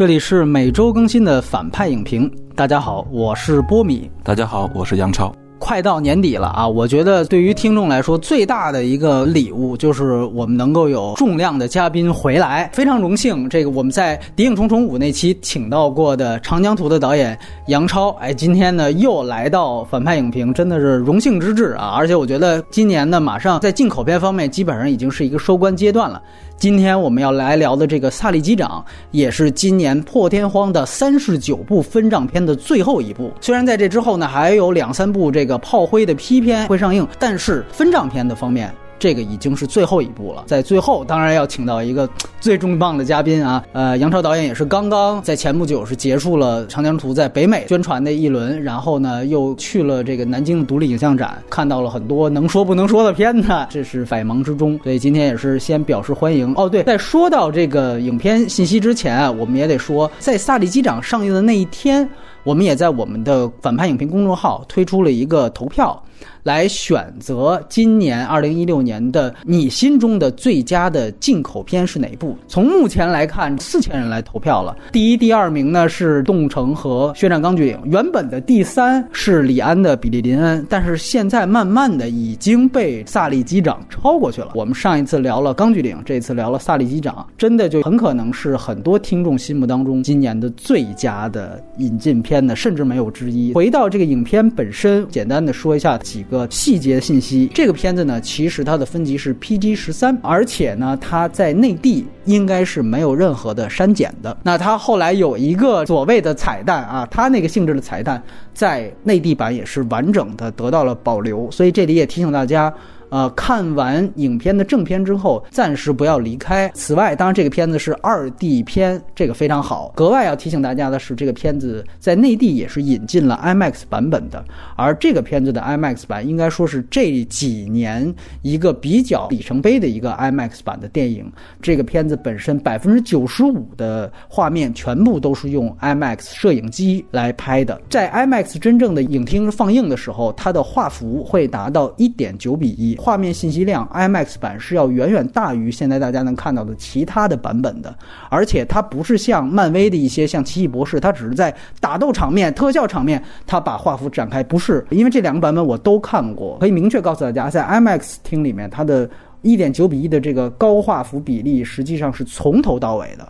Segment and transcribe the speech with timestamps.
[0.00, 2.34] 这里是每周更新的反派影评。
[2.56, 4.10] 大家好，我是波米。
[4.24, 5.30] 大家好，我是杨超。
[5.70, 6.66] 快到年底了啊！
[6.66, 13.48] 我觉得对于听众来说，最大的一个礼物就是我们能够有重量的嘉宾回来，非常荣幸。
[13.48, 17.38] 这个我们在《谍影重重五》那期请到过的《长江图》的导演
[17.68, 21.94] 杨超，哎，今天呢又来到反派影评，真的是荣幸之至啊！
[21.96, 26.20] 而且我觉得今年呢，马上在进口片方面基本上已经是一个收官阶段了。
[26.56, 33.32] 今天我们要来聊的这个《萨利机长》，也是今年破天荒的三十九部分账片的最后一部。
[33.40, 38.72] 虽然在这之后呢，还有两三部这个炮灰的批片会上映，但是分账片的方面。
[38.98, 42.06] 这个已经是最后一步了，在最后当然要请到一个
[42.38, 56.52] 最重磅的嘉宾啊， 呃，杨超导演也是刚刚在前不久是结束了《长江图》在北美宣传的一轮，然后呢又去了这个南京的独立影像展，看到了很多能说不能说的片子，这是百忙之中，所以今天也是先表示欢迎。
[56.54, 62.06] 哦，对，在说到这个影片信息之前啊，我们也得说，在《萨利机长》上映的那一天，
[62.42, 66.02] 我们也在我们的反派影评公众号推出了一个投票。
[66.42, 72.36] 来选择今年二零一六年的你心中的最佳的进口片是哪部？
[72.48, 74.76] 从目前来看，四千人来投票了。
[74.92, 84.52] 第一、第二名呢是《动物城》和《血战钢锯岭》，原本的第三是李安的《比利林恩》，但是现在慢慢的已经被《萨利机长》超过去了。
[84.54, 93.52] 我们上一次聊了《钢锯岭》，这次聊了《萨利机长》，真的就很可能是很多听众心目当中今年的最佳的引进片呢，甚至没有之一。
[93.52, 96.20] 回到这个影片本身，简单的说一下几。
[96.30, 104.36] 个细节信息，这个片子呢，其实它的分级是 PG 十三，而且呢，它在内地应该是没有任何的删减的。
[104.44, 108.22] 那它后来有一个所谓的彩蛋啊，它那个性质的彩蛋，
[108.54, 112.72] 在内地版也是完整的得到了保留，所以这里也提醒大家。
[113.10, 116.70] 呃，看完影片的正片之后，暂时不要离开。
[116.74, 119.92] 此外，当然这个片子是二 D 片，这个非常好。
[119.96, 124.44] 格外要提醒大家的是，这个片子在内地也是引进了 IMAX 版本的，
[124.76, 131.28] 而这个片子的 IMAX 版应该说是这几年一个比较里程碑的一个 IMAX 版的电影。
[131.60, 142.96] 这个片子本身百分之九十五的画面全部都是用 IMAX 摄影机来拍的，在 IMAX 真正的影厅放映的时候，它的画幅会达到一点九比一。
[143.00, 147.92] 画面信息量，IMAX 版是要远远大于现在大家能看到的其他的版本的，
[148.28, 159.08] 而且它不是像漫威的一些像奇异博士，它只是在打斗场面、特效场面，它把画幅展开，不是，因为这两个版本我都看过，可以明确告诉大家，在 IMAX 厅里面，它的
[159.40, 163.26] 一点九比一的这个高画幅比例实际上是从头到尾的。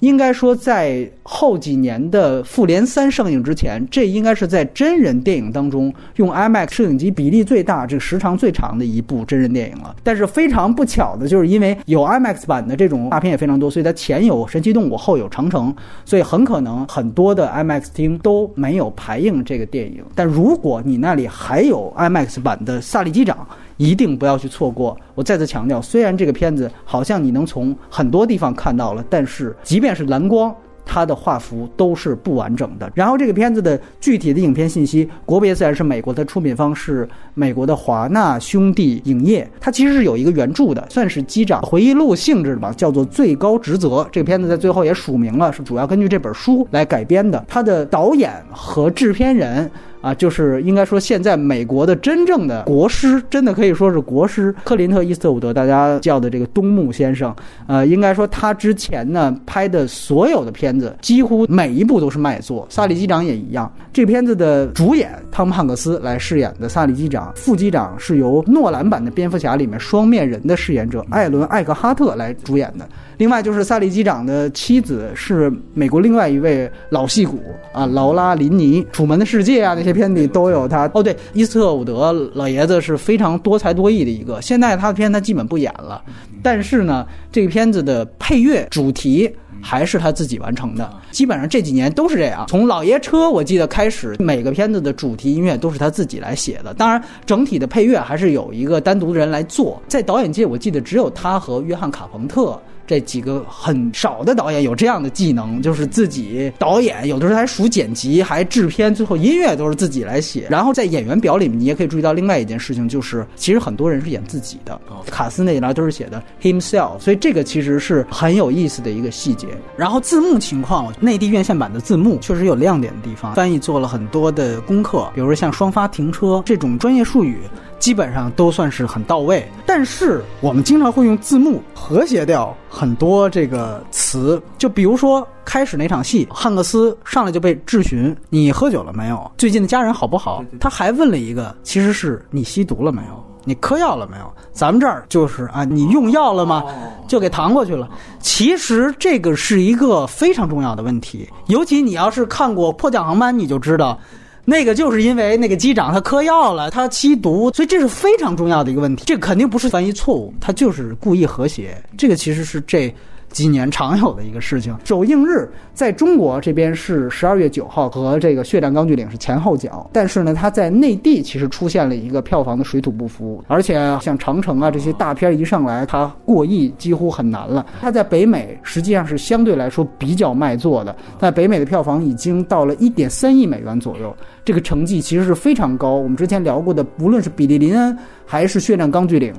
[0.00, 9.96] 应该说，在后几年的《复联三》上映之前，这应该是在真人电影当中用 IMAX 摄影机比例最大、这个时长最长的一部真人电影了。
[10.02, 15.72] 但是非常不巧的就是，因为有 IMAX 版的这种大片也非常多，所以它前有《神奇动物》，后有《长城》，
[16.04, 20.04] 所以很可能很多的 IMAX 厅都没有排映这个电影。
[20.14, 23.36] 但如果你那里还有 IMAX 版的《萨利机长》，
[23.76, 24.96] 一定不要去错过。
[25.16, 32.90] 我再次强调，虽然这个片子好像你能从很多地方看到了，但是即便是蓝光，它的画幅都是不完整的。
[32.94, 44.02] 然后这个片子的具体的影片信息，国别自然是美国的出品方是美国的华纳兄弟影业，它其实是有一个原著的，算是机长回忆录性质的吧，叫做《最高职责》。
[44.10, 47.44] 这个片子在最后也署名了，是主要根据这本书来改编的。
[47.48, 49.70] 它的导演和制片人。
[50.04, 57.34] 啊，就是应该说，现在美国的真正的国师，真的可以说是国师克林特·伊斯特伍德，大家叫的这个东木先生。
[57.66, 62.66] 呃，应该说他之前呢拍的所有的片子，几乎每一部都是卖座。
[62.68, 63.72] 萨利机长也一样。
[63.94, 72.86] 这片子的主演汤姆·汉克斯来饰演的萨利机长，副机长是由诺兰版的蝙蝠侠里面双面人的饰演者艾伦·艾克哈特来主演的。
[73.16, 77.40] 另外就是萨利机长的妻子是美国另外一位老戏骨
[77.72, 80.90] 啊，劳拉·林尼，《楚门的世界》啊那些片里都有他。
[80.94, 84.40] 哦，对，伊斯特伍德老爷子是非常多才多艺的一个。
[84.42, 86.02] 现在他的片他基本不演了，
[86.42, 89.30] 但是呢，这个片子的配乐主题
[89.62, 90.90] 还是他自己完成的。
[91.10, 92.44] 基本上这几年都是这样。
[92.48, 96.74] 从《老爷车》我记得开始，每个片子的主题音乐都是他自己来写的。
[96.74, 99.80] 当然，整体的配乐还是有一个单独的人来做。
[99.88, 102.60] 在导演界，我记得只有他和约翰·卡彭特。
[102.86, 110.46] 这几个很少的导演有这样的技能，就是自己导演，有的时候还数剪辑，还制片，最后音乐都是自己来写。
[110.50, 114.80] 然后在演员表里面，你也可以注意到另外一件事情，就是其实很多人是演自己的。
[115.10, 119.48] 卡斯那里都是写的 himself，所以这个其实是很有意思的一个细节。
[119.76, 127.38] 然后字幕情况，内地院线版的字幕确实有亮点的地方，翻译做了很多的功课，比如说像双发停车这种专业术语。
[127.84, 139.30] 基本上都算是很到位，但是我们经常会用字幕和谐掉很多这个词，就比如说开始那场戏，汉克斯上来就被质询：“你喝酒了没有？
[139.36, 143.22] 最近的家人好不好？”他还问了一个，其实是你吸毒了没有？
[143.44, 144.32] 你嗑药了没有？
[144.50, 146.64] 咱们这儿就是啊，你用药了吗？
[147.06, 147.86] 就给搪过去了。
[148.18, 153.98] 其实这个是一个非常重要的问题，尤其你要是看过《迫降航班》，你就知道。
[154.44, 159.04] 那个就是因为那个机长他嗑药了，他吸毒，所以这是非常重要的一个问题。
[159.06, 161.76] 这肯定不是翻译错误，他就是故意和谐。
[161.96, 162.94] 这个其实是这。
[163.34, 169.90] 几年常有的一个事情，首映日在中国这边是十二月九号，和这个《血战钢锯岭》是前后脚。
[169.92, 177.66] 但是呢，它在内地其实出现了一个票房的水土不服，而且像长城啊这些大片一上来，它过亿几乎很难了。
[177.80, 185.94] 它在北美实际上是相对来说比较卖座的，在北美的票房已经到了一点三亿美元左右，这个成绩其实是非常高。
[185.94, 187.92] 我们之前聊过的，无论是《比利林恩》
[188.24, 189.32] 还是《血战钢锯岭》。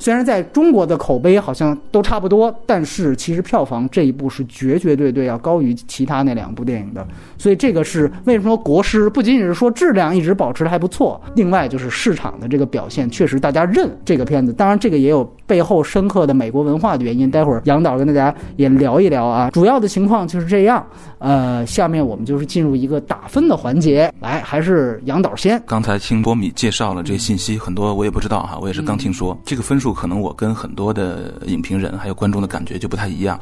[0.00, 7.06] 虽然在中国的口碑好像都差不多，但是其实票房这一部是绝绝对对要高于其他那两部电影的。
[7.40, 14.52] 所以这个是为什么说国师不仅仅是说质量一直保持的还不错，另外就是市场的这个表现确实大家认这个片子。
[14.52, 19.50] 当然这个也有背后深刻的美国文化的原因，待会儿杨导跟大家也聊一聊啊。
[19.52, 20.84] 主要的情况就是这样。
[21.18, 25.62] 呃，下面我们就是进入一个打分的环节，来还是杨导先。
[25.66, 29.94] 刚才听波米介绍了这信息，很多我也不知道哈，我也是刚听说这个分数。
[29.94, 33.40] 可能我跟很多的影评人还有观众的感觉就不太一样。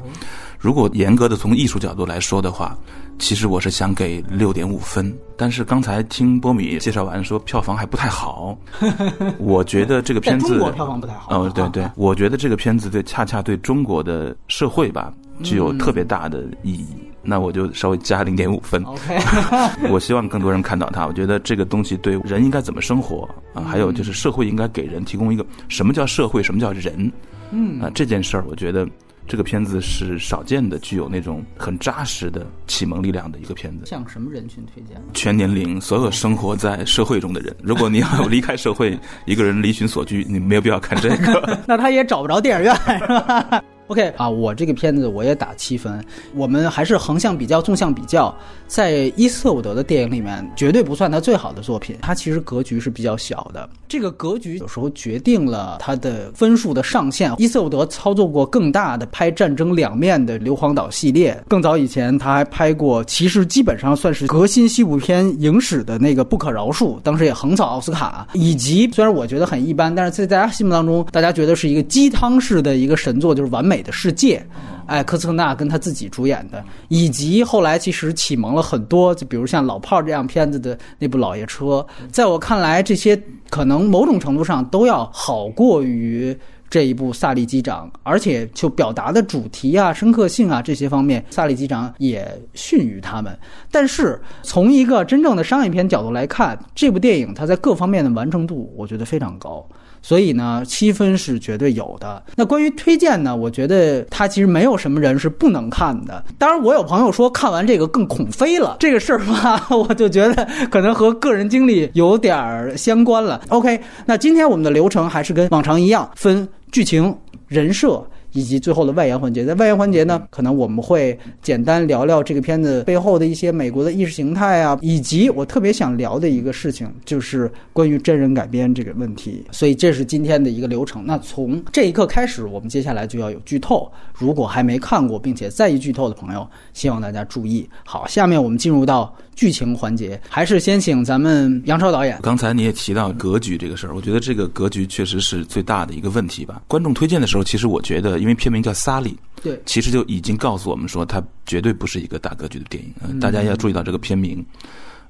[0.58, 2.76] 如果严格的从艺术角度来说的话，
[3.18, 5.16] 其实我是想给六点五分。
[5.36, 8.58] 但是刚才听波米介绍完说票房还不太好，
[9.38, 11.42] 我觉得这个片子中国票房不太好。
[11.42, 15.12] 哦，对对，我觉得这个片子对恰恰对中国的社会吧
[15.44, 16.86] 具有特别大的意义。
[17.22, 18.82] 那我就稍微加零点五分。
[18.84, 19.18] OK，
[19.90, 21.06] 我希望更多人看到它。
[21.06, 27.12] 我觉得这个东西对人应该怎么生活啊，还有就是社会应该给人提供一个什么叫社会，什么叫人，
[27.50, 28.88] 嗯啊这件事儿，我觉得
[29.28, 33.84] 这个片子是少见的，具有那种很扎实的启蒙力量的一个片子。
[33.84, 34.96] 向什么人群推荐？
[35.12, 37.54] 全年龄，所有生活在社会中的人。
[37.62, 41.58] 如果你要离开社会，一个人离群索居，你没有必要看这个。
[41.68, 46.02] 那他也找不着电影院，是吧？OK 啊，我这个片子我也打七分。
[46.34, 48.34] 我们还是横向比较、纵向比较，
[48.66, 51.96] 在伊斯特伍德的电影里面，绝对不算他最好的作品。
[52.00, 57.32] 他其实格局是比较小的，这个格局有时候决定了他的分数的上限。
[57.38, 68.28] 伊斯特伍德操作过更大的拍战争两面的硫磺岛系列，更早以前他还拍过，其实基本上算是革新西部片影史的那个《不可饶恕》，当时也横扫奥斯卡。
[68.34, 73.77] 以及虽然我觉得很一般，但是在大家心目当中，大家觉得是一个鸡汤式的一个神作，就是完美。
[73.82, 74.44] 的世界，
[74.86, 81.64] 哎，科斯特纳跟他自己主演的，以及后来其实启蒙了很多，就比如像老炮儿这样片子的那部《老爷车》，
[82.10, 83.20] 在我看来，这些
[83.50, 86.36] 可能某种程度上都要好过于
[86.70, 93.38] 这一部《萨利机长》，而且就表达的主题啊、深刻性啊这些方面，《萨利机长》也逊于他们。
[93.70, 99.66] 但是从一个真正的商业片角度来看，这部电影它在各方面的完成度，我觉得非常高。
[100.02, 102.22] 所以呢，七分是绝对有的。
[102.36, 106.24] 那关于推荐呢，我觉得它其实没有什么人是不能看的。
[106.38, 113.40] 当然，我有朋友说看完这个更恐飞了，这个事儿吧， 我就觉得可能和个人经历有点儿相关了。
[113.48, 117.14] OK，那今天我们的流程还是跟往常一样，分剧情、
[117.46, 118.02] 人设。
[118.32, 129.44] 以及最后的外延环节，在外延环节呢，可能我们会简单聊聊这个片子背后的一些美国的意识形态啊，以及我特别想聊的一个事情，就是关于真人改编这个问题。
[129.50, 131.04] 所以这是今天的一个流程。
[131.06, 133.90] 那从这一刻开始，我们接下来就要有剧透。
[134.14, 137.68] 如果还没看过并且在意剧透的朋友，希望大家注意。
[137.84, 142.18] 好，下面我们进入到剧情环节，还是先请咱们杨超导演。
[142.20, 146.60] 刚才你也提到格局这个事儿，我觉得这个格局确实是最大的一个问题吧。
[146.66, 148.18] 观众推荐的时候，其实我觉得。
[148.18, 149.10] 因为片名叫《萨利》，
[149.44, 152.92] 对，其实就已经告诉我们说，它绝对不是一个大格局的电影。
[153.00, 154.44] 嗯，大家要注意到这个片名，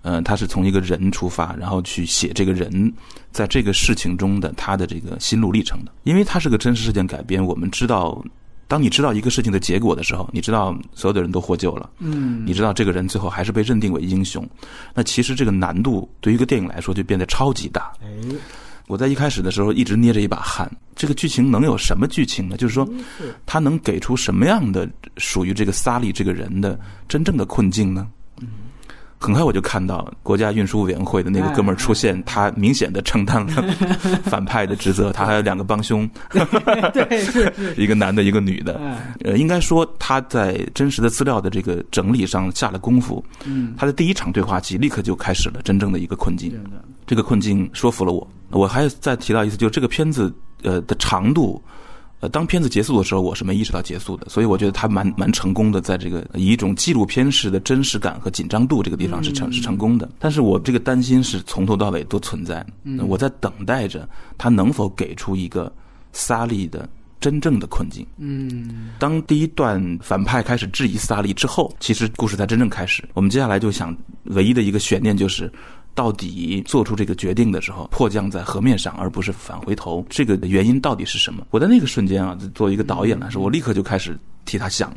[0.02, 2.92] 嗯，它是从一个人出发，然后去写这个人
[3.32, 5.92] 在这个事情中的他的这个心路历程的。
[6.02, 8.23] 因为它是个真实事件改编，我们知道，
[8.69, 14.49] 当你知道一个事情的结果的时候，你知道所有的人都获救了，嗯，你知道这个人最后还是被认定为英雄，
[14.95, 17.91] 那其实这个难度对于一个电影来说就变得超级大。
[18.03, 18.07] 哎。
[18.87, 22.57] 我在一开始的时候一直捏着一把汗，这个剧情能有什么剧情呢？
[22.57, 22.89] 就是说，
[23.45, 28.09] 他能给出什么样的属于这个萨利这个人的真正的困境呢？
[29.21, 33.63] 很快我就看到国家运输委员会的那个哥们儿出现，他明显的承担了
[34.25, 36.09] 反派的职责，他还有两个帮凶，
[36.95, 38.81] 对，是 一个男的，一个女的。
[39.25, 43.23] 呃，应该说他在真实的资料的这个整理上下了功夫。
[43.45, 46.59] 嗯，他的第一场对话集立刻就开始了真正的一个困境。
[47.07, 48.27] 这个困境说服了我。
[48.51, 50.33] 我还再提到一次，就这个片子
[50.63, 51.61] 呃的长度，
[52.21, 60.11] 呃，当片子结束的时候，我是没意识到结束的，所以我觉得他蛮蛮成功的，在这个以一种纪录片式的真实感和紧张度这个地方是成是成功的。
[60.19, 62.67] 但是我这个担心是从头到尾都存在，
[63.07, 65.73] 我在等待着他能否给出一个
[66.13, 66.89] 萨利的
[67.21, 68.05] 真正的困境。
[68.17, 73.09] 嗯当第一段反派开始质疑萨利之后，其实故事才真正开始。
[73.15, 75.53] 我们接下来就想，唯一的一个悬念就是，
[75.99, 81.45] 到底做出这个决定的时候，迫降在河面上，而不是返回头，这个原因到底是什么？
[81.50, 84.95] 我在那个瞬间啊，作为一个导演来说，我立刻就开始替他想。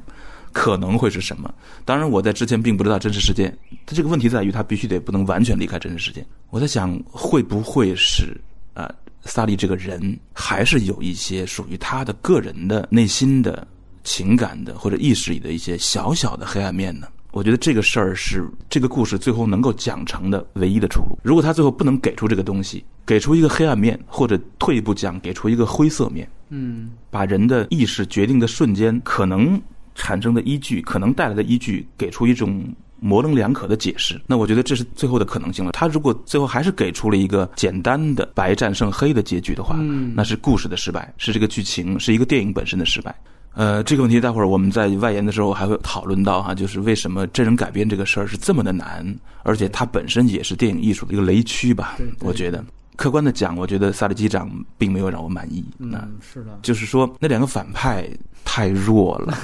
[0.54, 1.52] 可能会是什么？
[1.86, 3.58] 当然，我在之前并不知道真实事件。
[3.86, 6.24] 他这个问题在于，他必须得不能完全离开真实事件。
[6.52, 8.40] 我在想，会不会是
[8.74, 13.66] 啊、呃萨利这个人还是有一些属于他的个人的内心的
[14.04, 17.08] 情感的或者意识里的一些小小的黑暗面呢？
[17.32, 21.18] 我觉得这个事儿是这个故事最后能够讲成的唯一的出路。
[21.24, 29.60] 如果他最后不能给出这个东西，给出一个黑暗面，或者退一步讲，给出一个灰色面，嗯把人的意识决定的瞬间可能
[29.96, 32.64] 产生的依据，可能带来的依据，给出一种
[33.00, 34.20] 模棱两可的解释。
[34.28, 35.72] 那我觉得这是最后的可能性了。
[35.72, 43.16] 他如果最后还是给出了一个简单的白战胜黑的结局的话，嗯那是故事的失败，是这个剧情，是一个电影本身的失败。
[43.54, 49.06] 呃，这个问题待会儿我们在外延的时候还会讨论到哈，就是为什么真人改编这个事儿是这么的难，
[49.44, 52.16] 而且它本身也是电影艺术的一个雷区吧对对。
[52.22, 52.64] 我觉得，
[52.96, 55.66] 客观的讲，我觉得《萨利机长》并没有让我满意。
[55.78, 58.08] 那嗯，是的，就是说那两个反派
[58.46, 59.38] 太弱了，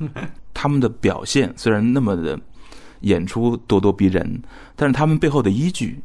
[0.52, 2.38] 他们的表现虽然那么的
[3.00, 4.42] 演出咄咄逼人，
[4.76, 5.98] 但是他们背后的依据、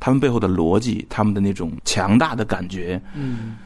[0.00, 3.56] 他们背后的逻辑、他们的那种强大的感觉，嗯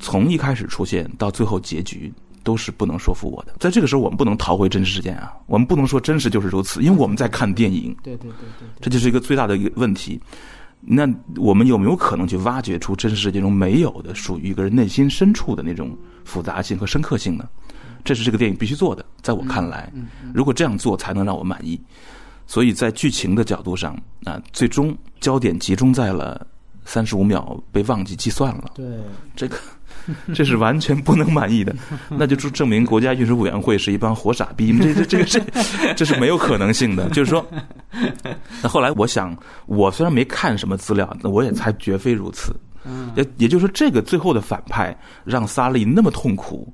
[0.00, 2.12] 从一开始出现到最后结局。
[2.42, 5.32] 都是不能说服我的，在这个时候，我们不能逃回真实事件啊！
[5.46, 10.20] 我们不能说真实就是如此，因为我们在看电影，对对对对对，这就是一个最大的一个问题。
[10.80, 17.48] 那我们有没有可能去挖掘出真实世界中没有的、属于一个人内心深处的那种复杂性和深刻性呢？
[18.04, 19.92] 这是这个电影必须做的，在我看来，
[20.34, 21.80] 如果这样做才能让我满意。
[22.44, 26.44] 所以在剧情的角度上，啊、最终焦点集中在了
[26.84, 28.84] 三十五秒被忘记计算了，对，
[29.36, 29.56] 这个
[30.34, 31.74] 这是完全不能满意的，
[32.08, 37.08] 那就证明国家运输委员会是一帮活傻逼，这这这个这这是没有可能性的。
[37.10, 37.46] 就是说，
[38.62, 42.54] 那后来我想，我虽然没看什么资料，那我也才绝非如此。
[42.84, 46.72] 嗯也也就是说，这个最后的反派让萨利那么痛苦，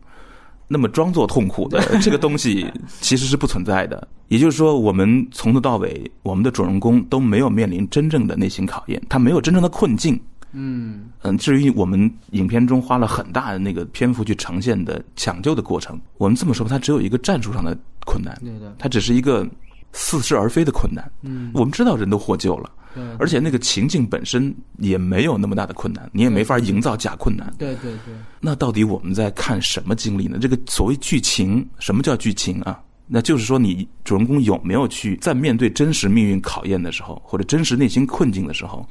[0.66, 2.66] 那么装作痛苦的 这个东西
[3.00, 4.08] 其实是不存在的。
[4.28, 10.18] 也就是说，我们从头到尾，我们的主人公都没有面临真正的内心考验，他没有真正的困境。
[10.52, 17.76] 嗯嗯，至于我们影片中花了很大的那个篇幅去呈现的抢救的过程，我们这么说吧，它只有一个战术上的
[18.06, 19.46] 困难，对的，它只是一个
[19.92, 21.10] 似是而非的困难。
[21.22, 27.52] 嗯我们知道人都获救了，对，而且那个情境本身也没有那么大的困难，你也没法营造假困难。
[27.58, 30.38] 对对对，那到底我们在看什么经历呢？
[30.40, 32.80] 这个所谓剧情，什么叫剧情啊？
[33.10, 38.86] 那就是说，你主人公有没有去在面对真实命运考验的时候，或者真实内心困境的时候，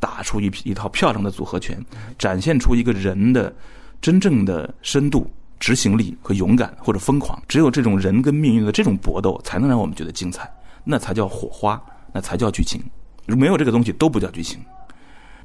[0.00, 1.78] 打出一一套漂亮的组合拳，
[2.18, 3.54] 展现出一个人的
[4.00, 7.38] 真正的深度、执行力和勇敢或者疯狂。
[7.46, 10.50] 只有这种人跟命运的这种搏斗，才能让我们觉得精彩，
[10.82, 11.78] 那才叫火花，
[12.10, 12.82] 那才叫剧情。
[13.26, 14.58] 如果没有这个东西，都不叫剧情，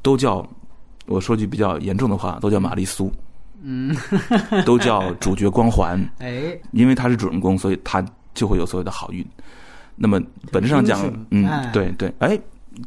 [0.02, 0.48] 都叫
[1.08, 3.12] 我说句比较严重的话，都叫玛丽苏。
[3.64, 3.96] 嗯，
[4.66, 8.04] 都叫主角光环，哎，因为他是主人公，所以他
[8.34, 9.26] 就会有所有的好运。
[9.96, 11.02] 那么本质上讲，
[11.32, 12.38] 嗯哎，对对，哎，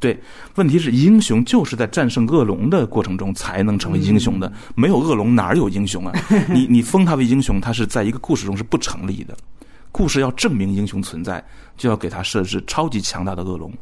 [0.00, 0.20] 对，
[0.56, 6.12] 问题是英雄就是在战胜恶龙的过程中才能成为英雄嗯的，没有恶龙哪有英雄啊？
[6.52, 9.36] 你你封他为英雄，他是在一个故事中是不成立的。
[9.92, 11.42] 故事要证明英雄存在，
[11.76, 13.72] 就要给他设置超级强大的恶龙。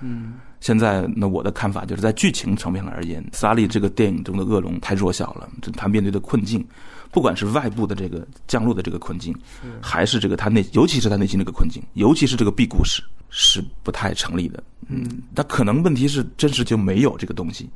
[0.00, 6.64] 嗯现在，那我的看法就是在剧情层面而言，萨利这个电影中的恶龙太弱小了，这他面对的困境，
[7.10, 9.34] 不管是外部的这个降落的这个困境，
[9.80, 14.62] 还是这个他内，尤其是他内心这个困境，尤其是这个 B 故事，是不太成立的。
[14.86, 15.04] 嗯，
[15.34, 17.68] 那可能问题是真实就没有这个东西。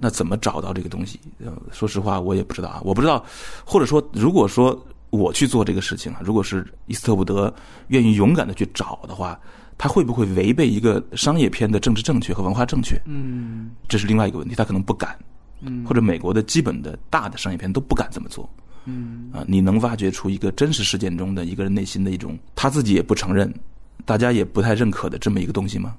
[0.00, 1.20] 那怎么找到这个东西？
[1.44, 2.80] 呃，说实话，我也不知道啊。
[2.82, 3.22] 我不知道，
[3.66, 7.54] 或者说，如果说我去做这个事情啊，如果是伊斯特伍德
[7.88, 9.38] 愿意勇敢的去找的话，
[9.76, 13.00] 他会不会违背一个商业片的政治正确和文化正确？
[13.04, 15.18] 嗯这是另外一个问题，他可能不敢，
[15.60, 18.48] 嗯或者美国的基本的大的商业片都不敢这么做
[18.84, 19.44] 嗯啊。
[19.46, 23.52] 你能挖掘出一个真实事件中的一个人内心的一种他自己也不承认，
[24.04, 25.94] 大家也不太认可的这么一个东西吗？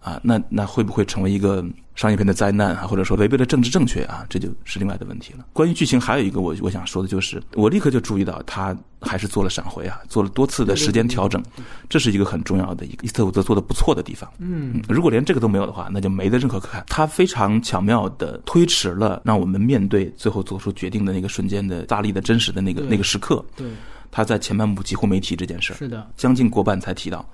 [0.00, 1.64] 啊，那那会不会成为一个
[1.94, 2.86] 商业片的灾难啊？
[2.86, 4.24] 或者说违背了政治正确啊？
[4.30, 5.44] 这就是另外的问题了。
[5.52, 11.42] 关于剧情，还有一个我我想说的就是，我立刻就注意到他还是做了闪回啊，做了多次的时间调整，
[11.88, 14.30] 这是一个很重要的一个伊斯特伍德做的不错的地方。
[14.38, 16.82] 嗯，如果连这个都没有的话，那就没得任何可看。
[16.88, 23.44] 他非常巧妙的推迟了让我们面对最后做出决定的那个瞬间的大力的真实的那个那个时刻。
[23.54, 23.68] 对，
[24.10, 27.28] 他在前半部几乎没提这件事是的，将近过半才提到。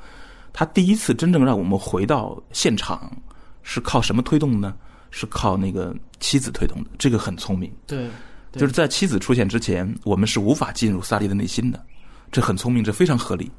[0.58, 3.14] 他第一次真正让我们回到现场，
[3.62, 4.75] 是靠什么推动呢？
[5.10, 7.70] 是靠那个妻子推动的，这个很聪明。
[7.86, 8.08] 对，
[8.52, 11.84] 就是在妻子出现之前，我们是无法进入萨利的内心的，
[12.32, 13.52] 这很聪明，这非常合理。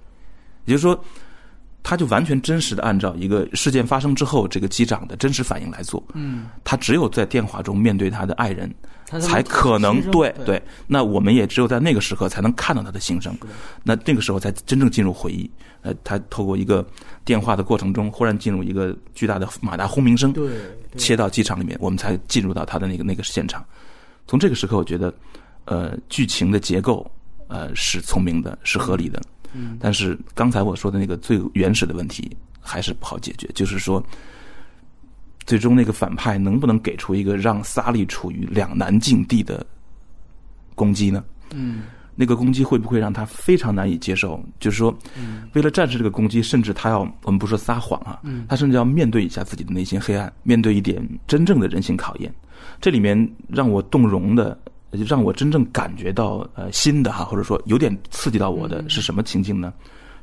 [0.66, 1.00] 也就是说，
[1.84, 6.04] 他就完全真实的按照一个事件发生之后这个机长的真实反应来做。
[6.14, 8.74] 嗯，他只有在电话中面对他的爱人。
[9.22, 13.34] 才可能对对，那我们也只有在那个时刻才能看到他的心声，
[13.82, 15.50] 那那个时候才真正进入回忆。
[15.82, 16.86] 呃，他透过一个
[17.24, 20.52] 电话的过程中，忽然进入一个巨大的马达轰鸣声，对，
[20.98, 23.66] 切到机场里面，我们才进入到他的那个那个现场。
[24.28, 25.14] 从这个时刻，我觉得，
[25.64, 27.10] 呃，剧情的结构
[27.48, 29.22] 呃是聪明的，是合理的。
[29.22, 29.37] 嗯，
[29.80, 34.04] 但是刚才我说的那个最原始的问题还是不好解决，就是说。
[35.46, 39.66] 最终那个反派能不能给出一个让萨利处于两难境地的
[40.76, 41.24] 攻击呢？
[41.54, 41.84] 嗯，
[42.16, 44.44] 那个攻击会不会让他非常难以接受？
[44.60, 44.94] 就是说，
[45.54, 52.30] 为了战胜这个攻击，甚至他要我们不说撒谎啊，他甚至要面对一下自己的内心黑暗，面对一点真正的人性考验。
[52.82, 54.60] 这里面让我动容的，
[54.92, 59.74] 让我真正感觉到呃新的哈，或者说有点刺激到我的是什么情境呢？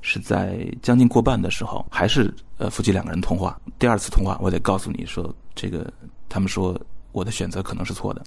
[0.06, 3.58] 是在将近过半的时候，还是呃夫妻两个人通话。
[3.78, 5.90] 第二次通话，我得告诉你说，这个
[6.28, 6.78] 他们说
[7.12, 8.22] 我的选择可能是错的。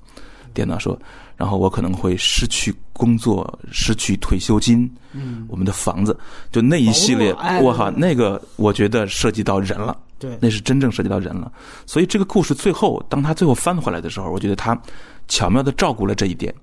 [0.54, 1.00] 电脑说，
[1.36, 6.18] 然后我可能会失去工作，失去退休金，嗯，我们的房子，
[6.52, 11.52] 就那一系列，我靠，那个我觉得涉及到人了，对，那是真正涉及到人了。
[11.86, 14.80] 所以这个故事最后，当他最后翻回来的时候，我觉得他。
[15.28, 16.54] 巧妙的照顾了这一点，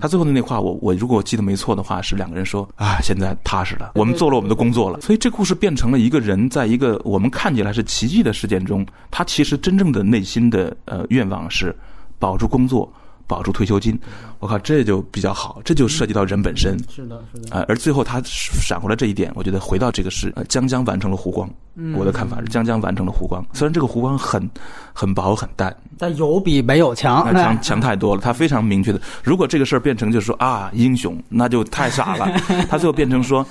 [0.00, 5.00] 他最后的那话，我我如果记得没错的话，是两个人说啊，现在踏实了，我们做了我们的工作了。
[5.00, 11.74] 所以这故事变成了一个人在一个我们看起来是奇迹的事件中，他其实真正的内心的呃愿望是
[12.18, 12.92] 保住工作。
[13.26, 13.98] 保住退休金，
[14.38, 16.76] 我靠，这就比较好，这就涉及到人本身。
[16.88, 17.56] 是的，是的。
[17.56, 21.48] 啊，而最后他闪回了这一点，我觉得回到这个是将将完成了湖光。
[21.96, 24.48] 我的看法是将将完成了湖光，虽然这个湖光很
[24.92, 28.20] 很薄很淡，但有比没有强，强强太多了。
[28.22, 32.30] 他非常明确的，如果这个事儿变成就是说啊英雄，那就太傻了。
[32.70, 33.44] 他最后变成说，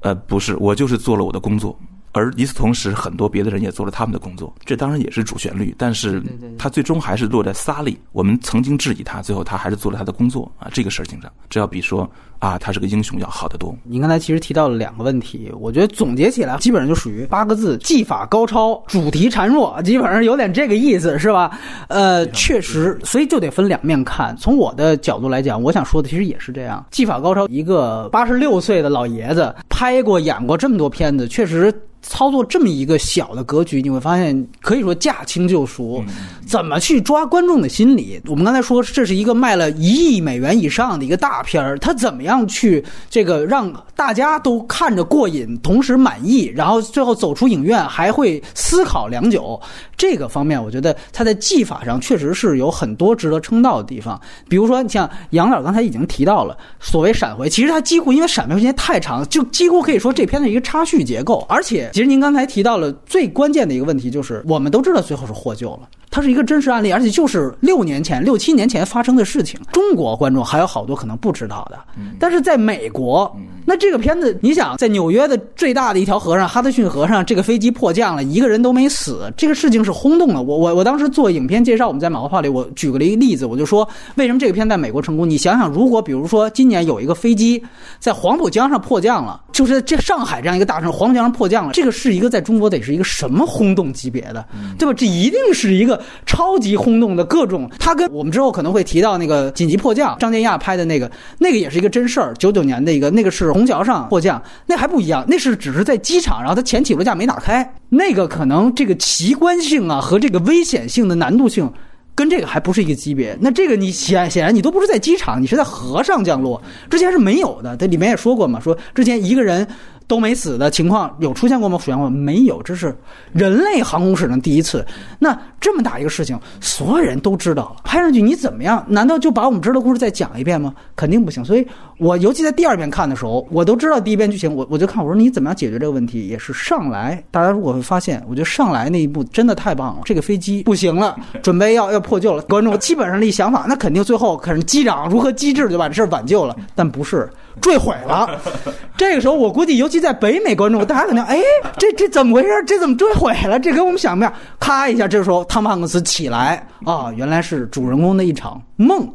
[0.00, 1.78] 呃，不是，我就是做了我的工作。
[2.12, 6.22] 而与此同时，很多别的人也做了他们的工作，这当然也是主旋律，但是
[6.58, 7.98] 他最终还是落在萨利。
[8.12, 13.72] 我们曾经质疑他，最后他还是做了他的工作啊，这个事情上，这要比说啊他是个英雄要好得多。
[13.84, 21.56] 您刚才其实提到了两个问题，我觉得总结起来基本上就属于八个字：技法高超，主题孱弱，基本上有点这个意思，是吧？
[21.88, 24.36] 呃，确实，所以就得分两面看。
[24.36, 31.72] 从我的角度来讲，我想说的其实也是这样：技法高超，一个八十六岁的老爷子拍过演过这么多片子，确实。
[32.02, 36.02] 操作这么一个小的格局，你会发现可以说驾轻就熟。
[36.46, 38.20] 怎么去抓观众的心理？
[38.26, 49.60] 我们刚才说这是一个卖了一亿美元以上的一个大片儿，他怎么样去这个让大家都看着过瘾，同时满意，然后最后走出影院还会思考良久。
[49.96, 54.20] 这个方面，我觉得他在技法上确实是有很多值得称道的地方。
[54.48, 61.89] 比如说，像杨导刚才已经提到了所谓闪回，其实他几乎因为闪回时间太长，就几乎可以说这片的一个插叙结构，而且。
[61.92, 65.88] 其实您刚才提到了最关键的一个问题，就是我们都知道最后是获救了。
[66.12, 69.60] 它是一个真实案例，而且就是六年前、六七年前发生的事情。
[69.72, 71.78] 中国观众还有好多可能不知道的，
[72.18, 73.32] 但是在美国，
[73.64, 80.42] 那这个片子，你想在纽约的最大的一条河上——哈德逊河上，这个飞机迫降了，一个人都没死，这个事情是轰动了。
[80.42, 85.28] 我我我当时做影片介绍，我们在马后炮里，我举个了一个例子，我就说为什么这个片在美国成功？
[85.28, 87.62] 你想想，如果比如说今年有一个飞机
[87.98, 94.44] 在黄浦江上迫降了，就是这上海这样一个大城，黄浦江上迫降了，这个是一个在中国得是一个什么轰动级别的，
[94.78, 94.94] 对吧？
[94.94, 96.00] 这一定是一个。
[96.26, 111.70] 超级轰动的各种，它跟我们之后可能会提到那个紧急迫降，张建亚拍的那个，那个也是一个真事儿，九九年的一个，那个是虹桥上迫降，那还不一样，那是只是在机场，然后它前起落架没打开，那个可能这个奇观性啊和这个危险性的难度性，
[112.14, 113.36] 跟这个还不是一个级别。
[113.40, 119.66] 那这个你显显然你都不是在机场，你是在河上降落，之前是没有的，它里面也说过嘛，说之前一个人。
[120.10, 121.78] 都没死的情况有出现过吗？
[121.78, 122.60] 出现过没有？
[122.64, 122.92] 这是
[123.32, 124.84] 人类航空史上第一次。
[125.20, 128.84] 那这么大一个事情，所有人都知道了，拍上去你怎么样？
[128.88, 130.74] 难道就把我们知道的故事再讲一遍吗？
[130.96, 131.44] 肯定不行。
[131.44, 131.64] 所以
[131.98, 136.26] 我尤其在第二遍看的时候，我都知道第一遍剧情，我我就看我说你怎么样解决这个问题？
[136.26, 140.02] 也是上来，大家如果会发现，我觉得上来那一步真的太棒了。
[140.04, 148.40] 这个飞机不行了，准备要要破旧了，观众基本上的一想法，那肯定最后可能机长如何机智就把这事儿挽救了，但不是坠毁了。
[148.96, 151.38] 这个时候我估计，尤其在北美观众，大家可能哎，
[151.78, 152.48] 这这怎么回事？
[152.66, 153.58] 这怎么坠毁了？
[153.58, 154.32] 这跟我们想不一样。
[154.58, 159.08] 咔一下，这时候汤姆汉克斯起来啊，原来是主人公的一场梦，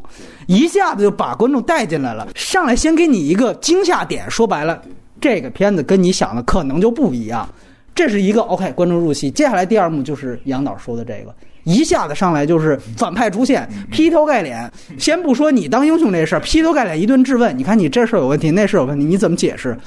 [0.48, 2.28] 一下子就把观众带进来了。
[2.36, 4.82] 上来先给你一个惊吓点，说白了，
[5.20, 7.48] 这个片子跟你想的可能就不一样。
[7.94, 9.32] 这是一个 OK，观众入戏。
[9.32, 11.34] 接下来第二幕就是杨导说的这个，
[11.66, 14.72] 一下子上来就是反派出现，劈头盖脸。
[14.98, 17.56] 先不说你当英雄这事儿，劈头盖脸一顿质问。
[17.58, 19.78] 你看你这事儿有问题，那事儿有问题，你怎么解释？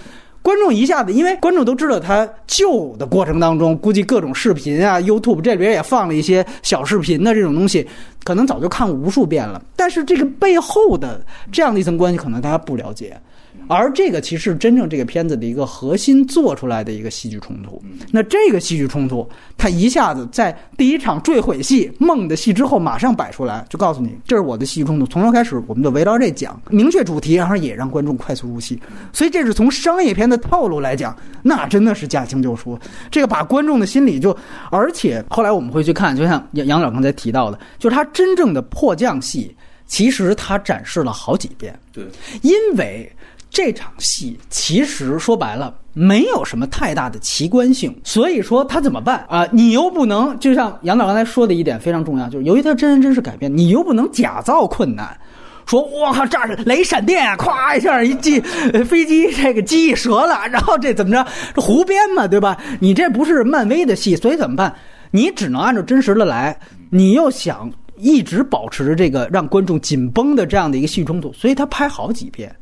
[0.41, 7.87] 观众一下子，因为观众都知道他救的过程当中，估计各种视频啊，YouTube 这里边也放了一些小视频的这种东西，
[8.25, 9.61] 可能早就看无数遍了。
[9.77, 11.21] 但是这个背后的
[11.53, 13.21] 这样的一层关系，可能大家不了解。
[13.69, 17.81] 而这个其实真正这个片子的一个核心做出来的一个戏剧冲突。
[18.11, 25.07] 那这个戏剧冲突，它一下子在第一场坠毁戏梦的戏之后马上摆出来，就告诉你这是我的戏剧冲突。
[25.07, 28.81] 从头开始，我们就围绕这讲，明确主题，然后也让观众快速入戏。
[29.13, 32.79] 所以这是从商业片的套路来讲，那真的是驾轻就熟。
[33.11, 34.37] 这个把观众的心理就，
[34.71, 39.55] 而且后来我们会去看，就像杨杨导刚才提到的，就是他真正的迫降戏，
[39.87, 41.79] 其实他展示了好几遍。
[41.93, 42.05] 对，
[42.43, 43.11] 因为。
[43.51, 49.47] 这场戏其实说白了没有什么太大的奇观性，所以说他怎么办啊？
[49.51, 55.19] 你又不能就像杨导刚才说的一点非常重要，就是由于他真人真事改编，你又不能假造困难，
[55.67, 58.39] 说我靠这儿雷闪电，咵一下一机
[58.87, 61.27] 飞机这个机翼折了，然后这怎么着？
[61.55, 62.57] 这胡编嘛，对吧？
[62.79, 64.73] 你这不是漫威的戏，所以怎么办？
[65.11, 66.57] 你只能按照真实的来，
[66.91, 72.55] 你又想一直保持着这个让观众紧绷的这样的一个戏冲突，所以他拍好几遍。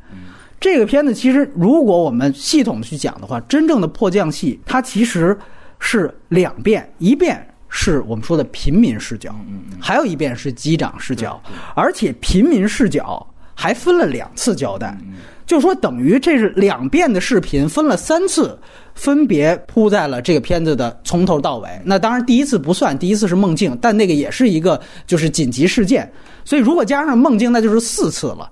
[0.59, 5.37] 这个片子其实，如果我们系统去讲的话，真正的迫降戏，它其实
[5.79, 9.35] 是两遍，一遍是我们说的平民视角，
[9.79, 11.41] 还有一遍是机长视角，
[11.75, 14.97] 而且平民视角还分了两次交代，
[15.45, 18.59] 就说等于这是两遍的视频分了三次，
[18.95, 21.69] 分别铺在了这个片子的从头到尾。
[21.85, 26.11] 那当然第一次不算，第一次是梦境，但那个也是一个就是紧急事件，
[26.47, 28.51] 所以如果加上梦境，那就是四次了。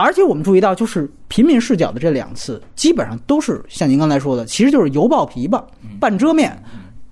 [0.00, 5.62] 而且我们注意到，就是平民视角的这两次，基本上都是像您刚才说的，其实就是油爆琵琶
[5.98, 6.56] 半遮面，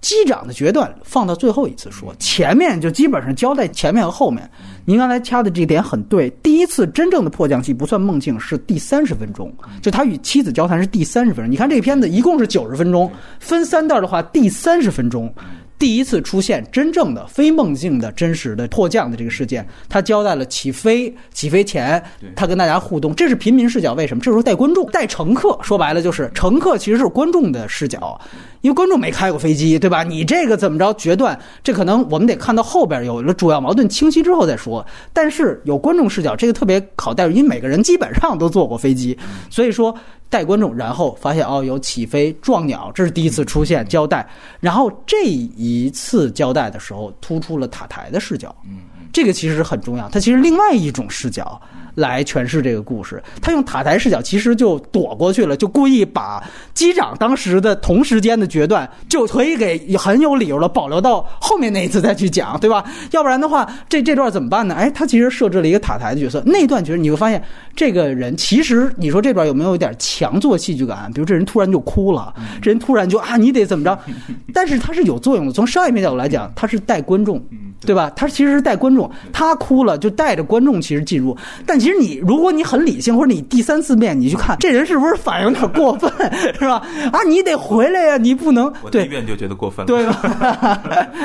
[0.00, 4.48] 机长的决断放到最后一次说，前面就基本上交代前面和后面。
[4.84, 11.52] 您刚才掐的这点很对，第一次真正的迫降戏不算梦境，是第三十分钟，就他与妻子交谈是第三十分钟。
[11.52, 15.32] 你看这个片子一共是九十分钟，分三段的话，第三十分钟。
[15.78, 22.02] 第一次出现真正的非梦境的真实的迫降的这个事件，他交代了起飞起飞前
[22.34, 23.94] 他跟大家互动，这是平民视角。
[23.94, 24.20] 为什么？
[24.20, 28.20] 这时候带观众带乘客，说白了就是乘客其实是观众的视角，
[28.60, 30.02] 因为观众没开过飞机，对吧？
[30.02, 31.38] 你这个怎么着决断？
[31.62, 34.84] 这可能我们得看到后边有了主要矛盾清晰之后再说。
[35.12, 39.16] 但是有观众视角，这个特别好带入，因为每个人基本上都坐过飞机，
[39.48, 39.94] 所以说。
[40.30, 44.28] 带观众，然后发现哦，有起飞撞鸟，这是第一次出现交代。
[44.60, 48.78] 然后这一次交代的时候，突出了塔台的视角，嗯，
[49.12, 50.08] 这个其实很重要。
[50.08, 51.60] 它其实另外一种视角。
[51.98, 62.84] 来诠释这个故事，他用塔台视角，其实就躲过去了，就故意把机长当时的同时间的决断，就可以给很有理由的保留到后面那一次再去讲，对吧？
[63.10, 64.74] 要不然的话，这 这段怎么办呢？
[64.76, 67.42] 哎，他其实设置了一个塔台的角色，那段角色你会发现，
[67.74, 71.10] 这个人其实你说这段有没有一点强做戏剧感？
[71.12, 72.32] 比如这人突然就哭了，
[72.62, 73.98] 这人突然就啊，你得怎么着？
[74.54, 77.42] 但是他是有作用的，从商业片角度来讲，他是带观众，
[77.80, 78.08] 对吧？
[78.14, 86.10] 他其实是带观众，他哭了就带着观众其实进入，但其其实你，如果你很理性，或者你第三次面你去看， 这人是不是反应有点过分，
[86.52, 86.86] 是吧？
[87.10, 88.70] 啊，你得回来呀，你不能。
[88.82, 90.82] 我第一遍就觉得过分了，对吧？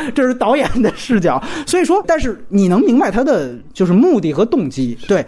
[0.15, 4.97] 这是导演的视角，所以说，但是你能明白他的就是目的和动机。
[5.06, 5.26] 对，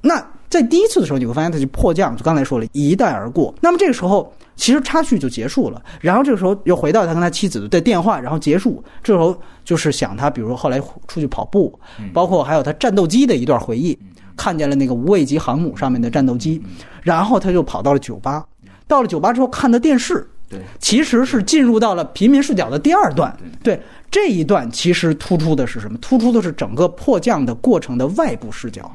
[0.00, 3.54] 那在第一次的时候，你会发现他就迫降，就刚才说了一带而过。
[3.60, 4.32] 那么这个时候。
[4.56, 8.84] 其实插叙就结束了，然后这个时候又回到他跟他妻子的电话，然后结束。
[9.02, 11.72] 这时候就是想他，比如说后来出去跑步，
[12.12, 13.98] 包括还有他战斗机的一段回忆，
[14.40, 16.62] 看见了那个无畏级航母上面的战斗机，
[17.02, 18.42] 然后他就跑到了酒吧，
[18.88, 23.36] 到了酒吧之后看的电视，对，其实是进入到了平民视角的第二段。
[23.62, 23.78] 对
[24.10, 25.98] 这一段其实突出的是什么？
[25.98, 28.90] 突出的是整个迫降的过程的外部视角。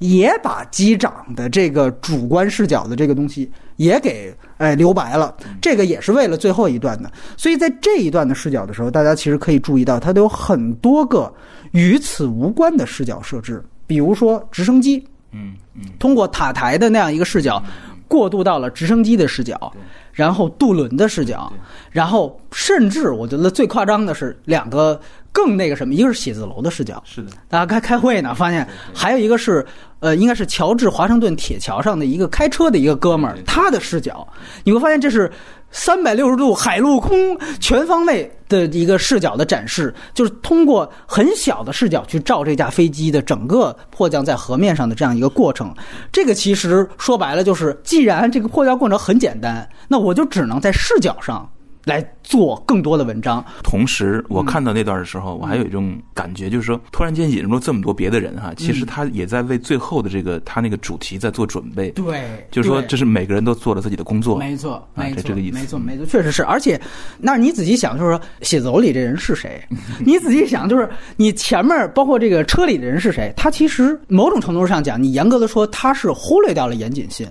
[0.00, 5.34] 也把机长的这个主观视角的这个东西也给哎留白了。
[5.62, 7.10] 这个也是为了最后一段的。
[7.38, 11.32] 所以在这一段的视角的时候，大家其实可以注意到，它都有很多个
[11.70, 17.62] 与此无关的视角设置，比如说直升机，嗯嗯，通过塔台的那样一个视角，
[18.08, 19.72] 过渡到了直升机的视角，
[20.12, 21.52] 然后渡轮的视角，
[21.90, 25.00] 然后甚至我觉得最夸张的是两个
[25.32, 29.64] 更那个什么，一个是写字楼的视角，是的，大家开开会呢，发现还有一个是
[30.00, 34.26] 呃，应该是乔治华盛顿铁桥上的一个开车的一个哥们儿，他的视角，
[34.62, 35.30] 你会发现这是
[35.76, 45.74] 三百六十度海陆空全方位的一个视角的展示，就是通过很小的视角去照这架飞机的整个迫降在河面上的这样一个过程。
[46.12, 51.50] 这个其实说白了就是，既然这个迫降过程很简单，那我就只能在视角上
[51.84, 53.44] 来做更多的文章。
[53.62, 61.90] 同时，我看到那段的时候，我还有一种感觉，就是说，突然间引入了这么多别的人哈，其实他也在为最后的这个他那个主题在做准备。
[61.90, 64.36] 对就是说，这是每个人都做了自己的工作。
[64.38, 66.42] 没错，啊没错，这这个意思没错，没错，确实是。
[66.44, 66.80] 而且，
[67.18, 69.62] 那你仔细想，就是说写字楼里这人是谁？
[70.04, 73.32] 你仔细想，就是你前面包括这个车里的人是谁？
[73.36, 77.26] 他其实某种程度上讲，你严格的说，他是忽略掉了严谨性。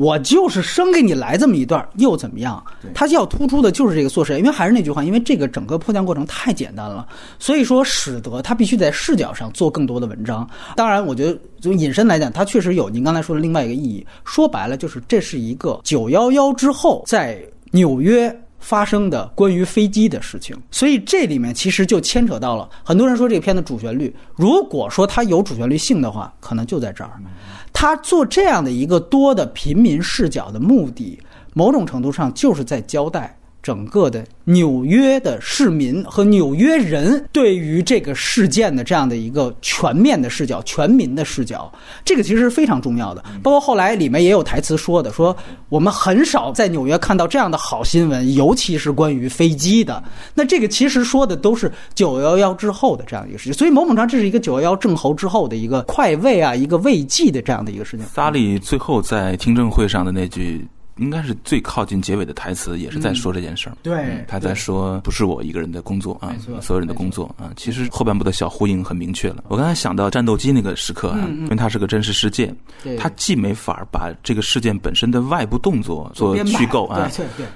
[0.00, 2.64] 我就是生给你来这么一段，又怎么样？
[2.94, 7.06] 他要突出的就是这个做事，因为还是那句话，因为这个整个迫降过程太简单了，
[7.38, 10.48] 所以说使得他必须在视角上做更多的文章。
[10.74, 14.06] 当然，我觉得从引申来讲，它确实有您刚才说的另外一个意义。
[14.24, 17.38] 说白了，就是这是一个九幺幺之后在
[17.72, 18.34] 纽约。
[18.62, 24.14] 发生的关于飞机的事情，所以这里面其实就牵扯到了很多人说这个片的主旋律。
[24.34, 27.12] 如果说它有主旋律性的话，可能就在这儿。
[27.72, 31.20] 他做这样的一个多的平民视角的目的，
[31.54, 41.70] 某种程度上就是在交代整个的纽约的市民和纽约人对于这个事件的这样的一个全面的视角、全民的视角，
[42.04, 43.22] 这个其实是非常重要的。
[43.42, 45.36] 包括后来里面也有台词说的，说
[45.68, 50.02] 我们很少在纽约看到这样的好新闻，尤其是关于飞机的。
[50.34, 58.06] 那这个其实说的都是九幺幺之后的这样一个事情，所以某种上这是一个九幺幺正侯之后的一个快慰啊，一个慰藉的这样的一个事情。
[58.06, 60.66] 萨利最后在听证会上的那句，
[61.00, 63.76] 应该是最靠近结尾的台词，也是在说这件事儿。
[63.82, 67.50] 对嗯他在说不是我一个人的工作啊，所有人的工作啊。
[67.56, 69.42] 其实后半部的小呼应很明确了。
[69.48, 77.10] 我刚才想到战斗机那个时刻啊，因为它是个真实事件，对它既没法把这个事件本身的外部动作做虚构啊，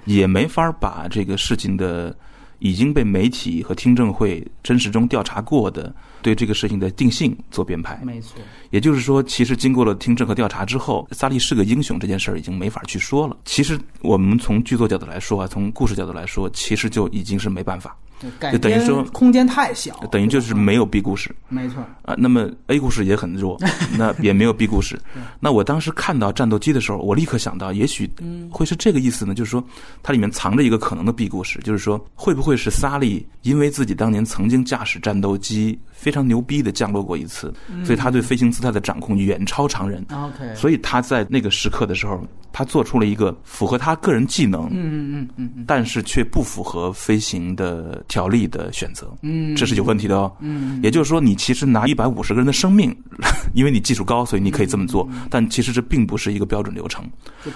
[0.06, 2.16] 也没法把这个事情的
[2.60, 8.00] 已经被媒体和听证会真实中调查过的对这个事情的定性做编排。
[8.02, 13.36] 没错，也就是说，其实经过了听证和调查之后，萨利是个英雄这件事儿已经没法去说了。
[13.44, 18.03] 其实我们从剧作角度来说啊，从故事角度来说，其实就已经是没办法，改
[18.52, 22.14] 就等于说空间太小，等于就是没有 B 故事没错，啊。
[22.16, 23.58] 那么 A 故事也很弱，
[23.96, 25.00] 那也没有 B 故事。
[25.40, 28.08] 那我当时看到战斗机的时候，我立刻想到，也许
[28.50, 29.62] 会是这个意思呢，就是说
[30.02, 37.52] 它里面藏着一个可能的 B 故事，就是说会不会是萨利因为自己当年曾经驾驶战斗机非常牛逼的降落过一次，
[37.84, 40.04] 所以他对飞行姿态的掌控远超常人。
[40.10, 42.20] OK，所以他在那个时刻的时候，
[42.52, 50.30] 他做出了一个符合他个人技能，嗯嗯嗯嗯嗯但是却不符合飞行的条例的选择，嗯，这是有问题的哦。
[50.38, 52.96] 嗯，也就是说，你其实拿一百五十个人的生命，
[53.54, 57.04] 因为你技术高，所以你可以这么做，嗯但其实这并不是一个标准流程，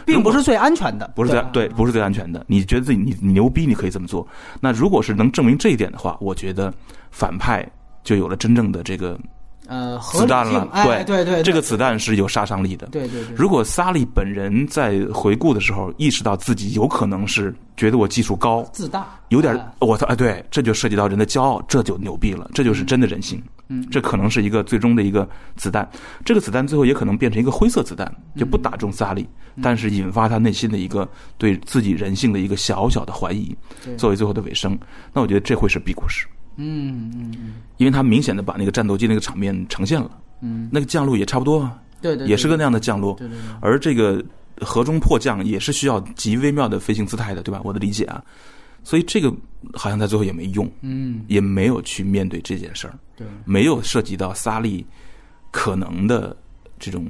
[0.04, 2.44] 并不是最安全的，不是最吧对，不是最安全的。
[2.48, 4.26] 你觉得自己你你牛逼，你可以这么做。
[4.60, 6.74] 那如果是能证明这一点的话，我觉得
[7.12, 7.64] 反派
[8.02, 9.16] 就有了真正的这个
[9.68, 10.68] 呃合子弹了。
[10.84, 12.88] 对，对对，这个子弹是有杀伤力的。
[12.88, 23.40] 对对对，如果萨利本人在回顾的时候意识到自己有可能是觉得我技术高，自大有点哎我操哎，对，这就涉及到人的骄傲，这就牛逼了，这就是真的人性。
[23.70, 25.86] 嗯，这可能是一个最终的一个子弹，
[26.24, 33.54] 这个子弹最后也可能变成一个灰色子弹，就不打中萨利，嗯但是引发他内心的一个对自己人性的一个小小的怀疑，
[33.98, 34.78] 作为最后的尾声。
[35.12, 36.26] 那我觉得这会是 B 故事，
[36.58, 37.54] 嗯嗯嗯。
[37.78, 40.10] 因为他明显的把那个战斗机那个场面呈现了，
[40.42, 44.22] 嗯，那个降落也差不多啊，对对，也是个那样的降落，对对对，而这个
[44.60, 47.60] 河中迫降也是需要极微妙的飞行姿态的，对吧？
[47.64, 48.22] 我的理解啊，
[48.84, 49.32] 所以这个
[49.72, 51.24] 好像在最后也没用，嗯。
[51.28, 54.84] 也没有去面对这件事儿，对，没有涉及到萨利
[55.50, 56.36] 可能的
[56.78, 57.06] 这种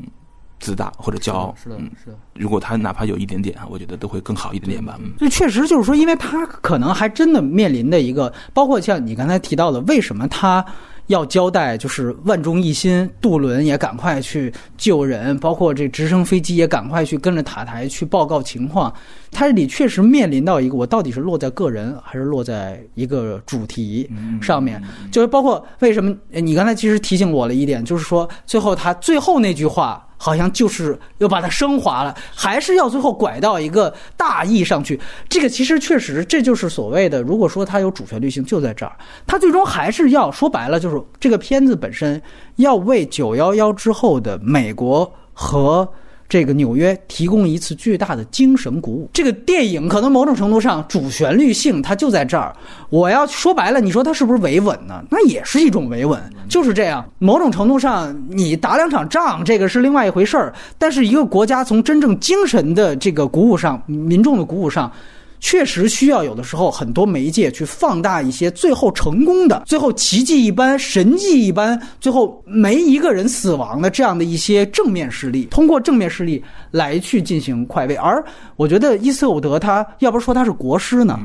[0.61, 1.55] 自大或者骄傲。
[1.63, 2.17] 是的嗯，是的。
[2.35, 4.99] 如果他哪怕有一点点啊，我觉得都会更好一点点吧。
[5.01, 10.65] 嗯，所以确实就是说，因为他可能还真的面临的一个，包括像你刚才提到的，为什么他
[11.09, 18.93] 要交代，就是万众一心，渡轮也赶快去救人，包括这直升飞机也赶快去跟着塔台去报告情况。
[19.33, 24.09] 它这里确实面临到一个，我到底是落在个人，还是落在一个主题
[24.41, 24.83] 上面？
[25.11, 30.05] 就是包括为什么你刚才其实提醒我了一点，就是说最后他最后那句话。
[30.19, 35.01] 好像就是要把它升华了，还是要最后拐到一个大义上去。
[35.31, 38.95] 这个其实确实，这就是所谓的，如果说它有主旋律性，就在这儿。
[39.27, 42.21] 它最终还是要说白了，就是这个片子本身
[42.57, 45.89] 要为九幺幺之后的美国和。
[46.29, 49.09] 这个纽约提供一次巨大的精神鼓舞。
[49.13, 52.55] 这个电影可能某种程度上主旋律性它就在这儿。
[52.91, 55.03] 我要说白了，你说它是不是维稳呢？
[55.11, 57.05] 那也是一种维稳，就是这样。
[57.19, 60.53] 某种程度上，你打两场仗，这个是另外一回事儿。
[60.77, 64.93] 但是一个国家从真正精神的这个鼓舞上，民众的鼓舞上。
[65.41, 77.95] 确实需要有的时候很多媒介去放大一些最后成功的、最后奇迹一般、神迹一般、最后没一个人死亡的这样的一些正面事例，通过正面事例来去进行快慰。
[77.97, 78.25] 而
[78.57, 81.19] 我觉得伊斯伍德他要不说他是国师呢？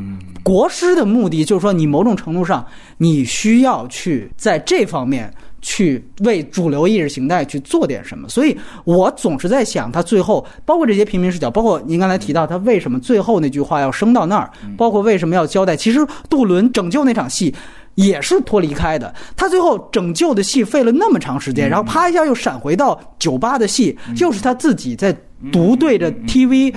[0.43, 2.65] 国师的目的就是说，你某种程度上
[2.97, 5.33] 你需要去在这方面。
[5.63, 17.55] 去为主流意识形态去做点什么，所以我总是在想，他最后包括这些平民视角，包括您刚才提到他为什么最后那句话要升到那儿，包括为什么要交代，其实杜伦拯救那场戏
[17.95, 19.11] 也是脱离开的。
[19.37, 25.15] 他最后拯救的戏费了那么长时间，然后啪一下又闪回到酒吧的戏，就是他自己在
[25.51, 26.73] 独对着 TV。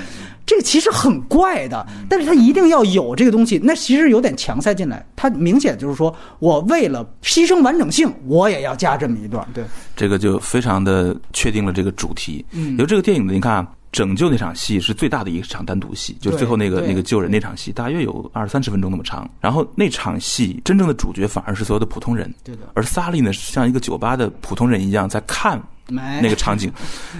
[0.46, 5.04] 这个其实很怪的，但是他一定要有这个东西，那其实有点强塞进来。
[5.16, 9.44] 他明显就是说我为了牺牲完整性，我也要加这么一段。
[9.52, 9.64] 对，
[9.96, 12.46] 这个就非常的确定了这个主题。
[12.52, 19.28] 嗯，由这个电影的，你看啊，拯救那场戏是最大的一场单独戏，就是最后那个那个救人那场戏，大约有二三十分钟那么长。
[19.40, 22.62] 然后那场戏真正的主角反而是所有的普通人，对的。
[22.74, 25.60] 而萨利呢，像一个酒吧的普通人一样在看。
[25.88, 26.72] 那个场景，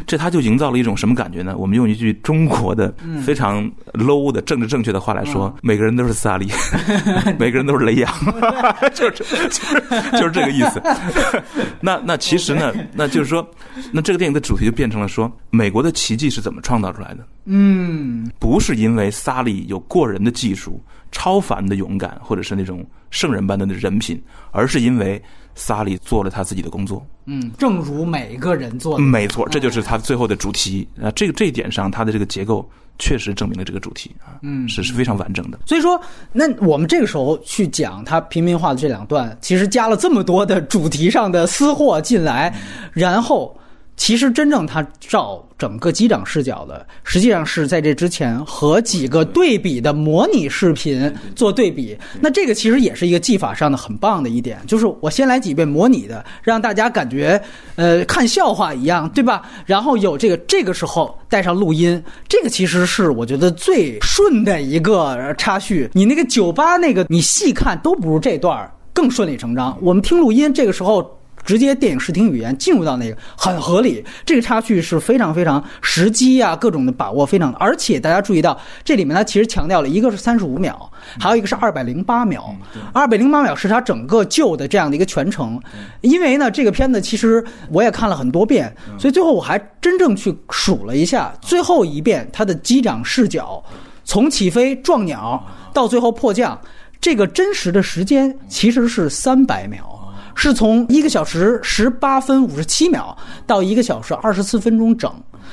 [0.06, 1.56] 这他就营造了一种什么感觉呢？
[1.56, 2.92] 我们用一句中国的
[3.24, 6.48] 非常 low 的政治正确的话来说，每个人都是斯大林，
[7.38, 8.12] 每个人都是雷洋，
[8.92, 10.82] 就是就是就是这个意思。
[11.80, 13.48] 那那其实呢，那就是说，
[13.92, 17.26] 那这个电影的主题就变成了说，美国的奇迹是怎么创造出来的？
[17.44, 25.22] 嗯，不是因为萨利有过人的技术、超凡的勇敢，或者是那种圣人般的人品，而是因为。
[25.56, 31.10] 萨利做了他自己的工作，嗯，正如每一个人做的，没错，这就是他最后的主题啊。
[31.10, 32.64] 这个这一点上，他的这个结构
[32.98, 35.58] 确实证明了这个主题啊，嗯，是是非常完整的。
[35.66, 42.54] 所以说，那我们这个时候去讲他平民化的这两段，其实加了这么多的主题上的私货进来，
[42.92, 43.58] 然后。
[43.96, 51.96] 其实真正他照整个机长视角的，实际上是在这之前和几个对比的模拟视频做对比。
[52.20, 57.40] 那这个其实也是一个技法上的很棒的一点，就是我先来几遍模拟的，让大家感觉
[57.76, 59.42] 呃看笑话一样，对吧？
[59.64, 65.88] 然后有这个这个时候带上录音，这个其实是我觉得最顺的一个插叙。
[65.94, 69.76] 你那个酒吧那个你细看都不如这段更顺理成章。
[69.80, 71.15] 我们听录音这个时候。
[71.46, 82.52] 直接电影视听语言进入到那个很合理，这个插叙是非常非常时机啊，各种的把握非常，而且大家注意到这里面它其实强调了一个是三十五秒，还有一个是二百零八秒，
[82.92, 85.58] 二百零八秒是它整个旧的这样的一个全程，
[86.00, 93.62] 因为呢这个片子其实我也看了很多遍，所以最后我还真正去数了一下，最后一遍它的机长视角
[94.02, 95.40] 从起飞撞鸟
[95.72, 96.60] 到最后迫降，
[97.00, 99.95] 这个真实的时间其实是三百秒。
[100.36, 105.12] 是从一个小时十八分五十七秒到一个小时二十四分钟整，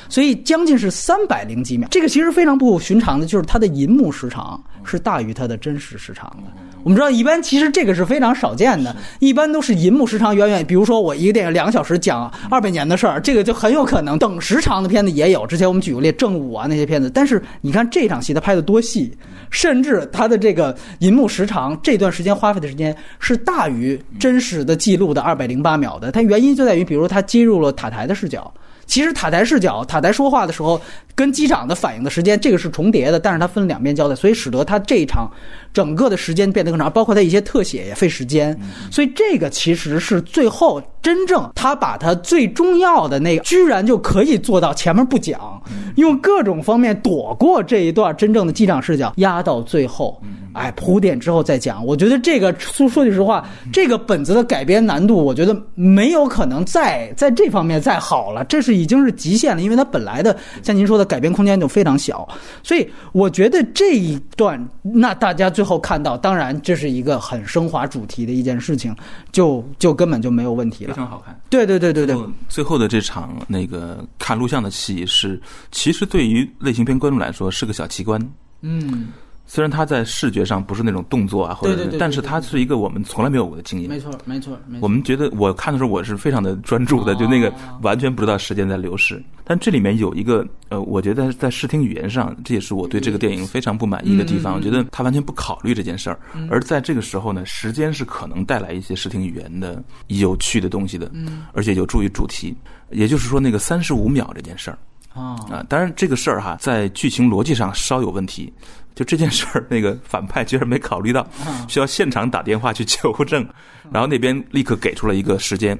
[0.09, 1.87] 所以将近是三百零几秒。
[1.89, 6.51] 这个其实非常不寻常的，就是它的银幕时长是大于它的真实时长的。
[6.83, 15.47] 我们知道，一般其实这个是非常少见的，一般都是银幕时长远远，比如说我一个电影两个小时讲二百年的事儿，这个就很有可能等时长的片子也有。
[15.47, 19.15] 之前我们举过例，正午啊那些片子，但是你看这场戏它拍的多细。
[19.49, 26.11] 甚至它的这个银幕时长，这段时间花费的时间是大于真实的记录的二百零八秒的。
[26.11, 28.51] 它原因就在于，比如它接入了塔台的视角。
[28.87, 30.81] 其实塔台视角，塔台说话的时候
[31.15, 35.31] 跟机长的反应的时间，这个是重叠的，但是它分两边交代，所以使得它这一场
[35.71, 38.55] 整个的时间变得更长，包括它一些特写也费时间。
[38.91, 45.61] 所以这个其实是最后真正他把它最重要的那个，居然就可以做到前面不讲，
[45.95, 50.21] 用各种方面躲过这一段真正的机长视角，压到最后，
[50.53, 51.85] 哎铺垫之后再讲。
[51.85, 58.73] 我觉得这个说说句实话，这个本子的改编难度，我觉得没有可能再在这方面再好了，这是。
[58.73, 62.27] 已经是极限了，因为它本来的像您说的的改变空间就非常小。
[62.63, 68.95] 所以我觉得这一段，那大家最后看到，当然这是一个很升华主题的一件事情，
[69.31, 70.93] 就就根本就没有问题了。
[70.93, 71.37] 非常好看。
[71.49, 78.19] 对对对对对，最后的这场那个看录像的戏是，其实对于类型片观众来说是个小奇观。
[78.61, 79.09] 嗯。
[79.45, 83.89] 虽然它在视觉上不是那种动作啊，或者，但是它是一个我们从来没有过的经验。
[83.89, 84.83] 没错，没错，没错。
[84.83, 89.21] 我们觉得我看的时候我是非常的专注的，就那个完全不知道时间在流逝。
[89.43, 94.55] 但这里面有一个呃，我觉得在视听语言上，这也是我对这个电影非常不满意的地方。
[94.55, 96.17] 我觉得他完全不考虑这件事儿，
[96.49, 101.11] 而在这个时候呢，时间是可能带来一些视听语言的有趣的东西的，
[101.51, 102.55] 而且有助于主题。
[102.91, 104.77] 也就是说，那个三十五秒这件事儿
[105.13, 108.53] 啊啊，当然这个事儿哈，在剧情逻辑上稍有问题。
[108.95, 111.27] 就这件事儿，那个反派居然没考虑到，
[111.67, 113.47] 需要现场打电话去求证，
[113.91, 115.77] 然后那边立刻给出了一个时间。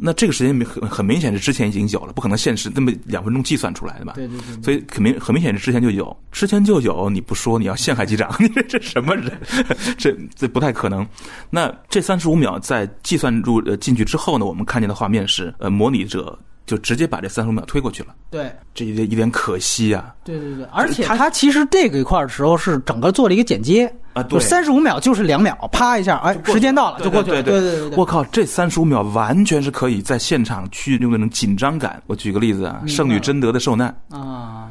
[0.00, 4.12] 那这个时间很很明显是之前已经有了，不可能现实那么两分钟计算出来的吧？
[4.14, 4.62] 对对对。
[4.62, 9.36] 所以很明很明显是之前就有，之前就有，你不说你要陷害机长， 你这什么人？
[9.98, 11.04] 这这不太可能。
[11.50, 16.38] 那这三十五秒在计算入呃进去之后呢，我们看见的画面是呃模拟者。
[16.68, 20.14] 就直接把这三十五秒推过去了，对，这一点一点可惜啊。
[20.22, 27.42] 对对对，而且他其实这个一块的时候是整个做了一个剪接啊，对，三十五秒就是两秒，啪一下，哎，时间到了就过去了。
[27.42, 32.02] 对对对，我靠，这三十五秒完全是可以在现场去用那种紧张感。
[32.06, 33.88] 我举个例子啊，圣女贞德的受难。
[34.10, 34.68] 啊，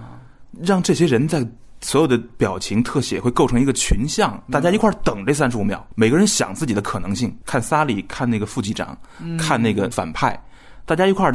[0.62, 1.44] 让这些人在
[1.82, 8.96] 所有的表情特写会构成一个群像，大家一块等这三十五秒，每个人想自己的可能性，看萨利，看那个副机长，
[9.40, 10.40] 看那个反派，
[10.86, 11.32] 大家一块。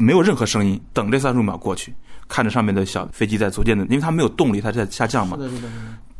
[0.00, 1.94] 没有任何声音，等这三十五秒过去，
[2.28, 5.38] 看着上面的小飞机在逐渐的，因为它没有动力，它在下降嘛。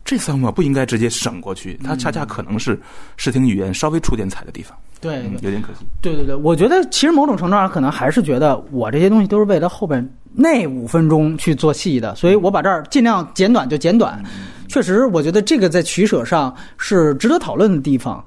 [0.05, 2.79] 这三十五秒不应该直接省过去，它恰恰可能是
[3.17, 4.77] 视听语言稍微出点彩的地方。
[5.01, 5.87] 对，有点可惜。
[6.03, 14.23] 对对对，我觉得其实某种程度上可能还是觉得我这些东西都是为了后边那五分钟去做戏的，所以我把这儿尽量简短就简短。
[14.69, 18.25] 确实，我觉得这个在取舍上是值得讨论的地方。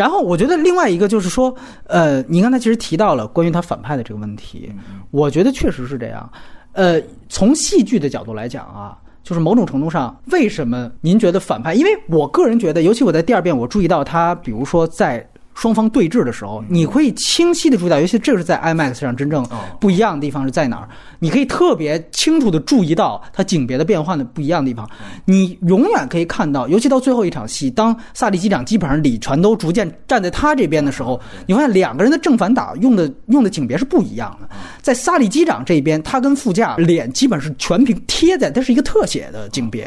[0.00, 1.54] 然后我觉得另外一个就是说，
[1.86, 4.72] 呃，您刚才其实提到了关于他反派的这个问题，
[5.10, 6.32] 我觉得确实是这样。
[6.72, 6.98] 呃，
[7.28, 11.74] 从戏剧的角度来讲啊，就是某种程度上，为什么您觉得反派？
[11.74, 15.29] 因为我个人觉得，尤其我在第二遍我注意到他，比如说在。
[15.60, 19.46] 双方对峙的时候，你可以清晰的注意到，尤其这个是在 IMAX 上真正
[19.78, 20.88] 不一样的地方是在哪儿？
[21.18, 24.88] 你可以特别清楚的注意到它景别的变换的不一样的地方。
[25.26, 34.48] 你永远可以看到，尤其到最后一场戏，当萨利机长基本上李传都逐渐站在他这边的时候，你发现两个人的正反打用的用的景别是不一样的。
[34.80, 39.84] 在萨利机长这边，他跟副驾脸基本是全屏贴在，它是一个特写的景别；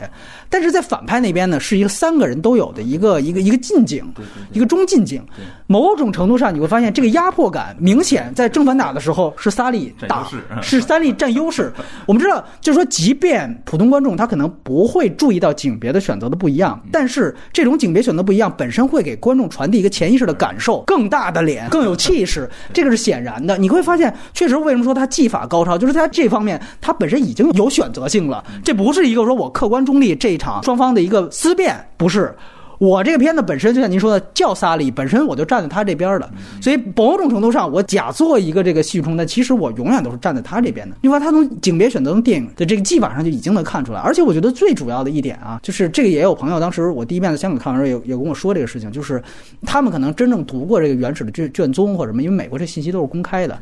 [0.54, 4.06] 但是在反派那边呢，是一个三个人都有的一个一个一个近景，
[4.51, 5.20] 一个中近景。
[5.66, 10.28] 某种程度上，你会发现这个压迫感明显，在正反打的时候是萨利打，
[10.62, 11.74] 是萨利占优势。
[12.06, 22.47] 我们知道，就是说，即便普通观众他可能不会注意到景别的选择的不一样，但是这种景别选择不一样本身会给观众传递一个潜意识的感受： 更大的脸，更有气势。
[22.72, 23.58] 这个是显然的。
[23.58, 28.43] 你会发现，确实为什么说他技法高超，就是他这方面他本身已经有选择性了。
[28.64, 32.34] 这不是一个说我客观中立这一双方的一个思辨，不是。
[32.80, 36.30] 我这个片子本身就像您说的叫萨利，本身我就站在他这边的，
[36.62, 40.98] 所以某种程度上我假做一个这个戏剧冲突，其实我永远都是站在他这边的。
[41.02, 49.24] 因为他从景别选择从电影的这个技法上就已经能看出来，而且我觉得最主要的一点啊，就是这个也有朋友当时我第一遍在香港看完时候也也跟我说这个事情，就是
[49.62, 53.58] 他们可能真正读过这个原始的卷卷宗或者什么，因为美国这信息都是公开的。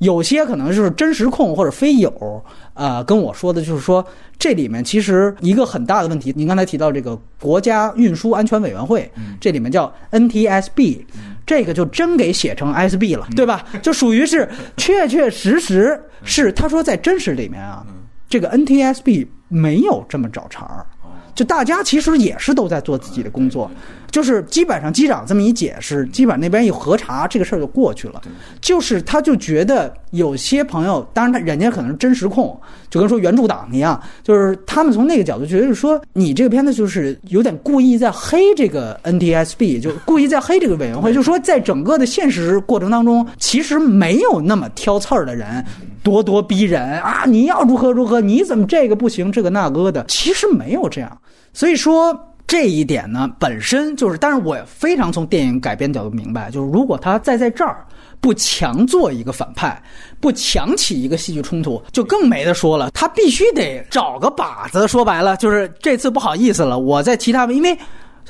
[0.00, 2.42] 有些可能就是真实控或者非友，
[2.74, 4.04] 呃，跟我说的就是说，
[4.38, 6.32] 这里面其实一个很大的问题。
[6.34, 11.04] 您刚才提到这个国家运输安全委员会，这里面叫 NTSB，
[11.46, 13.64] 这个就真给写成 SB 了，对吧？
[13.82, 17.84] 就属于是确确实实是他说在真实里面啊，
[18.28, 20.86] 这个 NTSB 没有这么找茬儿。
[21.32, 23.70] 就大家其实也是都在做自己的工作，
[24.10, 28.20] 就是基本上机长这么一解释，基本上那边一核查，这个事儿就过去了。
[28.60, 32.58] 就是他就觉得有些朋友，当然他人家可能是真实控，
[32.90, 45.64] 就跟说原著党一样，就是他们从那个角度觉得说，你这个片子就是有点故意在黑这个 NTSB，就故意在黑这个委员会，就说在整个的现实过程当中，其实没有那么挑刺儿的人。
[46.02, 47.24] 咄咄逼人啊！
[47.26, 48.22] 你要如何如何？
[48.22, 49.30] 你怎么这个不行？
[49.30, 51.20] 这个那个的，其实没有这样。
[51.52, 52.18] 所以说
[52.50, 57.86] 这一点呢，本身就是，但是我非常从电影改编角度明白，就是如果他再在这儿
[58.20, 59.80] 不强做一个反派，
[60.18, 62.90] 不强起一个戏剧冲突，就更没得说了。
[62.90, 64.88] 他必须得找个靶子。
[64.88, 67.78] 说白了，就是这次不好意思了，我在其他因为。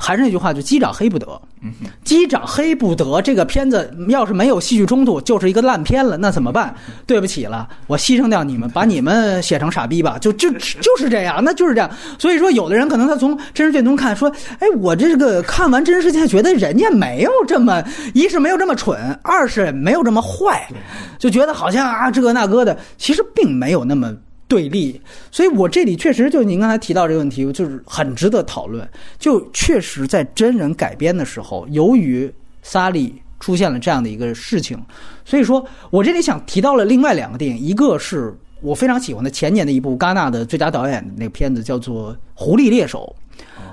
[0.03, 1.40] 还是那句话，就机长黑不得。
[2.03, 6.16] 机长黑不得，这个片子要是没有戏剧冲突，就是一个烂片了。
[6.16, 6.74] 那怎么办？
[7.07, 10.16] 对不起了，我牺牲掉你们，把你们写成傻逼吧。
[10.18, 11.90] 就就就是这样，那就是这样。
[12.18, 17.84] 所以说，有的人可能他从真实剧中看，说，哎，我这个看完真实事件，觉得人家没有这么，
[18.14, 20.66] 一是没有这么蠢，二是没有这么坏，
[21.18, 24.11] 就觉得好像啊这个那个的，其实并没有那么。
[24.51, 28.86] 对立，所以我这里确实就您刚才提到这个问题，就是很值得讨论。
[29.16, 32.28] 就确实在真人改编的时候，由于
[32.61, 34.76] 萨利出现了这样的一个事情，
[35.24, 43.14] 所以说我这里想提到了另外两个电影，一个是我非常喜欢的前年的一部戛纳的最佳导演的那个片子，叫做《狐狸猎手》。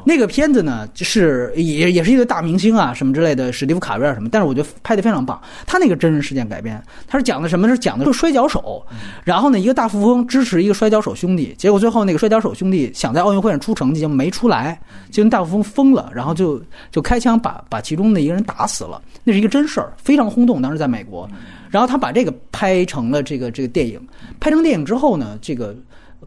[0.04, 5.42] 那个片子呢，就是也也是一个大明星啊，什么之类的，史蒂夫卡维尔什么，但是我觉得拍的非常棒。
[5.66, 7.68] 他那个真人事件改编，他是讲的什么？
[7.68, 8.82] 是讲的是摔跤手，
[9.26, 14.80] 然后呢，一个大富翁支持一个摔跤手兄弟，结果最后那个摔跤手兄弟想在奥运会上出成绩，就没出来，
[15.12, 19.02] 就跟大富翁疯了，然后就就开枪把把其中的一个人打死了。
[19.26, 21.30] 那是一个真事儿，非常轰动，当时在美国。
[21.70, 24.00] 然后他把这个拍成了这个这个电影，
[24.40, 25.76] 拍成电影之后呢，这个。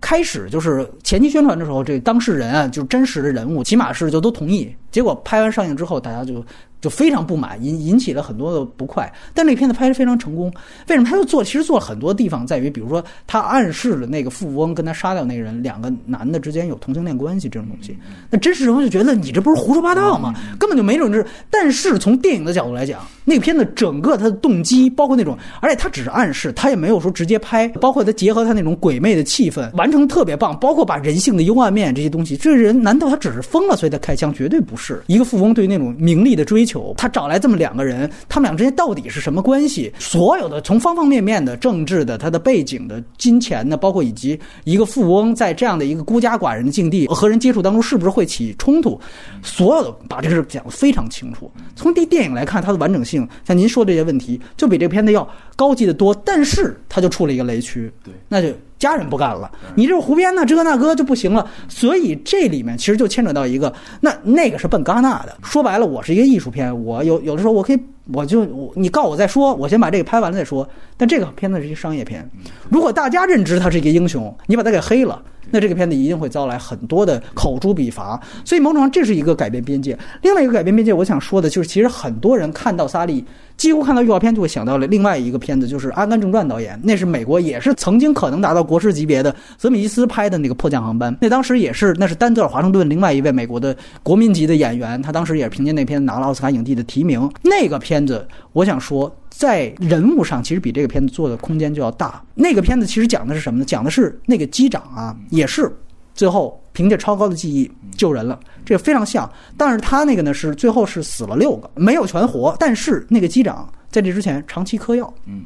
[0.01, 4.75] 开始就是前期宣传的时候，这当事人啊，就是真实的人物，起码是就都同意。
[4.91, 6.45] 结果拍完上映之后，大家就。
[6.81, 9.13] 就非常不满，引引起了很多的不快。
[9.35, 10.53] 但那片子拍的非常成功，
[10.89, 11.09] 为什么？
[11.09, 17.97] 他就做，其实做了很多地方，在于比如说，他暗示了那个富翁跟他杀掉那个人，两个男的之间有同性恋关系这种东西。
[18.31, 20.35] 那真实人物就觉得你这不是胡说八道吗？
[20.59, 21.27] 根本就没这种事。
[21.51, 30.59] 但是从电影的角度来讲，那片子整个它的动机，包括那种，而且他只是暗示，他也没有说直接拍，包括他结合他那种鬼魅的气氛，完成特别棒。
[30.59, 34.33] 包括把人性的幽暗面这些东西，这人难道他只是疯了所以他开枪？
[34.33, 35.03] 绝对不是。
[35.07, 36.70] 一个富翁对那种名利的追求。
[36.97, 39.93] 他找来这么两个人，他们俩之间到底是什么关系？
[39.99, 49.01] 所有的从方方面面的政治的、他的背景的、金钱的，包括以及一个富翁在这样的一个孤家寡人的境地和人接触当中，是不是会起冲突？
[49.43, 51.51] 所有的把这个事讲得非常清楚。
[51.75, 56.15] 从这电影来看，它的完整性，像您说这些问题，就比这个片子要高级的多。
[56.25, 58.49] 但是它就出了一个雷区，对，那就。
[58.81, 60.45] 家人不干了，你这胡编呢？
[60.45, 61.47] 这个那个就不行了。
[61.69, 65.37] 所以这里面其实就牵扯到一个，那那个是奔戛纳的。
[65.43, 67.79] 说白了，我是一个艺术片，我有有的时候我可以，
[68.13, 70.67] 我就你告我再说，我先把这个拍完了再说。
[70.97, 72.27] 但这个片子是一个商业片，
[72.71, 75.23] 如果大家认知他是一个英雄，你把他给黑了。
[75.53, 79.99] 那这个片子一定会遭来很多的口诛笔伐，所以某种上这是一个改变边界。
[80.23, 83.25] 另外一个改变边界，我想说的就是，其实很多人看到萨利，
[83.61, 97.31] 几乎看到预告片就会想到了另外一个片子，就是《阿甘正传》导演，那是美国也是曾经可能达到国师级别的泽米基斯拍的那个迫降航班，那当时也是那是丹泽尔华盛顿另外一位美国的国民级的演员，他当时也是凭借那片拿了奥斯卡影帝的提名。
[97.43, 99.15] 那个片子，我想说。
[99.29, 102.23] 在人物上，其实比这个片子做的空间就要大。
[102.35, 103.65] 那个片子其实讲的是什么呢？
[103.65, 105.73] 讲的是那个机长啊，也是
[106.15, 109.31] 最后凭借超高的记忆救人了，这个非常像。
[109.57, 112.55] 但是他那个呢是最后是死了六个，没有全活。
[112.59, 115.43] 但是那个机长在这之前长期嗑药，嗯，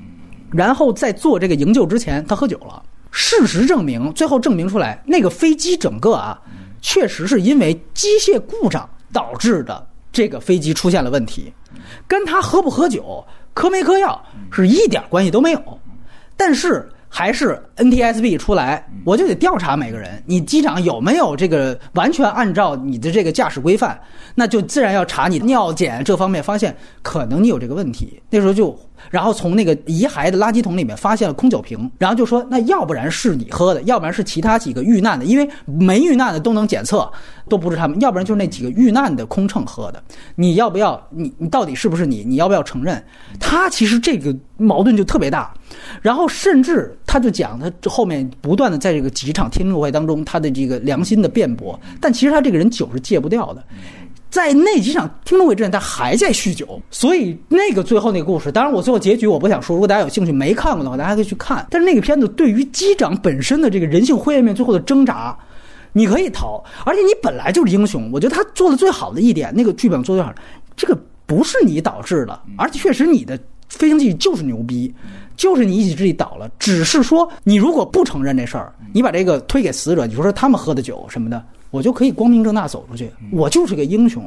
[0.52, 2.82] 然后在做这个营救之前他喝酒了。
[3.10, 6.40] 事实证明，最后证明出来，那个飞机整个啊，
[6.82, 11.52] 确实是因为机械故障导致的，这个飞机出现了问题，
[12.08, 13.24] 跟他喝不喝酒。
[13.54, 15.78] 嗑没嗑药是一点关系都没有，
[16.36, 23.96] 但是还是 NTSB 出来，我就得调查每个人，你机长有没有这个完全按照你的这个驾驶规范，
[24.34, 28.76] 那就自然要查你尿检这方面，发现可能你有这个问题，那时候就。
[29.10, 37.06] 然后从那个遗骸的垃圾桶里面发现了空酒瓶，然后就说那要不然是你喝的，要不然是其他几个遇难的，因为没遇难的都能检测，
[37.46, 40.02] 都不是他们，要不然就是那几个遇难的空乘喝的。
[40.36, 40.98] 你要不要？
[41.10, 42.24] 你你到底是不是你？
[42.24, 43.04] 你要不要承认？
[43.38, 45.52] 他其实这个矛盾就特别大，
[46.02, 53.64] 然后甚至他就讲他后面不断的在这个几场听证会当中，他的这个良心的辩驳，但其实他这个人酒是戒不掉的。
[54.30, 59.76] 在那几场听证会之前，他还在酗酒，所以那个最后那个故事，当然我最后结局我不想说。
[59.76, 61.64] 如果大家有兴趣没看过的话，大家可以去看。
[61.70, 65.38] 但是那个片子对于机长本身的这个人性灰暗面最后的挣扎，
[65.92, 68.10] 你可以逃，而且你本来就是英雄。
[68.12, 70.34] 我觉得他做的最好的一点，那个剧本做的最好，
[70.74, 73.38] 这个不是你导致的，而且确实你的
[73.68, 74.92] 飞行技就是牛逼，
[75.36, 76.48] 就是你一己之力倒了。
[76.58, 81.42] 只是说你如果不承认这事儿，你把这个推给死者，你说说他们喝的酒什么的。
[81.70, 84.24] 我就可以光明正大走出去，我就是个英雄，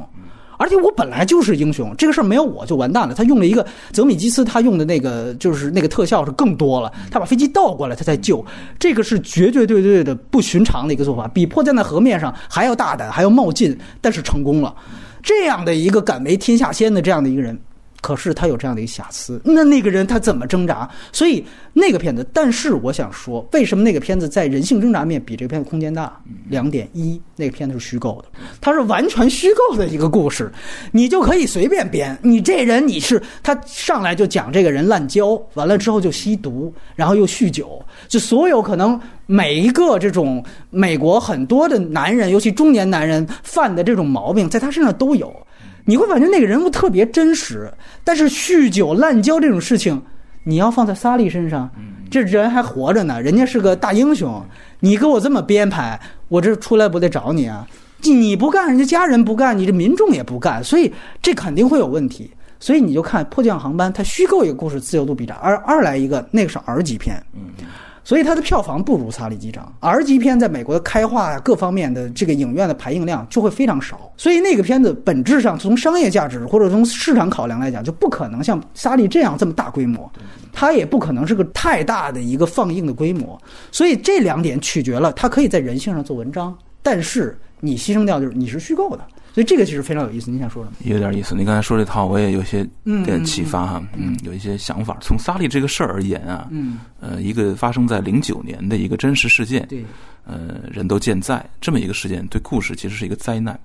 [0.58, 1.94] 而且我本来就是英雄。
[1.96, 3.14] 这个事儿没有我就完蛋了。
[3.14, 6.92] 他用了一个泽米基斯，他用的那个就是那个特效是更多了。
[7.10, 8.44] 他把飞机倒过来，他才救。
[8.78, 14.74] 这个是绝绝对对的不寻常的一个做法，比迫降在河面上还要大胆，还要冒进，但是成功了。
[15.22, 17.58] 这样的一个敢为天下先的这样的一个人，
[18.00, 20.88] 可是他有这样的一个瑕疵，那那个人他怎么挣扎？
[21.12, 26.20] 所以那个片子，但是我想说，为什么那个片子在人性挣扎面比这片子空间大？
[26.48, 30.50] 两点一，那个片子是虚构的，它是完全虚构的一个故事，
[30.92, 32.16] 你就可以随便编。
[32.22, 45.34] 你这人你是他上来就讲这个人滥交，完了之后就吸毒，然后又酗酒，就所有可能每一个这种美国很多的男人，尤其中年男人犯的这种毛病，在他身上都有。
[45.88, 47.72] 你会感觉那个人物特别真实，
[48.04, 50.02] 但是酗酒滥交这种事情，
[50.44, 51.70] 你要放在萨利身上，
[52.10, 54.44] 这人还活着呢，人家是个大英雄，
[54.80, 57.66] 你给我这么编排，我这出来不得找你啊？
[58.02, 62.30] 你不干，人家家人不干，你这民众也不干，所以这肯定会有问题。
[62.60, 67.16] 所以你就看迫降航班，它虚构一个故事，自由度比较，而二来一个那个是 R 级片，
[68.08, 80.10] 所以它的票房不如《萨利机长》，R 级片在美国的开化各方面的这个影院的排映量就会非常少，所以那个片子本质上从商业价值或者从市场考量来讲，就不可能像《萨利》这样这么大规模，
[80.54, 83.38] 它也不可能是个太大的一个放映的规模，
[83.70, 89.06] 所以这两点取决了它可以在人性上做文章，但是你牺牲掉就是你是虚构的，
[89.38, 90.32] 所以这个其实非常有意思。
[90.32, 90.76] 你想说什么？
[90.80, 91.32] 有点意思。
[91.32, 92.68] 你刚才说这套，我也有些
[93.04, 94.98] 点启发哈，嗯，有一些想法。
[95.00, 99.84] 从萨利这个事儿而言啊，嗯，呃，一个发生在零九年的一个真实事件，对，
[100.26, 103.56] 呃，人都健在这么一个事件，对故事其实是一个灾难，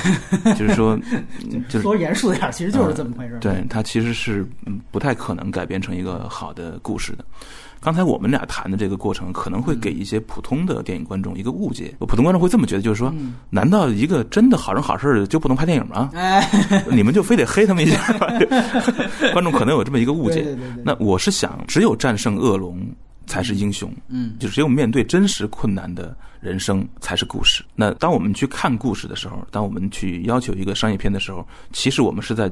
[0.56, 3.36] 就是说， 嗯就是说严肃点，其实就是这么回事。
[3.38, 7.24] 对它其实是嗯不太可能改编成一个好的故事的。
[7.80, 11.94] 刚才我们俩谈的这个过程，可能会给一些普通的电影观众一个误解。
[12.00, 13.12] 普通观众会这么觉得，就是说，
[13.50, 16.10] 难道一个真的好人好事就不能拍电影吗？
[16.14, 16.48] 哎，
[16.90, 18.26] 你们就非得黑他们一下吗？
[19.32, 20.56] 观众可能有这么一个误解。
[20.84, 22.80] 那我是想，只有战胜恶龙
[23.26, 27.64] 才是英雄，嗯，就只有面对真实困难的人生才是故事。
[27.74, 32.50] 那当我们去看故事的时候，当我们去要求一个商业片的时候，其实我们是在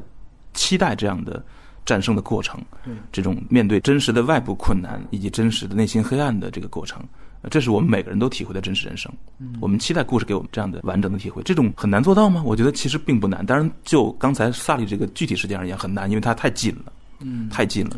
[0.54, 1.44] 期待这样的
[1.86, 7.02] 战胜的过程，对这种面对真实的外部困难以及真实的内心黑暗的这个过程。
[7.42, 9.12] 呃这是我们每个人都体会的真实人生。
[9.60, 12.42] 我们期待故事给我们这样的完整的体会，这种很难做到吗？
[12.44, 13.44] 我觉得其实并不难。
[13.44, 17.96] 当然，就刚才萨利这个具体事件而言很难，因为它太近了，嗯，太近了。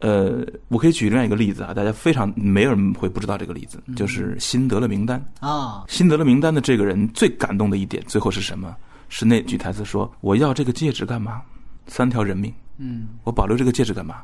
[0.00, 5.24] 呃，我可以举另外一个例子啊，大家非常没有人会不知道这个例子，就是辛德勒名单。
[5.40, 8.76] 啊，辛德勒名单的这个人最感动的一点，最后是什么？
[9.08, 11.40] 是那句台词说：“我要这个戒指干嘛？
[11.86, 12.52] 三条人命。
[12.84, 14.16] 嗯我保留这个戒指干嘛？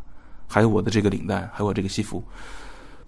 [0.48, 2.22] 还有我的这个领带，还有我这个西服。”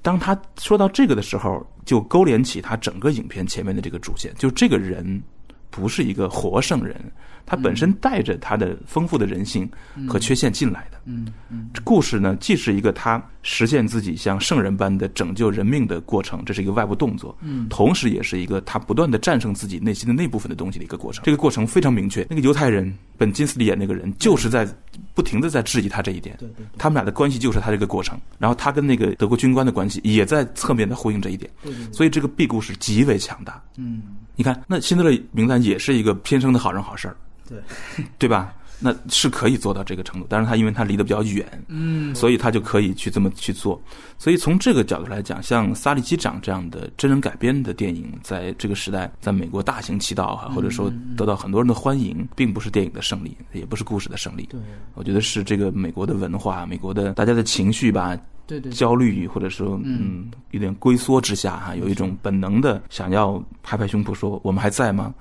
[0.03, 5.23] 当他说到这个的时候，就勾连起他整个影片前面的这个主线，就这个人
[5.71, 6.99] 不是一个活圣人，
[7.45, 9.69] 他本身带着他的丰富的人性
[10.09, 11.01] 和缺陷进来的。
[11.05, 11.69] 嗯嗯。
[11.75, 17.69] 这故事呢，既是一个他实现自己像圣人般的拯救人命的过程，这是一个外部动作，嗯。
[17.69, 21.25] 同时也是一个他不断的战胜自己内心的那部分的东西的一个过程。
[21.25, 24.69] 这个过程非常明确，那个犹太人本金斯利演那个人就是在
[25.15, 26.67] 不停的在质疑他这一点，对对对。
[26.79, 33.63] 他们俩的关系就是他这个过程，然后他跟那个德国军官的关系也在侧面的呼应这一点，对，所以这个 B 故事极为强大。
[33.77, 34.03] 嗯。
[34.37, 37.17] 你看，那辛德勒名单也是一个天生的好人好事儿，
[37.51, 38.55] 对， 对吧？
[38.83, 43.79] 那是可以做到这个程度，但是他因为他离得比较远，嗯所以他就可以去这么去做。
[44.17, 54.45] 所以从这个角度来讲，像《萨利机长》这样的真人改编的电影，在这个时代，在美国大行其道哈，或者说得到很多人的欢迎，并不是电影的胜利，也不是故事的胜利。
[54.45, 54.59] 对
[54.95, 58.19] 我觉得是这个美国的文化、美国的大家的情绪吧，
[58.51, 65.15] 对对，焦虑或者说嗯有点龟缩之下哈，有一种本能的想要拍拍胸脯说我们还在吗？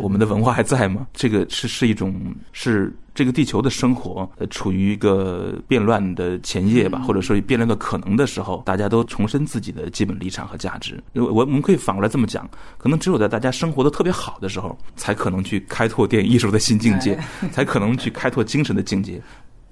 [0.00, 1.06] 我们的文化还在吗？
[1.14, 2.14] 这个是是一种
[2.52, 11.02] 是这个地球的生活呃处于一个变乱的前夜吧，或者说变乱的可能的时候，大家都重申自己的基本立场和价值。
[11.14, 17.18] 我我们可以反过来这么讲，可能只有在大家生活的特别好的时候，才可能去开拓电影艺术的新境界，
[17.50, 19.20] 才可能去开拓精神的境界。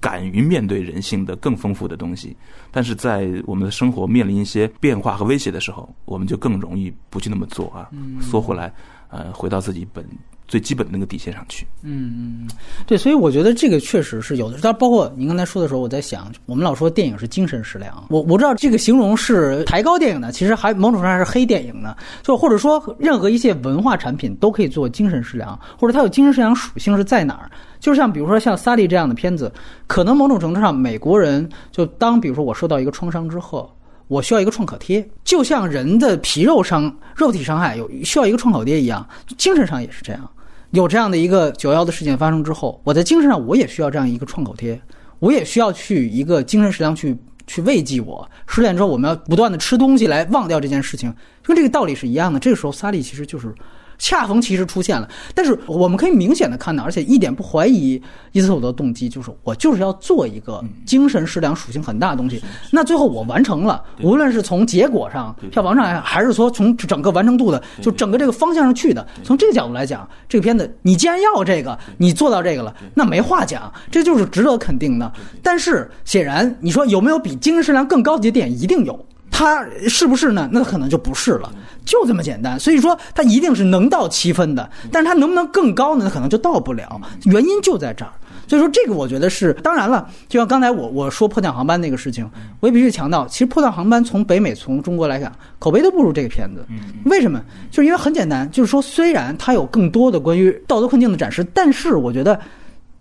[0.03, 2.37] 敢于面对人性的更丰富的东西，
[2.73, 7.89] 但是在我们的生活面临一些变化和威胁的时候，我们就更容易不去那么做啊，
[8.21, 8.73] 缩回来，
[9.11, 10.05] 呃，回到自己本
[10.49, 11.65] 最基本的那个底线上去。
[11.83, 12.51] 嗯嗯，
[12.85, 14.59] 对，所以我觉得这个确实是有的。
[14.61, 27.49] 但包括您刚才说的时候，我在想，我们老说电影是精神食粮，我我知道这个形容是抬高电影的，其实还某种程度上是黑电影呢，就或者说任何一些文化产品都可以做精神食粮，或者它有精神食粮属性是在哪儿？
[27.83, 29.53] 就像比如说像《萨利》这样的片子，
[29.87, 33.71] 可能某种程度上美国人就当比如说我受到一个创伤之后。
[34.09, 39.09] 我需要一个创可贴，就像人的皮肉伤、肉体伤害有需要一个创可贴一样，
[39.39, 40.29] 精神上也是这样。
[40.73, 44.79] 有这样的一个九幺的事件发生之后，我在精神上我也需要这样一个创口贴，
[45.19, 47.17] 我也需要去一个精神食粮去
[47.47, 48.29] 去慰藉我。
[48.47, 52.39] 失恋之后，我们要不断的吃东西来忘掉这件事情，跟这个道理是一样的。
[52.39, 53.55] 这个时候，萨利其实就是
[54.03, 55.09] 恰逢其时出现了。
[55.33, 62.43] 但是我们可以明显的看到，而且一点不怀疑伊斯特伍德的动机，就是我就是要做一个精神食粮属性很大的东西。
[62.73, 75.13] 那最后我完成了，无论是从结果上、票房上，还是说从整个完成度的，就整个这个方向上去的，从这个角度来讲，这个片子你既然要这个，你做到这个了，那没话讲，这就是值得肯定的。
[75.41, 78.59] 但是显然，你说有没有比精神食粮更高级的电影？
[78.59, 79.07] 一定有。
[79.33, 80.49] 它是不是呢？
[80.53, 81.51] 那可能就不是了，
[81.85, 82.61] 就这么简单。
[82.61, 86.09] 所以说，它一定是能到七分的，但是它能不能更高呢？
[86.09, 87.01] 可能就到不了。
[87.25, 88.13] 原因就在这儿。
[88.47, 90.07] 所以说，这个我觉得是当然了。
[90.29, 92.31] 就像刚才我我说《迫降航班》那个事情，
[92.61, 96.65] 我也必须强调，其实《迫降航班》从北美从中国来讲，口碑都不如这个片子。
[97.07, 97.43] 为什么？
[97.71, 102.39] 就是因为很简单，就是说虽然它有更多的关于道德困境的展示，但是我觉得。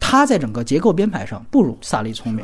[0.04, 2.44] 它在整个结构编排上不如萨利聪明。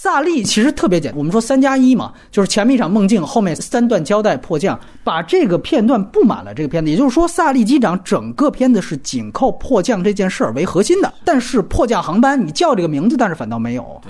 [0.00, 6.88] 萨利其实特别简单，我们说三加一嘛，就是前面一场梦境，后面三段交代迫降，把这个片段布满了这个片子。
[6.88, 11.12] 也就是说，萨利机长整个片子是紧扣迫降这件事儿为核心的。
[11.24, 14.00] 但是迫降航班你叫这个名字，但是反倒没有。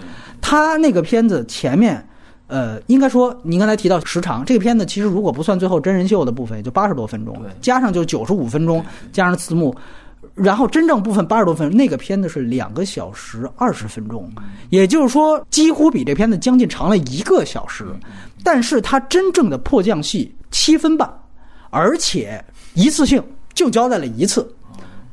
[0.43, 2.07] 他那个片子前面，
[2.49, 9.75] 呃，应该说您刚才提到时长，这个片子其实如果不算最后真人秀的部分，也就八十多分钟，加上就九十五分钟，加上字幕。
[10.39, 14.31] 然后真正部分八十多分钟，那个片子是两个小时二十分钟，
[14.71, 17.85] 也就是说几乎比这片子将近长了一个小时。
[18.45, 21.13] 但是它真正的迫降戏七分半，
[21.71, 23.23] 而且一次性
[23.53, 24.49] 就交代了一次，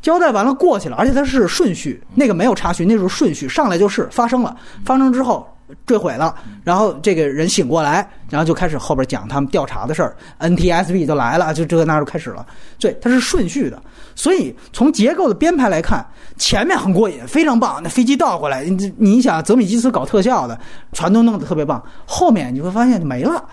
[0.01, 4.55] 交代完了过去了，而且它是顺序，那个没有插叙，那是顺序上来就是发生了，
[4.85, 5.47] 发生之后。
[5.85, 12.45] 坠毁了，然后这个人醒过来，然后就开始后边讲他们调查的事儿，NTSB 就来了，就这那就开始了。
[12.79, 13.81] 对，它是顺序的，
[14.13, 16.05] 所以从结构的编排来看，
[16.37, 17.81] 前面很过瘾，非常棒。
[17.81, 20.59] 那飞机倒过来，你你想泽米基斯搞特效的，
[20.91, 21.83] 全都弄得特别棒。
[22.05, 23.43] 后面你会发现就没了，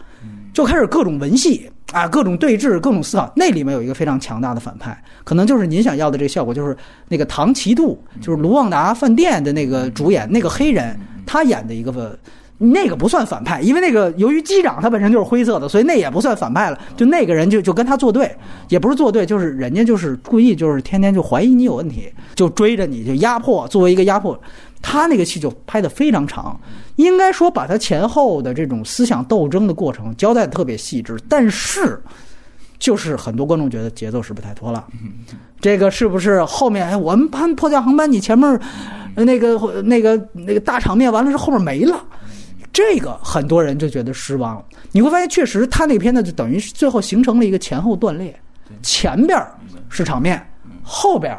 [0.53, 3.33] 就开始各种文戏啊，各种对峙，各种思考。
[3.35, 6.77] 那里面有一个非常强大的反派，可能就是您想要的这个效果，就是
[7.09, 10.95] 那个唐奇度，就是卢旺达饭店的那个主演那个黑人。
[11.33, 12.18] 他演的一个，
[12.59, 16.78] 那个不算反派，因为那个由于机长他本身就是灰色的，所以那也不算反派了。
[16.95, 18.37] 就那个人就就跟他作对，
[18.68, 24.39] 也不是作对，就是人家就是故意就是天天就怀疑你有问题，就追着你就压迫，作为一个压迫。
[24.83, 26.61] 他那个戏就拍的非常长，
[26.97, 31.99] 应该说把他前后的这种思想斗争的过程交代的特别细致，但是
[32.83, 34.85] 就是很多观众觉得节奏是不太拖了。
[35.61, 38.61] 这个是不是后面哎我们拍迫降航班，你前面？
[39.14, 42.03] 那个那个那个大场面完了之后，后面没了，
[42.72, 44.64] 这个很多人就觉得失望了。
[44.91, 48.35] 你会发现，确实他那片子就等于最后形成了一个前后断裂，
[48.80, 49.39] 前边
[49.91, 50.43] 是场面，
[50.83, 51.39] 后边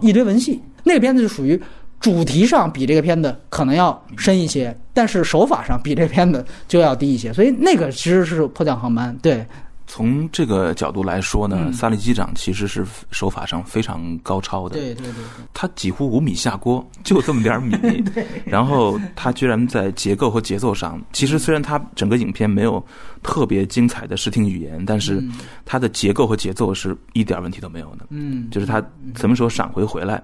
[0.00, 0.62] 一堆文戏。
[0.84, 1.60] 那个片子就属于
[1.98, 7.32] 主题上比这个片子可能要深一些，但是手法上比这片子就要低一些。
[7.32, 9.44] 所以那个其实是迫降航班，对。
[9.92, 14.76] 从这个角度来说呢，萨利机长其实是手法上非常高超的。
[14.76, 15.22] 对对对，
[15.52, 17.76] 他几乎五米下锅，就这么点米。
[18.46, 22.82] 然后他居然在结构和节奏上，其实虽然他整个影片没有
[23.22, 25.22] 特别精彩的视听语言，但是
[25.66, 28.06] 他的结构和节奏是一点问题都没有的。
[28.08, 28.82] 嗯，就是他
[29.14, 30.22] 什么时候闪回回来。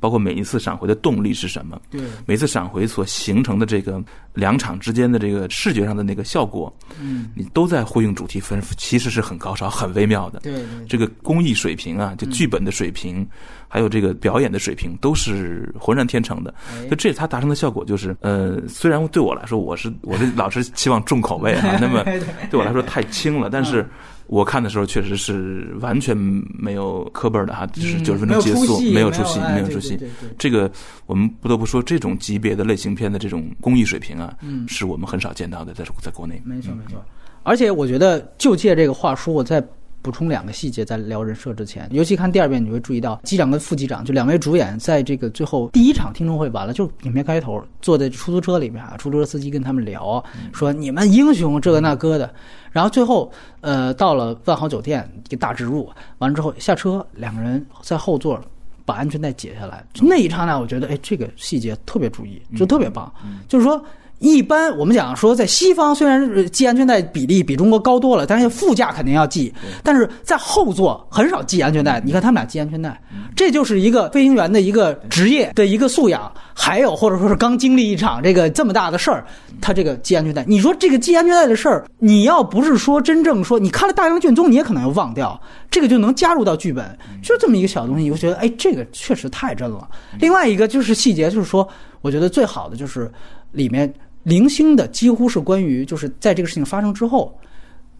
[0.00, 1.76] 包括每一次闪回的动力是什么？
[1.90, 4.00] 对，每次闪回所形成的这个
[4.32, 10.40] 两场之间的这个视觉上的那个效果，嗯，你都在呼应主题分，其实是很高超、很微妙的。
[10.40, 13.26] 对，这个工艺水平啊，就剧本的水平，
[13.68, 16.54] 还有这个表演的水平，都是浑然天成的。
[16.90, 22.04] 就这他达成的效果就是，呃，虽然对我来说，我是我是老是期望重口味啊， 那么
[22.50, 23.86] 对我来说太轻了，但是。
[24.28, 29.98] 我看的时候确实是完全没有磕本的哈，就是九十分钟结束，没有出戏，没有出戏。
[30.36, 30.70] 这个
[31.06, 34.36] 我们不得不说，这种级别的类型片的这种工艺水平啊，
[34.66, 36.42] 是我们很少见到的，在在国内。
[36.44, 37.02] 没错没错，
[37.42, 39.62] 而且我觉得就借这个话说，我再。
[40.00, 52.32] 补充两个细节，在聊人设之前，尤其看第二遍，你会注意到机长跟副机长就两位主演，在这个最后第一场听众会完了，就影片开头坐在出租车里面啊，出租车司机跟他们聊，说你们英雄这个那个的，
[52.70, 53.30] 然后最后
[53.60, 58.40] 呃到了万豪酒店一个大植入，完了之后下车，两个人在后座
[58.84, 63.12] 把安全带解下来，那一刹那，我觉得哎这个细节特别注意，就特别棒，
[63.48, 63.84] 就是说。
[64.18, 72.02] 一般我们讲说，在西方虽然系安全带比例比中国高多了，但是副驾肯定要系，但是在后座很少系安全带。
[72.04, 73.00] 你看他们俩系安全带，
[73.36, 79.24] 这就是一个飞行员的一个职业的一个素养，还有或者说是刚经历一场这个这么大的事儿，
[79.60, 80.44] 他这个系安全带。
[80.48, 85.40] 你说这个系安全带的事儿，你要不是说真正说你看了大量卷宗，你也可能要忘掉，
[85.70, 89.88] 这个就能加入到剧本，就这么一个小东西，你会觉得哎，这个确实太真了。
[90.18, 91.68] 另外一个就是细节，就是说，
[92.00, 93.08] 我觉得最好的就是
[93.52, 93.94] 里面。
[94.22, 97.36] 零星的几乎是关于，就是在这个事情发生之后，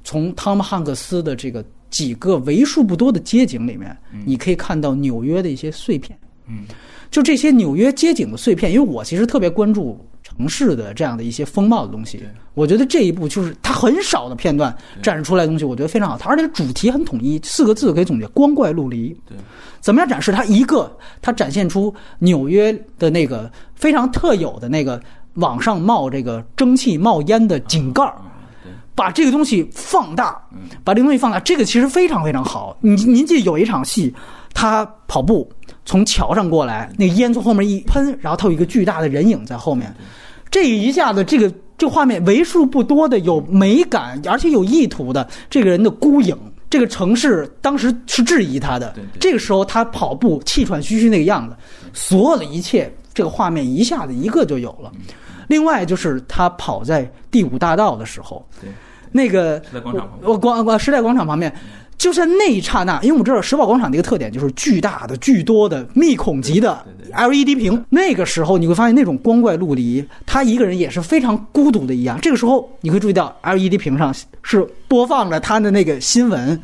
[0.05, 6.19] 从汤姆汉克斯的这个几个为数不多的街景里面，你可以看到纽约的一些碎片。
[6.47, 6.65] 嗯，
[7.11, 12.23] 就这些纽约街景的碎片，因为我其实特别关注城市的这样的一些风貌的东西。
[12.55, 16.17] 我觉得这一部就是它很少的片段展示出来的东西，我觉得非常好。
[16.19, 19.09] 它而且主题很统一，四个字可以总结：光怪陆离。
[19.27, 19.37] 对，
[19.81, 20.43] 怎么样展示它？
[20.47, 20.91] 一个，
[21.21, 25.01] 它展现出纽约的那个非常特有的那个
[25.39, 28.15] 往上冒这个蒸汽、冒烟的井盖儿。
[28.95, 30.37] 把这个东西放大，
[30.83, 32.77] 把这个东西放大，这个其实非常非常好。
[32.81, 34.13] 您您记得有一场戏，
[34.53, 35.49] 他跑步
[35.85, 39.95] 从桥上过来，那个烟从后面一喷，然后他有一个巨大的人影在后面，
[40.51, 46.37] 这一下子这个这个画面为数不多的有美感而且有意图的这个人的孤影，
[46.69, 51.57] 这个城市当时是质疑他的，这个时候他跑步气喘吁吁那个样子，
[51.93, 54.91] 所有的一切这个画面一下子一个就有了。
[55.49, 58.47] 另外就是他跑在第五大道的时候。
[58.61, 58.71] 对
[59.11, 61.51] 那个时代广场，我广广时代广场旁边，
[61.97, 66.85] 就在那一刹那，因为我们知道时报广场的一个特点就是巨大的、巨多的、密孔级的
[67.15, 67.83] LED 屏。
[67.89, 72.21] 那个时候你会发现那种光怪陆离，他一个人也是非常孤独的一样。
[72.21, 76.61] 这个时候你会注意到 LED 屏上是播放着他的那个新闻。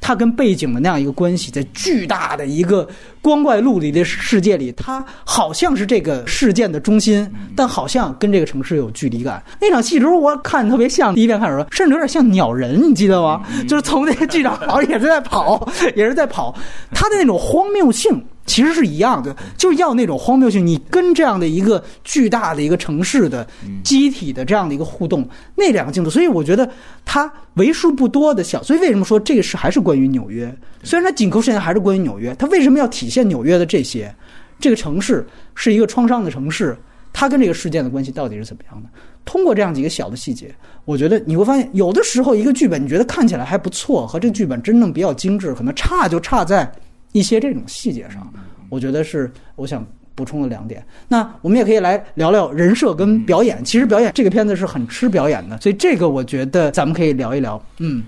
[0.00, 2.88] 它跟背景的那样一个关系，在巨大的一个
[3.20, 9.42] 光怪陆离的世界里，他好像是这个事件的中心，但好像跟这个城市有距离感。
[9.60, 13.42] 那场戏时候，我看特别像第一遍看的时候，甚至有点像鸟人，你记得吗？
[13.68, 16.54] 就是从那个剧场跑，也是在跑， 也是在跑，
[16.92, 18.24] 他的那种荒谬性。
[18.46, 20.64] 其实是一样的，就是要那种荒谬性。
[20.66, 23.46] 你跟这样的一个巨大的一个城市的
[23.82, 26.70] 机体的这样的一个互动，那两个镜头，所以我觉得
[27.04, 28.62] 它为数不多的小。
[28.62, 30.54] 所以为什么说这个是还是关于纽约？
[30.82, 34.14] 虽然它紧扣现在还是关于纽约，它为什么要体现纽约的这些？
[34.58, 36.74] 这个城市是一个创伤的城市，
[37.12, 38.88] 它跟这个事件的关系到底是怎么样的？
[39.24, 46.72] 通过这样几个小的细节，我觉得你会发现，有的时候一个剧本你觉得看起来还不错，和这个剧本真正比较精致，可能差就差在。
[47.16, 48.30] 一些这种细节上，
[48.68, 49.82] 我觉得是我想
[50.14, 50.84] 补充的两点。
[51.08, 53.64] 那我们也可以来聊聊人设跟表演。
[53.64, 57.60] 其实表演这个片子是很吃表演的，所以这个我觉得咱们可以聊一聊。
[57.78, 58.04] 嗯，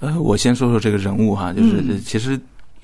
[0.00, 2.38] 呃，我先说说这个人物哈，就是其实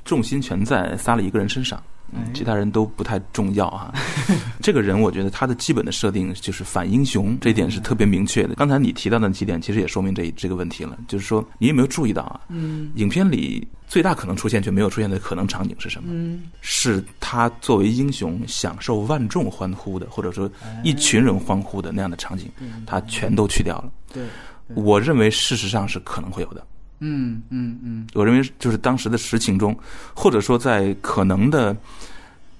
[0.04, 1.82] 重心全在撒了一个人身上。
[2.32, 3.92] 其他人都不太重要啊，
[4.60, 8.54] 这个人我觉得他的基本的设定就是反英雄，这一点是特别明确的。
[8.54, 12.40] 刚才你提到的几点，其实也说明这这个问题了，就是说你有没有注意到啊？
[12.48, 16.08] 嗯，影片里最大可能出现却没有出现的可能场景是什么？
[16.12, 20.50] 嗯，是他作为英雄享受万众欢呼的，或者说
[20.82, 22.50] 一群人欢呼的那样的场景，
[22.86, 23.92] 他全都去掉了。
[24.12, 24.24] 对，
[24.68, 26.66] 我认为事实上是可能会有的。
[27.00, 29.76] 嗯嗯嗯，我认为就是当时的实情中，
[30.14, 31.76] 或者说在可能的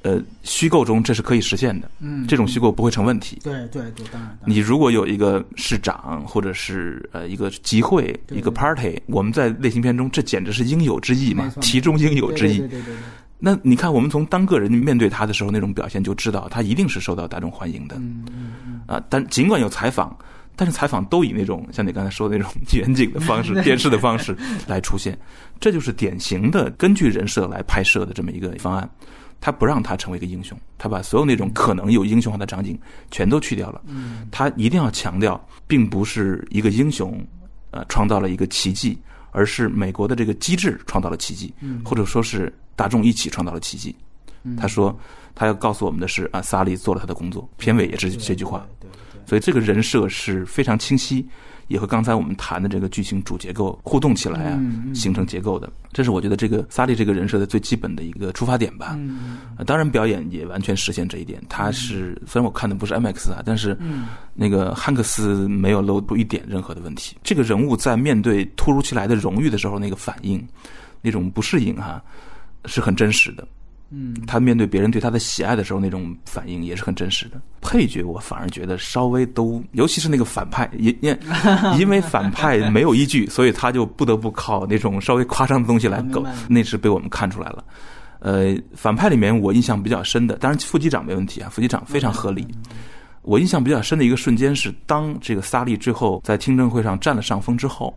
[0.05, 1.91] 呃虚构中，这是可以实现的。
[1.99, 3.41] 嗯，这种虚构不会成问题。
[3.43, 4.39] 对对对，当然。
[4.45, 12.59] 你如果有一个市长，或者是呃一个集会、一个 party，我们在类型片中，这简直是应有之义嘛，其中应有之义。
[12.59, 12.95] 对对对。
[13.39, 17.97] 那你看，我们从单个人面对他的时候那种表现，就知道他一定是受到大众欢迎的。
[17.97, 18.81] 嗯嗯嗯。
[18.87, 20.17] 啊，但尽管有采访。
[20.57, 24.37] 但是采访都以那种像你刚才说的那种 远景的方式、电视的方式
[24.69, 25.19] 来出现，
[25.59, 28.89] 这就是典型的根据人设来拍摄的这么一个方案。
[29.45, 32.81] 他不让他成为一个英雄，他把所有那种可能有英雄化的场景
[33.11, 33.83] 全都去掉了。
[34.31, 37.23] 他一定要强调，并不是一个英雄
[37.71, 38.99] 呃创造了一个奇迹，
[39.33, 41.53] 而是美国的这个机制创造了奇迹，
[41.85, 43.95] 或者说是大众一起创造了奇迹。
[44.57, 44.99] 他说
[45.35, 48.67] 他要告诉我们的是啊，萨利做了他的工作，片尾也是这句话。
[49.27, 51.29] 所以这个人设是非常清晰，
[51.69, 54.61] 也和刚才我们谈的这个剧情主结构互动起来啊，
[54.95, 55.71] 形成结构的。
[55.93, 58.99] 这是我觉得这个萨利这个人设的最基本的一个出发点吧。
[59.67, 61.43] 当然，表演也完全实现这一点。
[61.49, 63.77] 他是虽然我看的不是 MX 啊，但是
[64.35, 67.17] 那个汉克斯没有露出一点任何的问题。
[67.23, 70.45] 这个人物在面对突如其来的荣誉的时候，那个反应，
[71.01, 72.03] 那种不适应哈，
[72.65, 73.47] 是很真实的。
[73.91, 77.41] 嗯，他面对别人对他的喜爱的时候，那种反应也是很真实的。
[77.61, 81.17] 配角我反而觉得稍微都，尤其是那个反派，因因
[81.79, 87.65] 因为反派没有依据，所以他就不得不靠那种稍微夸张的东西来搞，那是被我们看出来了。
[88.19, 92.47] 呃，反派里面我印象比较深的，当然副机长没问题啊，副机长非常合理。
[93.23, 97.97] 我印象比较深的一个瞬间是，当这个萨利最后在听证会上占了上风之后，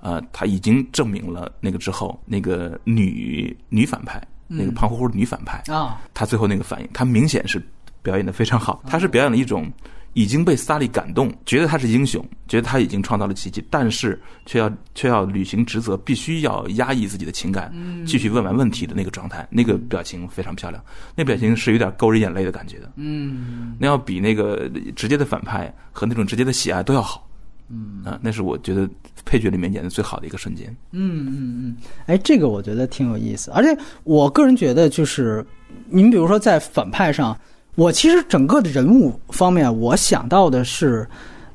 [0.00, 4.22] 呃，他已经证明了那个之后，那个女女反派。
[4.58, 7.62] 那个胖乎乎的女反派啊，她最后那个反应，她明显是
[8.02, 8.82] 表演的非常好。
[8.86, 9.70] 她是表演了一种
[10.14, 17.72] 已经被萨利感动，觉得他是英雄，觉得他已经创造了奇迹，但是却要却要履行职责，必须要压抑自己的情感，
[18.06, 19.48] 继续问完问题的那个状态。
[19.50, 20.84] 那个表情非常漂亮，
[21.16, 22.92] 那表情是有点勾人眼泪的感觉的。
[22.96, 27.26] 嗯，那要比那个直接的反派和那种直接的喜爱都要好。
[27.72, 28.88] 嗯啊，那是我觉得
[29.24, 30.68] 配角里面演的最好的一个瞬间。
[30.90, 35.44] 嗯嗯嗯，哎，这个我觉得挺有意思，而且我个人觉得就是，
[35.88, 37.36] 您比如说在反派上，
[37.76, 41.08] 我其实整个的人物方面，我想到的是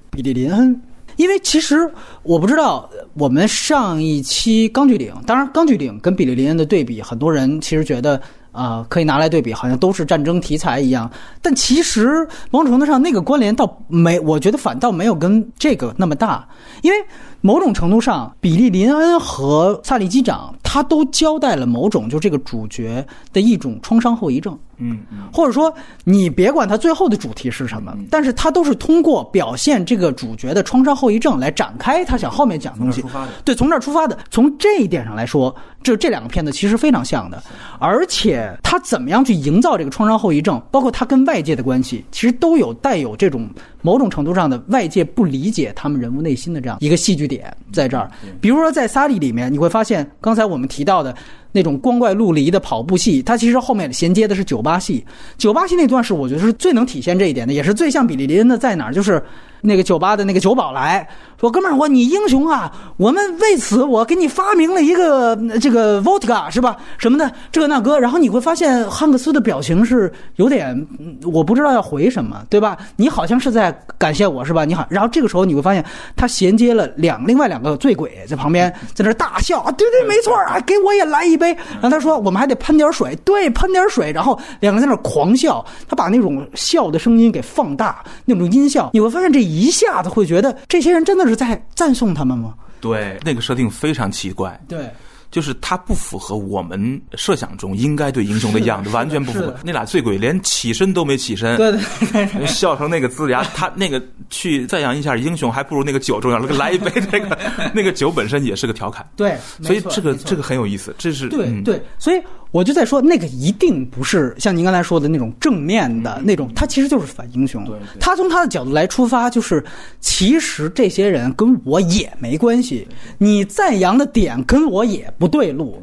[0.09, 0.81] 比利林恩。
[1.17, 1.91] 因为其实
[2.21, 8.21] 我不知道，我们上一期《钢锯岭》，当然《钢锯岭》跟比利林恩的对比，很多人其实觉得
[8.57, 11.09] 啊、可以拿来对比，好像都是战争题材一样。
[11.41, 16.47] 但其实某种程度上，那个关联倒没，我觉得反倒没有跟这个那么大，
[16.81, 16.97] 因为
[17.41, 24.57] 某种程度上，比利林恩和萨利机长他都交代了某种就这个主角的一种创伤后遗症。
[24.79, 25.73] 嗯嗯，或者说，
[26.03, 33.03] 你别管他最后的主题是什么，但是他都是通过表现这个主角的创伤后遗症来展开他想后面讲的东西。
[33.43, 34.15] 对，从这儿出发的。
[34.29, 37.41] 从这一点上来说，这这两个片子其实非常像的，
[37.79, 43.49] 而且他怎么样去营造这个创伤后遗症，包括他跟外界的关系，其实都有带有这种
[43.81, 48.09] 某种程度上的外界不理解他们人物内心的这样一个戏剧点在这儿。
[48.39, 51.15] 比如说在《萨利》里面，你会发现刚才我们提到的。
[51.53, 55.03] 那种光怪陆离的跑步戏，它其实后面衔接的是酒吧戏。
[55.39, 59.23] 酒吧戏那段是我觉得是最能体现这一点的，也是最像比利林恩的在哪儿，就是
[59.61, 61.07] 那个酒吧的那个酒保来
[61.39, 66.77] 说：“哥们儿，我你英雄啊，我们为此我给你发明了一个呃这个 vodka 是吧？
[66.97, 70.69] 什么的这个那个。”然后你会发现汉克斯的表情是有点，
[70.99, 72.77] 嗯我不知道要回什么，对吧？
[72.95, 74.65] 你好像是在感谢我是吧？
[74.65, 75.85] 你好，然后这个时候你会发现
[76.15, 81.53] 他衔接了两另外两个醉鬼在旁边在那大笑啊，对对，没错啊，给我也来一杯。
[81.73, 84.11] 然后他说我们还得喷点水，对，喷点水。
[84.11, 92.53] 然后两个人在那狂笑，他把那种笑的声音给放大，那种音效，你会发现这一下子会觉得这些人真的是在赞颂他们吗？
[92.79, 94.87] 对，那个设定非常奇怪，对，
[95.31, 99.55] 就是他不符合我们设想中应该对英雄的样子，完全不符合。
[99.63, 106.39] 那俩醉鬼连起身都没起身，对对对 笑成那个龇牙，他那个去赞扬一下英雄，还不如那个酒重要。
[106.39, 107.37] 那个来一杯，那 个
[107.73, 110.93] 那个酒本身也是个调侃，对，所以这个这个很有意思。
[110.99, 112.21] 这是嗯对对，所以
[112.51, 117.65] 我就在说，那个一定不是像您刚才说的那种正面的那种，他其实就是反英雄。
[117.99, 119.63] 他从他的角度来出发，就是
[119.99, 122.87] 其实这些人跟我也没关系，
[123.17, 125.81] 你赞扬的点跟我也不对路。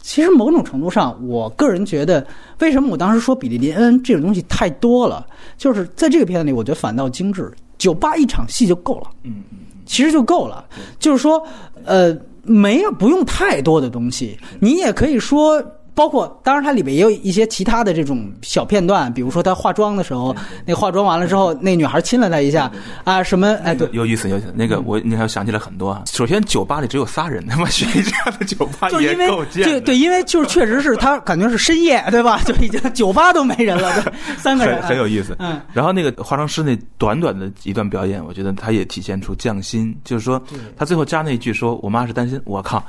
[0.00, 2.26] 其实某种程度上，我个人觉得，
[2.60, 5.26] 为什么我当时说比利林恩这种东西太多了，
[5.58, 9.10] 就是在这个片子里，我觉得反倒精致，酒吧一场戏就够了。
[9.24, 10.64] 嗯嗯其实就够了。
[10.98, 11.42] 就是说，
[11.84, 15.62] 呃，没有不用太多的东西，你也可以说。
[15.96, 20.36] 包括，当然它里面也有一些其他的这种小片段，比如说她化妆的时候，
[20.66, 22.70] 那化妆完了之后，那女孩亲了他一下，
[23.02, 24.52] 啊，什么，哎，对，有意思有意思。
[24.54, 26.02] 那个我你还想起来很多啊。
[26.06, 32.42] 首先酒吧里只有仨人，他妈去这样的酒吧也就是因为够贱的，对对，因为就是确实是他感觉是深夜，对吧？
[32.44, 35.34] 就已经酒吧都没人了，对，三个人很很有意思。
[35.38, 40.42] 嗯，然后那个化妆师那短短的一段表演，我觉得他也体现出匠心，就是说
[40.76, 42.84] 他最后加那一句说：“我妈是担心。”我靠，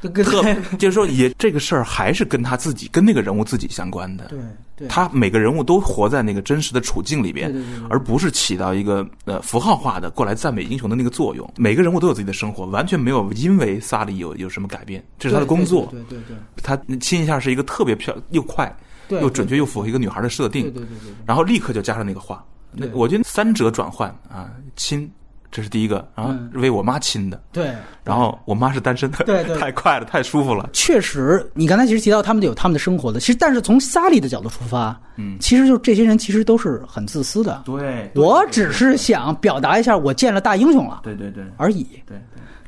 [0.00, 4.26] 特就是说也这个事儿还是跟他自己跟那个人物自己相关的。
[4.26, 4.38] 对
[4.76, 11.52] 对，他每个人物都活在那个真实的处境里边，对对对对而不是起到一个呃符号化的过来赞美英雄的那个作用。
[11.56, 15.88] 每个人物都有自己的生活，完全没有因为萨利有有什么改变，这是他的工作。
[15.90, 18.72] 对对对他亲一下是一个特别漂又快，
[19.08, 20.62] 又准确又符合一个女孩的设定。
[20.64, 21.14] 对对对对对。
[21.26, 22.44] 然后立刻就加上那个话。
[22.70, 25.10] 那我觉得三者转换啊，亲，
[25.50, 27.72] 这是第一个，然后嗯为我妈亲的，对，
[28.04, 30.68] 然后我妈是单身的，对对 太快了，太舒服了。
[30.72, 37.62] 确实，你刚才其实提到他们有他们的生活的，其实但是从萨利的角度出发，嗯其实就是这些人其实都是很自私的。
[37.64, 41.86] 对我只是想表达一下我见了大英雄了对对对而已。
[42.06, 42.16] 对。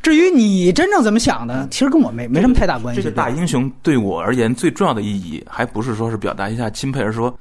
[0.02, 3.02] 至于你真正怎么想的，其实跟我没没什么太大关系。
[3.02, 7.38] 这个大英雄对我而言最重要的意义，还不是说是表达一下钦佩，而是说。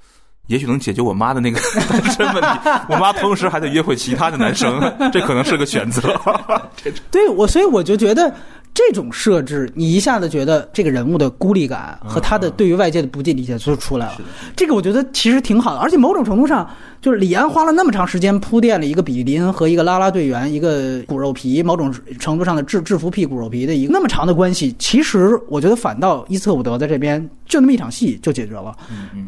[0.49, 2.49] 也许能解决我妈的那个 单身问题，
[2.89, 4.81] 我妈同时还在约会其他的男生，
[5.13, 6.19] 这可能是个选择。
[7.11, 8.33] 对我，所以我就觉得
[8.73, 14.17] 这种设置，你一下子觉得这个人物的孤立感和他的对于外界的不尽理解就出来了。
[14.55, 16.69] 这个我觉得其实挺好的，而且某种程度上，
[17.01, 28.73] 就是李安花了那么长时间铺垫了一个比利林和一个拉拉队员，一个骨肉皮，某种程度上的制制服屁骨肉皮的一个那么长的关系，其实我觉得反倒伊斯特伍德在这边就那么一场戏就解决了。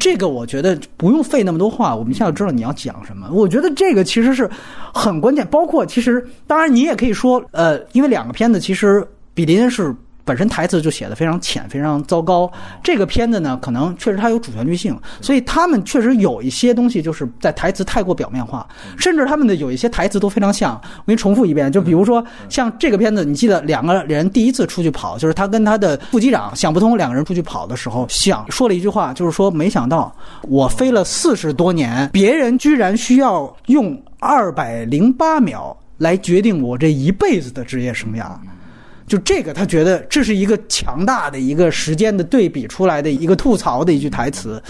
[0.00, 3.28] 这个我觉得不用费那么多话，我们一下就知道你要讲什么。
[3.30, 4.48] 我觉得这个其实是
[4.94, 9.94] 很关键，包括其实当然你也可以说，呃，因为两个片子其实比林是。
[10.24, 12.48] 本身台词就写的非常浅，非常糟糕。
[12.80, 18.64] 这个片子呢，可能确实它有主旋律性，所以他们确实有一些东西就是在台词太过表面化，
[18.96, 20.80] 甚至他们的有一些台词都非常像。
[20.98, 35.76] 我给你重复一遍，就比如说像这个片子，你记得两个人第一次出去跑，就是他跟他的副机长想不通，两个人出去跑的时候，想说了一句话，就是说没想到我飞了四十多年，别人居然需要用二百零八秒。
[35.98, 38.24] 来决定我这一辈子的职业生涯。
[39.06, 44.62] 就这个，他觉得这是一个强大的一个时间的对比出来的一个吐槽的一句台词。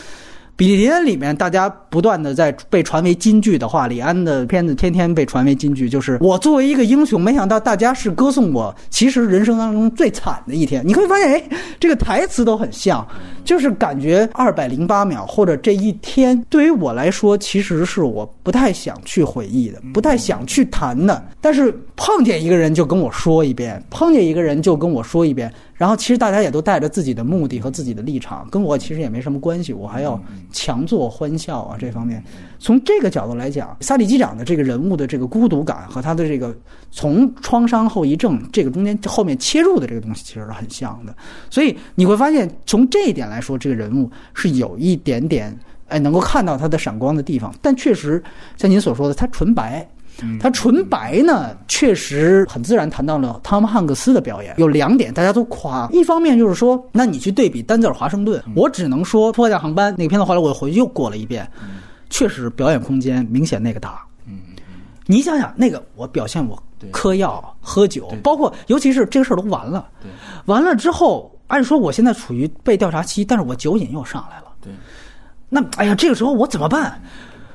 [0.63, 10.87] 比利林恩里面，大家不断的在被传为金句的话，李安的片子天天被传为金句，就是我作为一个英雄，没想到大家是歌颂我，其实人生当中最惨的一天。
[10.87, 11.43] 你会发现，哎，
[11.81, 13.05] 这个台词都很像，
[13.45, 21.21] 就是感觉二百零八秒或者这一天，对于我来说，其实是我不太想去回忆的，不太想去谈的。
[21.41, 25.53] 但是碰见一个人就跟我说一遍，碰见一个人就跟我说一遍。
[25.75, 30.21] 然后其实大家也都带着自己的目的和自己的立场，跟我其实也没什么关系，我还要
[30.53, 31.77] 强作欢笑啊！
[31.79, 32.23] 这方面，
[32.59, 36.55] 从这个角度来讲，萨利机长的这个人物的这个孤独感和他的这个
[36.91, 41.15] 从创伤后遗症这个中间后面切入的这个东西，其实是很像的。
[41.51, 48.23] 所以你会发现，从这一点来说，这个人物是有一点点哎能够看到他的闪光的地方，但确实
[48.57, 49.89] 像您所说的，他纯白。
[50.41, 54.55] 他纯白呢，确实很自然谈到了汤姆汉克斯的表演。
[54.59, 61.51] 有两点大家都夸，一方面就是说，那你去对比丹泽尔华盛顿，我只能说《破降航班》那个片子，后来我回去又过了一遍，
[62.11, 64.01] 确实表演空间明显那个大。
[64.27, 64.39] 嗯，
[65.07, 69.89] 你想想那个，我表现我嗑药、喝酒，包括尤其是这个事儿都完了，
[70.45, 74.45] 完了之后，按说我现在处于被调查期，但是我酒瘾又上来了。
[74.61, 74.73] 对，
[75.49, 77.03] 那哎呀，这个时候我怎么办？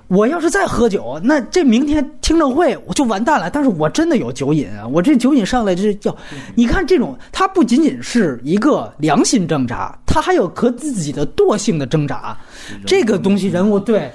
[0.07, 3.49] 我要是再喝酒，那这明天听证会我就完蛋了。
[3.49, 4.87] 但是我真的有酒瘾啊！
[4.87, 6.15] 我这酒瘾上来这叫，
[6.55, 12.37] 你看这种，它不仅仅是一个良心挣扎，它还有和自己的惰性的挣扎。
[12.85, 14.09] 这个东西人物对，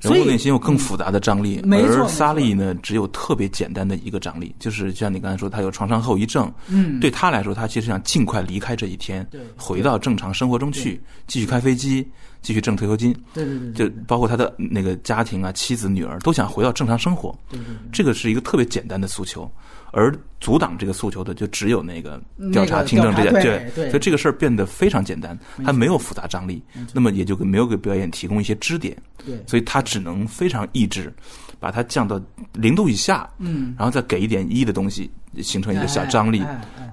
[0.00, 1.60] 人物内心有更复杂的张力。
[1.64, 6.52] 没错，而萨利呢，只有特别简单的一个张力，就是像你刚才说，他有创伤后遗症。
[6.68, 12.06] 嗯，对他来说，他其实想尽快离开这一天，对，回到正常生活中去，继续开飞机。
[12.42, 19.50] 继续挣退休金，对对对，就包括他的那个家庭啊，妻子、女儿都想回到正常生活，对对，这个是一个特别简单的诉求，
[19.92, 22.20] 而阻挡这个诉求的就只有那个
[22.52, 26.62] 调查听证这件，对对，所以这个事儿变得非常简单，它没有复杂张力，
[26.92, 31.12] 那么也就没有给表演提供一些支点，对，所以他只能非常抑制，
[31.60, 32.20] 把它降到
[32.52, 35.10] 零度以下，嗯，然后再给一点一的东西。
[35.40, 36.42] 形成一个小张力，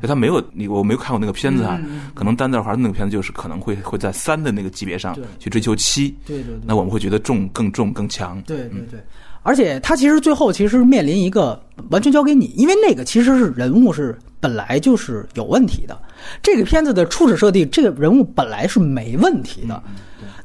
[0.02, 1.80] 就他没有你，我没有看过那个片子啊。
[2.14, 6.60] 可能丹泽尔华那个片子就是可能会会在三的那个级别上去追求七，对对对。
[6.66, 9.00] 那我们会觉得重更重更强，对对对。
[9.42, 11.60] 而且他其实最后其实面临一个
[11.90, 15.98] 完全交给你，因为那个其实是人物是本来就是有问题的。
[16.44, 19.82] 这个片子的初始设定，这个人物本来是没问题的。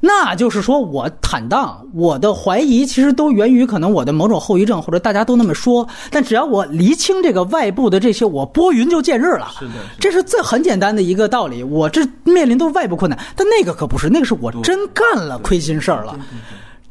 [0.06, 5.88] 那就是说，我坦荡，我的怀疑其实都源于可能我的某种后遗症，或者大家都那么说。
[6.10, 9.48] 但只要我厘清这个外部的这些，我拨云就见日了。
[9.58, 11.62] 是的，这是最很简单的一个道理。
[11.62, 16.14] 我这面临都是外部困难，但那个可不是，那个是我真干了亏心事儿了。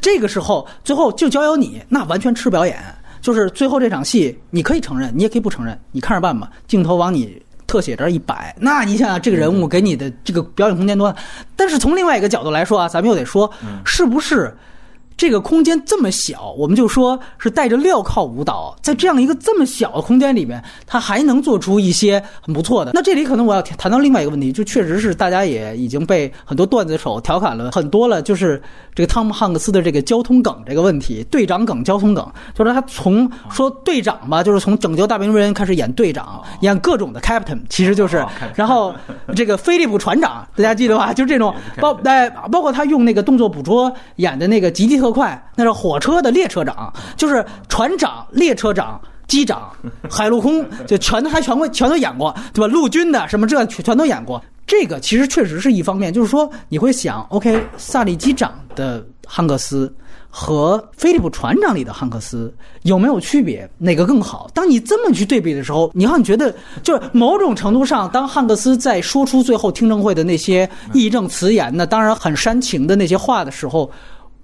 [0.01, 2.83] 这个时候，最后就交由你，那完全吃表演。
[3.21, 6.49] 就是最后这场戏，你可以承认，你也可以不承认，你看着办吧。
[6.67, 7.39] 镜头往你。
[7.73, 11.19] 特写这一摆，那你想想这个人物给你的这个表演空间多大？
[11.55, 13.51] 但是从另外一个角度来说啊，咱们又得说，
[13.83, 14.55] 是不是？
[15.15, 22.91] 这个空间这么小，我们就说是带着镣铐舞蹈，在这样一个这么小的空间里面，他还能做出一些很不错的。
[22.93, 28.59] 那这里可能我要谈到另外一个问题，就确实是大家也已经被很多段子手调侃了很多了，就是
[28.95, 38.93] 这个汤姆汉克斯的这个交通梗这个问题，队长梗、交通梗，就是他从说队长吧，就是从拯救大兵瑞恩开始演队长，演各种的 captain，其实就是，然后
[39.35, 41.13] 这个菲利普船长，大家记得吧？
[41.13, 45.02] 就这种包，哎，包括他用那个动作捕捉演的那个吉吉。
[45.03, 49.69] 特快，那是火车的列车长，就是船长、列车长、机长、
[50.09, 52.67] 海陆空，就全都还全会全都演过，对吧？
[52.73, 54.41] 陆军的什么这全全都演过。
[54.65, 59.93] 这个其实确实是一方面，就是说你会想，OK，萨利机长的汉克斯
[60.29, 62.51] 和菲利普船长里的汉克斯
[62.83, 63.69] 有没有区别？
[63.77, 64.49] 哪个更好？
[64.53, 73.91] 当你这么去对比的时候，你好像觉得，就是某种程度上，当汉克斯在说出最后听证会的那些义正辞严的，当然很煽情的那些话的时候。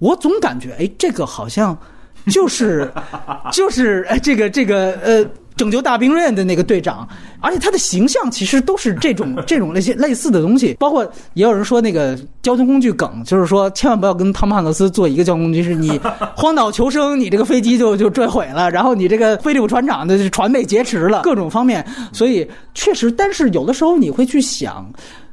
[0.00, 1.78] 我总感觉，哎，这个好像
[2.26, 2.90] 就是，
[3.52, 5.24] 就是哎，这个这个呃，
[5.56, 7.06] 拯救大兵瑞恩的那个队长，
[7.38, 10.74] 而且他的形象其实都是这种 这种那些类似的东西。
[10.80, 16.00] 包括也有人说那个交通工具梗，就是说千万不要跟汤姆汉克斯坐一个交通工具，是你
[16.34, 21.86] 荒岛求生，你这个飞机就就坠毁了，然后你这个菲利普船长的船被劫持了，各种方面。
[22.10, 24.90] 所以确实，但是有的时候你会去想。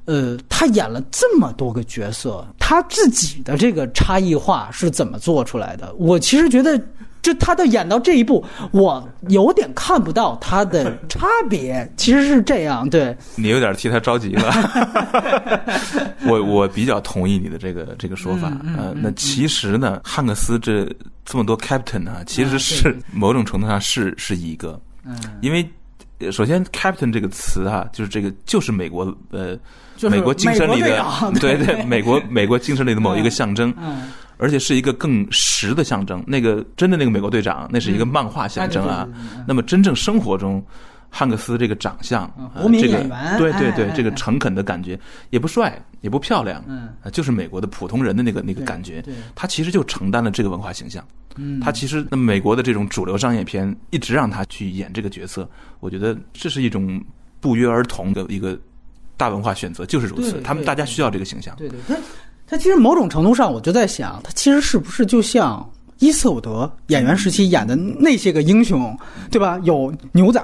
[0.07, 5.93] 呃，他演了这么多个角色，他自己的这个差异化是怎么做出来的？
[5.95, 6.81] 我其实觉得，
[7.21, 11.85] 就他的演到这一步，我有点看不到他的差别。
[11.97, 14.49] 其实是这样，对你有点替他着急了。
[16.25, 18.49] 我我比较同意你的这个这个说法。
[18.77, 20.89] 呃，那其实呢，汉克斯这
[21.25, 24.79] 这么多 captain 啊，其实是某种程度上是是一个。
[25.03, 25.69] 嗯，因为
[26.19, 29.57] 呃首先 “captain” 这个词啊，就是这个就是美国呃
[29.97, 31.03] 就是美国精神里的
[31.41, 34.03] 对对美国 美国精神里的某一个象征，嗯
[34.39, 36.23] 而且是一个更实的象征。
[36.27, 39.09] 那个真的那个美国队长，那是一个漫画象征啊。
[39.47, 40.63] 那么真正生活中，
[41.09, 44.99] 汉克斯这个长相，这个演员对对对，这个诚恳的感觉，
[45.31, 46.63] 也不帅，也不漂亮，
[47.11, 49.03] 就是美国的普通人的那个那个感觉。
[49.33, 51.03] 他其实就承担了这个文化形象。
[51.35, 55.49] 嗯，他其实那么美国的这种主流商业片一直让他去演这个角色，
[55.79, 57.03] 我觉得这是一种
[57.39, 58.55] 不约而同的一个
[59.17, 60.39] 大文化选择，就是如此。
[60.41, 61.53] 他们大家需要这个形象。
[61.57, 61.95] 对对，他
[62.47, 65.67] 他其实某种程度上，我就在想，他其实是不是就像
[65.99, 68.95] 伊瑟伍德演员时期演的那些个英雄，
[69.31, 69.59] 对吧？
[69.63, 70.39] 有牛仔，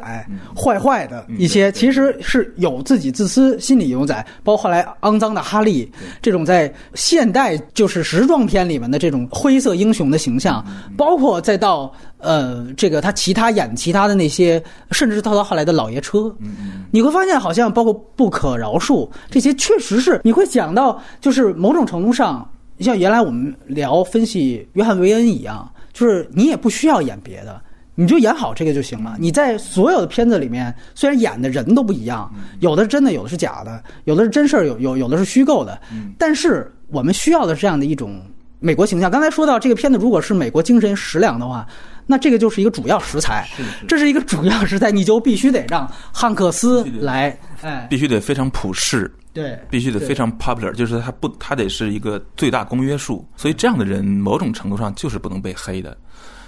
[0.55, 10.65] 坏坏的一些，其实是有自己自私心理牛仔，包括后来肮脏的哈利这种在现代就是时装片里面的这种灰色英雄的形象，
[10.97, 16.35] 包括再到呃这个他其他演其他的那些，甚至是到他后来的老爷车，
[16.89, 22.49] 你会发现好像包括不可饶恕这些，确实是你会想到，就是某种程度上。
[22.79, 27.61] 像原来我们聊分析约翰维恩一样，就是你也不需要演别的，
[27.95, 29.15] 你就演好这个就行了。
[29.19, 35.79] 你在所有的片子里面，虽然演的人都不一样，有的是真的，有的是假的，有的是真事儿，有有有的是虚构的，
[36.17, 38.19] 但是我们需要的是这样的一种
[38.59, 39.11] 美国形象。
[39.11, 41.67] 刚才说到这个片子，如果是美国精神食粮的话，
[42.05, 43.47] 那这个就是一个主要食材，
[43.87, 53.25] 这是一个主要食材，你就必须得让汉克斯来，哎，必须得非常普世，对，必须得非常 popular，就是他不，他得是一个最大公约数。
[53.35, 55.97] 所以这样的人，某种程度上就是不能被黑的。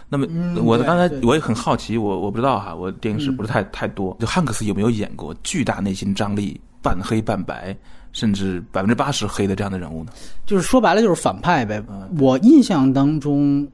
[0.07, 0.27] 那么，
[0.61, 4.15] 我刚才我也很好奇，我我不知道哈，我电影史不是太、太多。
[4.19, 7.75] 就汉克斯有没有演过巨大内心张力、半黑半白，
[8.11, 10.11] 甚至百分之八十黑的这样的人物呢？
[10.45, 11.83] 就是说白了就是反派呗。
[12.19, 13.67] 我印象当中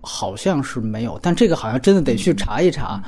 [0.00, 3.02] 好像是没有，但这个好像真的得去查一查。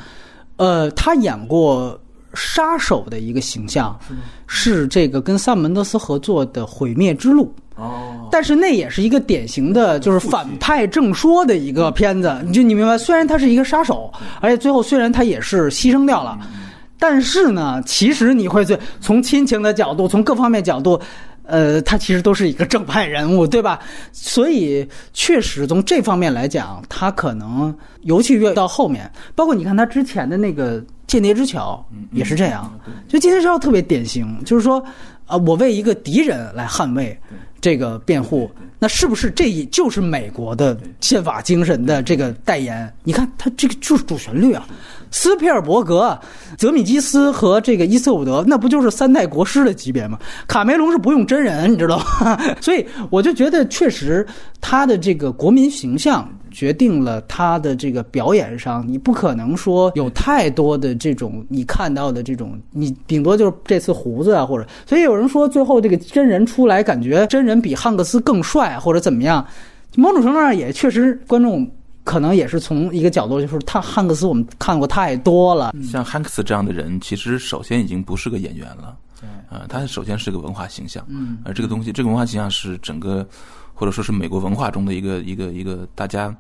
[0.57, 1.99] 呃，他演过
[2.35, 3.99] 杀手的一个形象，
[4.47, 7.55] 是这个跟萨姆门德斯合作的《毁灭之路》。
[7.83, 12.37] 哦，但是那也是一个典型的，就是反派正说的一个片子。
[12.45, 16.39] 你就你明白，虽然他是一个杀手，而且最后虽然他也是牺牲掉了，
[16.99, 21.01] 但是呢，其实你会最从亲情的角度，从各方面角度。
[21.45, 23.81] 呃，他其实都是一个正派人物，对吧？
[24.13, 31.85] 所以确实从这方面来讲，他可能尤其越到后面，包括你看他之前的那个《间谍之桥》
[32.17, 32.73] 也是这样，
[33.09, 34.83] 就《间谍之桥》特别典型，就是说，
[35.27, 37.19] 啊、我为一个敌人来捍卫
[37.61, 42.93] 这个辩护，那是不是这也就是美国的宪法精神的这个代言？
[43.05, 44.67] 你看，他这个就是主旋律啊。
[45.13, 46.17] 斯皮尔伯格、
[46.57, 50.17] 泽米基斯和这个伊瑟伍德，那不就是三代国师的级别吗？
[50.47, 52.41] 卡梅隆是不用真人，你知道吗？
[52.63, 54.25] 所以我就觉得，确实
[54.61, 69.47] 他的这个国民形象决定了他的这个表演上，你不可能说有太多的这种你看到的这种，你顶多就是这次胡子啊，或者，所以有人说最后这个真人出来，感觉真人比汉克斯更帅，或者怎么样，
[69.97, 71.71] 某种程度上也确实观众。
[72.03, 78.97] 可能也是从一个角度，就是他汉克斯我们看过太多了，像汉克斯这样的人，其实首先已经不是个演员了。
[79.21, 83.25] 对呃，他首先是个文化形象，嗯，而这个东西，这个文化形象是整个
[83.81, 86.37] 或者说是美国文化中的一个一个一个大家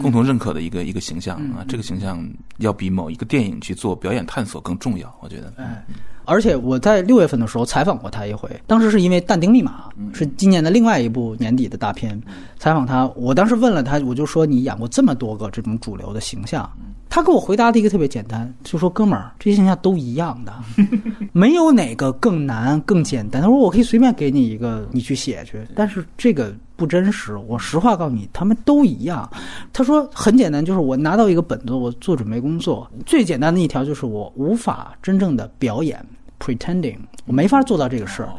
[0.00, 1.64] 共同认可的一个、一个形象啊。
[1.68, 5.52] 这个形象要比某一个电影去做表演探索更重要，我觉得。
[5.56, 5.86] 哎，
[6.24, 9.84] 而且我在六月份的时候采访过他一回，当时是因为《但丁密码》
[10.18, 12.20] 是今年的另外一部年底的大片，
[12.58, 16.68] 采访他，我当时问了他，我就说你演过这么多个这种主流的形象，
[17.10, 20.54] 他给我回答的一个特别简单，就说哥们儿，这些形象都一样的，
[21.32, 23.42] 没有哪个更难更简单。
[23.42, 27.36] 他说我可以随便给你一个，你去写去，但是这个不真实。
[27.36, 29.28] 我实话告诉你，他们都一样。
[29.72, 36.00] 他说很简单，就是我拿到一个本子，我做准备工作，最简单的一条就是我无法真正的表演
[36.38, 36.96] pretending，
[37.26, 38.32] 我没法做到这个事儿。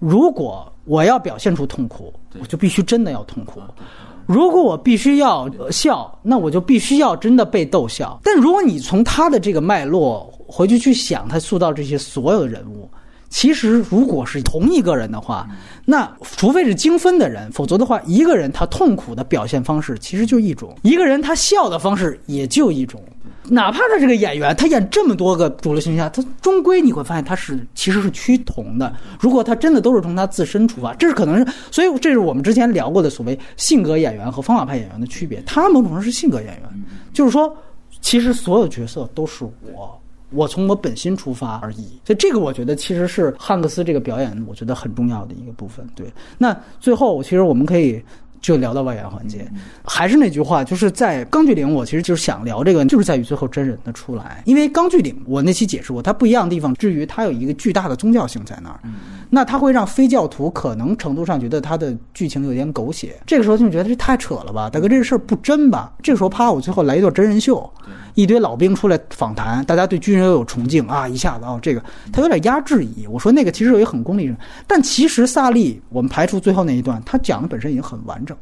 [0.00, 3.60] 如果我要表现出痛苦，我就必须真的要痛苦。
[4.28, 8.20] 如果我必须要笑，那我就必须要真的被逗笑。
[8.22, 12.86] 但如果你从他的这个脉络回去去想，他塑造这些所有的人物，
[13.30, 15.48] 其实如果是同一个人的话，
[15.86, 23.02] 那除非是精分的人，否则的话，一个人他痛苦的表现方式其实就一种，一个人他笑的方式也就一种。
[23.50, 28.94] 哪怕他是个演员，他演这么多个主流形象，他终归你会发现他是其实是趋同的。
[29.18, 35.42] 如果他真的都是从他自身出发，这是可能是，所以这是我们之前聊过的所谓性格演员和方法派演员的区别。
[35.46, 37.56] 他某种程度上是性格演员，就是说，
[38.00, 40.00] 其实所有角色都是我。
[40.30, 45.88] 我从我本心出发而已，所以这个我觉得其实是汉克斯这个表演，我觉得很重要的一个部分。
[45.96, 46.06] 对，
[46.36, 47.98] 那最后其实我们可以
[48.40, 49.46] 就聊到外援环节，
[49.84, 54.42] 还是那句话，就是在《钢锯岭》，我其实就是想聊这个，就是在于最后真人的出来。
[54.46, 58.80] 因为《钢锯岭》，我那期解释过，它不一样的地方，至于它有一个巨大的宗教性在那儿，
[59.30, 63.16] 那它会让非教徒可能程度上觉得它的剧情有点狗血。
[63.26, 65.92] 这个时候就觉得这太扯了吧，大哥，这事儿不真吧？
[66.02, 67.70] 这个时候啪，我最后来一段真人秀，
[68.18, 71.80] 一堆老兵出来访谈，大家对军人又有崇敬啊，一下子哦，这个
[72.12, 73.06] 他有点压制意。
[73.06, 74.34] 我说那个其实有一个很功利的，
[74.66, 78.36] 但其实萨利，我们排除最后那一段，他讲的本身已经很完整。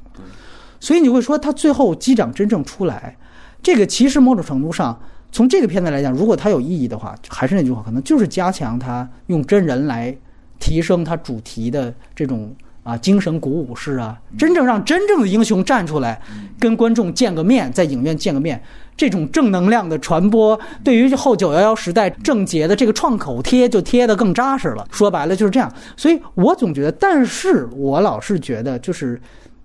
[0.81, 3.15] 所以你会说他最后机长真正出来，
[3.63, 4.99] 这个其实某种程度上，
[5.31, 10.17] 从这个片子来讲，如果它有意义的话，还是那句话，可能就是加强他用真人来
[10.59, 12.51] 提升他主题的这种
[12.83, 16.19] 啊精神鼓舞式啊，真正让真正的英雄站出来，
[16.59, 18.63] 跟观众见个面，在影院见个面，
[18.97, 24.87] 这种正能量的传播，对于后九幺幺时代症结的这个创口贴就贴得更扎实了。
[24.91, 25.73] 说白了就是这样。
[25.97, 29.21] 所以我总觉得，但是我老是觉得就是。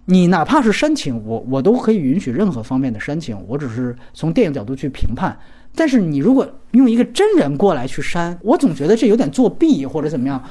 [0.06, 5.38] 你哪怕是煽情，我我都可以允许任何方面的煽情，我只是从电影角度去评判。
[5.76, 10.44] 但是你如果用一个真人过来去煽，我总觉得这有点作弊或者怎么样。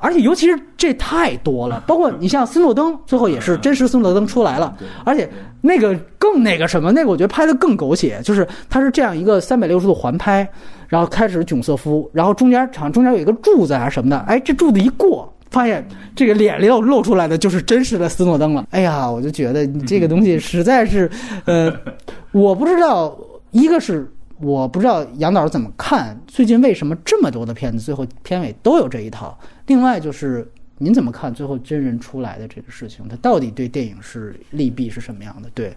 [0.00, 5.28] 而且尤其是这太多了， 包括你像斯诺登，最后也是 真实斯诺登出来了，而且
[5.60, 10.48] 那个更那个什么，那个我觉得拍的更狗血，就是他是这样一个三百六十度环拍，
[10.88, 15.32] 然后开始囧瑟夫，然后中间场中间有一个柱子啊什么的，哎，这柱子一过。
[15.50, 18.64] 发现这个脸里露露出来的就是真实的斯诺登了。
[18.70, 21.10] 哎呀，我就觉得你这个东西实在是，
[21.44, 21.74] 呃，
[22.30, 23.18] 我不知道，
[23.50, 24.08] 一个是
[24.40, 29.38] 我不知道杨导怎么看最近为什么这么多的片子最后片尾都有这一套。
[29.66, 35.50] 另外就是您怎么看最后真人出来的这个事情，它到底对电影是利弊是什么样的？
[35.54, 35.76] 对，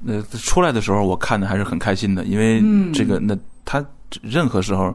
[0.00, 2.62] 那，出来的时候我看的还是很开心的，因为
[2.92, 3.84] 这个那他
[4.22, 4.94] 任何时候。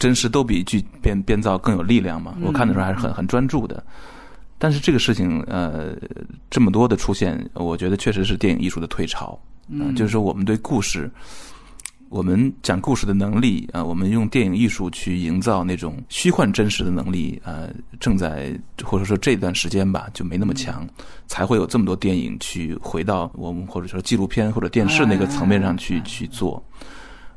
[0.00, 2.34] 真实都比剧编编造更有力量嘛？
[2.42, 3.80] 我看的时候还是很很专注的。
[4.58, 5.94] 但是这个事情，呃，
[6.50, 9.38] 这么多的出现，我觉得确实是电影艺术的退潮。
[9.68, 11.08] 嗯，就是说我们对故事，
[12.14, 17.66] 我们讲故事的能力啊，我们用电影艺术去营造那种虚幻真实的能力啊，
[17.98, 20.88] 正在或者说这段时间吧，就没那么强，
[21.26, 26.64] 才会有这么多电影去回到我们或者说纪录片或者电视那个层面上去去做，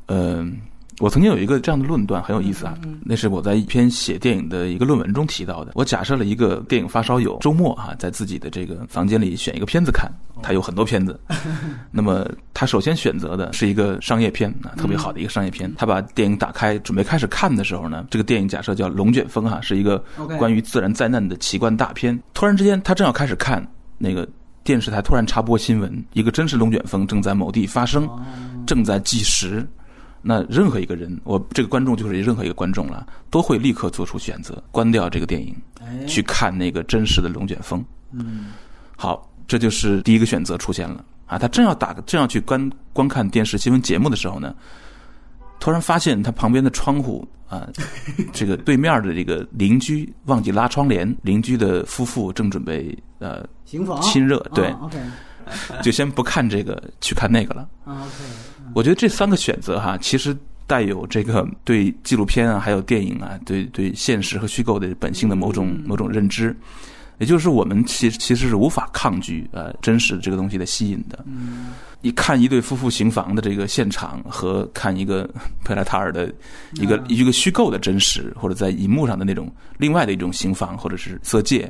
[0.06, 0.56] 嗯。
[1.00, 2.76] 我曾经有一个这样的论断，很有意思啊。
[3.04, 5.72] 那是我在一篇写电影的一个论文中提到的。
[5.74, 10.10] 我假设了一个电影发烧友，周末啊，在自己的这个房间里选一个片子看，
[10.42, 11.18] 他有很多片子。
[11.92, 15.72] 那么他首先选择的是一个商业片啊，特别好的一个商业片。
[15.76, 20.02] 他把电影打开，准备开始看的时候呢，这个电影假设叫《龙卷风》哈，是一个
[20.36, 22.18] 关于自然灾难的奇观大片。
[22.34, 23.64] 突然之间，他正要开始看，
[23.98, 24.28] 那个
[24.64, 28.08] 电视台突然插播新闻，一个真实龙卷风正在某地发生，
[28.66, 29.64] 正在计时。
[30.20, 35.54] 那任何一个人，我这个观众就是任何一个观众了，都会立刻做出选择，关掉这个电影，
[36.06, 37.84] 去看那个真实的龙卷风。
[38.12, 38.52] 嗯，
[38.96, 41.38] 好，这就是第一个选择出现了啊！
[41.38, 44.54] 他正要打，正要去观观看电视新闻节目的时候呢，
[45.60, 47.68] 突然发现他旁边的窗户啊，
[48.32, 54.74] 这个对面的这个邻居忘记拉窗帘，邻居的夫妇正准备呃亲热，对，
[55.82, 57.68] 就先不看这个，去看那个了。
[58.74, 60.36] 我觉得这三个选择哈，其实
[60.66, 66.54] 带有这个对纪录片啊，还有电影啊，对对现实和虚构的本性的某种某种认知，
[67.18, 71.24] 也就是我们其其实是无法抗拒呃真实这个东西的吸引的。
[72.00, 75.28] 你看一对夫妇行房的这个现场，和看一个
[75.64, 76.32] 佩莱塔尔的
[76.74, 81.68] 一个一个虚构的真实，或者在银幕上的那种另外的一种行房或者是色戒，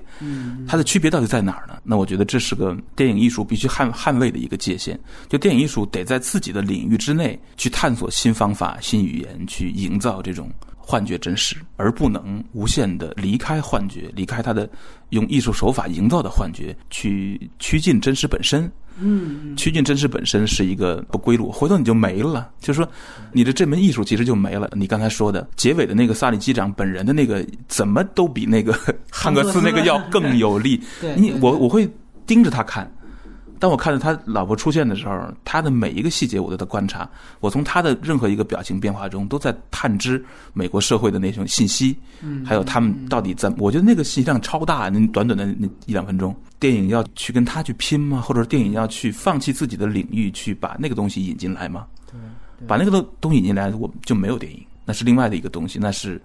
[0.66, 1.78] 它的区别到底在哪儿呢？
[1.82, 5.00] 那我觉得这是个电影艺术必须捍捍卫的一个界限。
[5.30, 10.50] 就电影艺术得在自己的领域之内去探索新方法、新语言，去营造这种
[10.88, 14.66] 幻觉真实，而不能无限的离开幻觉，离开它的
[15.10, 18.72] 用艺术手法营造的幻觉，去趋近真实本身。
[18.98, 22.50] 嗯，趋近真实本身是一个不归路，回头你就没了。
[22.58, 22.90] 就是说，
[23.32, 24.66] 你的这门艺术其实就没了。
[24.72, 28.72] 你刚才说的结尾的那个萨利机长本人的那个，怎么都比那个
[29.10, 30.82] 汉克斯那个要更有力。
[31.18, 31.86] 你我我会
[32.26, 32.90] 盯着他看。
[33.58, 37.08] 当我看到他老婆出现的时候，他的每一个细节我都在观察。
[37.40, 41.96] 我从他的任何一个表情变化中，都在探知美国社会的那种信息，
[42.44, 43.52] 还有他们到底在。
[43.58, 48.20] 我觉得那个信息量超大，那短短的那一两分钟，电影要去跟他去拼吗？
[48.20, 51.86] 或者电影要去放弃自己的领域，去把那个东西引进来吗？
[52.66, 56.20] 把那个东东引进来，我就没有电影，那是另外的一个东西，那是。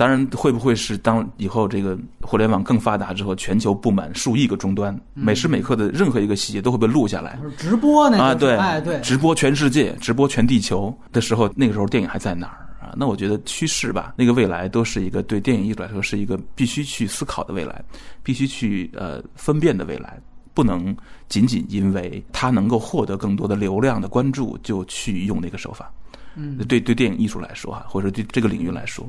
[0.00, 7.38] 当然，会不会是当以后这个互联网更发达之后，全球布满数亿个终端，每时每刻的任何一个细节都会被录下来？
[7.58, 8.16] 直播那？
[8.16, 12.94] 啊，对，哎，对，直播全世界，直播全地球的时候，那个时候电影还在哪儿啊？
[12.96, 17.84] 那我觉得趋势吧，那个未来都是一个对电影艺术来说是一个必须去思考的未来，
[18.22, 20.18] 必须去呃分辨的未来。
[20.54, 20.96] 不能
[21.28, 25.92] 仅仅因为它能够获得更多的流量的关注，就去用那个手法。
[26.40, 29.06] 嗯，对对，电影艺术来说哈，或者对这个领域来说，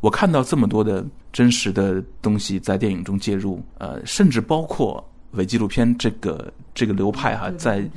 [0.00, 5.02] 我看到这么多的真实的东西在电影中介入，呃，甚至包括
[5.32, 7.88] 伪纪录片这个这个流派哈，在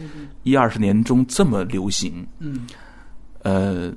[0.43, 2.25] 一二十年中这么流行。
[2.39, 2.67] 嗯，
[3.41, 3.91] 呃，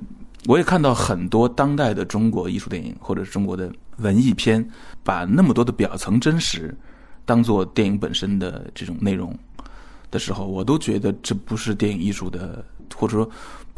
[0.47, 4.67] 我也看到很多当代的中国艺术电影或者是中国的文艺片，
[5.03, 6.75] 把那么多的表层真实
[7.25, 9.37] 当做电影本身的这种内容
[10.09, 13.29] 的时候，我都觉得这不是电影艺术的，或者说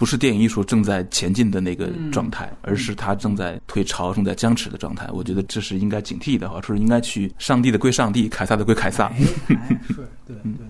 [0.02, 5.08] 不是电影艺术正在前进的那个状态，而是它正在退潮、正在僵持的状态。
[5.14, 9.12] 我觉得这是应该警惕的，或者说应该去上帝的归上帝，凯撒的归凯撒。
[9.50, 9.94] 哎，是
[10.26, 10.66] 对 对。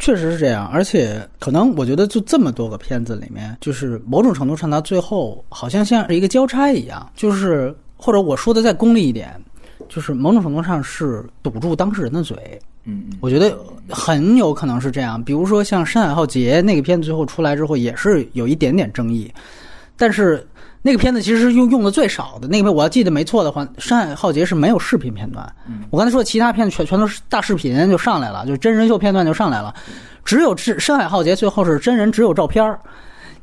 [0.00, 9.40] 确实是这样，而且可能我觉得就这么多个片子里面，就是某种程度上，它最后好像像是一个交叉一样，就是或者我说的再功利一点，
[9.88, 12.60] 就是某种程度上是堵住当事人的嘴。
[12.84, 13.56] 嗯嗯，我觉得
[13.88, 15.22] 很有可能是这样。
[15.22, 19.32] 比如说像《山海浩劫》那个片子最后出来之后，也是有一点点争议，
[19.96, 20.46] 但是
[20.82, 22.48] 那个片子其实是用用的最少的。
[22.48, 25.48] 那个片我要记得没错的话，《山海浩劫》是没有视频片段。
[25.90, 29.72] 我刚才说的其他片子全全都是大视频就上来了，就真人秀片段就上来了，
[30.24, 32.78] 只有《是深海浩劫》最后是真人只有照片儿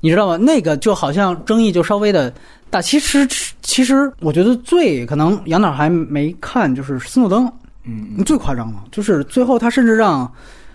[0.01, 0.35] 你知道吗？
[0.37, 2.33] 那个就好像争议就稍微的
[2.69, 2.81] 大。
[2.81, 3.25] 其实
[3.61, 7.49] 其实我觉得最可能杨导还没看就是斯诺登。
[7.83, 10.31] 嗯，最夸张了，就是最后他甚至让，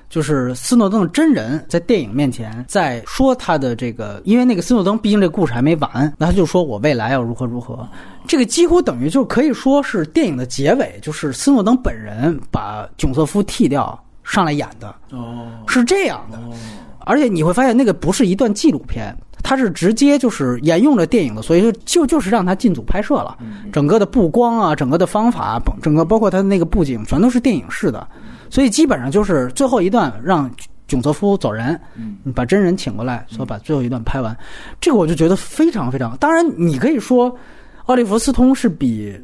[0.09, 7.87] 就是斯诺登的真人在电影面前在说他的这个，因为那个斯诺登毕竟这故事还没完，那他就说我未来要如何如何，
[8.27, 16.39] 这个几乎等于就可以说是电影的结尾，就是斯诺登本人把囧瑟夫剃掉上来演的，哦，是这样的，
[17.01, 19.17] 而且你会发现那个不是一段纪录片。
[19.45, 23.37] 他是直接就是沿用了电影的，所以就就就是让他进组拍摄了。
[23.71, 28.09] 整个的布光啊，整个的方法，整个包括他的那个布景，全都是电影式的。
[28.49, 30.51] 所以基本上就是最后一段让
[30.89, 31.79] 囧泽夫走人，
[32.35, 34.35] 把真人请过来，说把最后一段拍完。
[34.81, 36.17] 这个我就觉得非常非常。
[36.17, 37.35] 当然，你可以说
[37.85, 39.15] 奥利弗斯通是比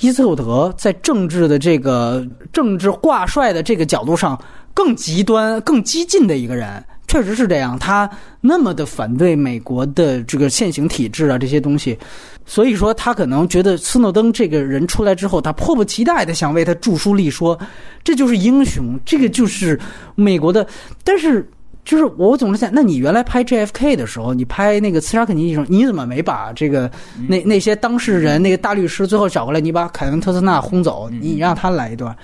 [0.00, 4.38] 伊斯特德在政治的这个政治挂帅的这个角度上
[4.74, 6.84] 更极端、更激进的一个人。
[7.12, 8.08] 确实是这样，他
[8.40, 11.98] 那么的反对美国的这个现行体制啊，这些东西，
[12.46, 17.58] 所以说他可能觉得斯诺登这个人出来之后，他迫不及待的想为他著书立说，
[18.02, 19.78] 这就是英雄，这个就是
[20.14, 20.66] 美国的。
[21.04, 21.46] 但是，
[21.84, 26.90] 就是我总是想，那你原来拍 JFK 的时候，你拍那个刺杀肯尼迪时候，你怎么没把这个
[27.28, 32.16] 那那些当事人那个大律师最后找过来，你把凯文特斯纳轰走，你让他来一段？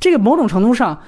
[0.00, 0.98] 这个某种程度上。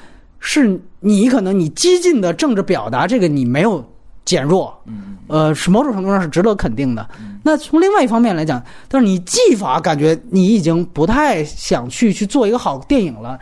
[0.46, 3.82] 是你可能你激进的政治表达，这个你没有
[4.26, 4.78] 减弱，
[5.26, 7.08] 呃，是某种程度上是值得肯定的。
[7.46, 13.38] 那从另外一方面来讲，但是你技法感觉你已经不太想去去做一个好电影了。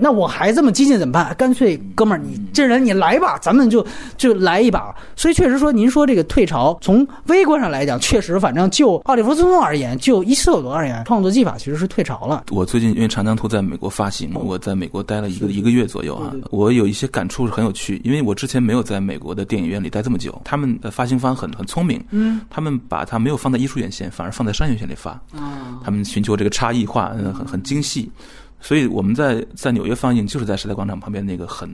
[0.00, 1.32] 那我还这么激进怎么办？
[1.38, 3.86] 干脆哥们儿，你这人你来吧，咱们就
[4.16, 4.92] 就来一把。
[5.14, 12.44] 所以确实说，您说这个退潮，从微观上来讲，确实，反正就奥利弗斯通而言，就伊斯特罗而言，创作技法其实是退潮了。
[12.50, 20.40] 我最近因为《长江图》在美国发行，我在美国待了一个一个月左右啊，我有一些感触是很有趣，因为我之前没有在美国的电影院里待这么久。
[20.44, 25.10] 他们的发行方很很聪明，嗯，他们把它没有放在艺术院线，反而放在商业院线里发。
[25.36, 28.10] 啊，他们寻求这个差异化，嗯，很很精细。
[28.58, 31.68] 所以我们在在纽约放映，就是在时代广场旁边那个很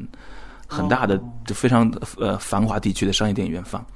[0.66, 1.16] 很大的、
[1.46, 1.88] 就非常
[2.18, 3.86] 呃繁华地区的商业电影院放。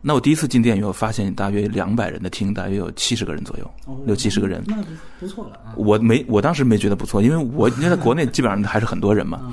[0.00, 3.70] 那我第一次进电影院，我发现大约两百人的厅，大约有七十个人左右，
[4.06, 4.82] 六七十个人，那
[5.18, 5.76] 不错了啊。
[5.76, 9.52] 我没，我当时没觉得不错，因为我因为在国内基本上还是很多人嘛。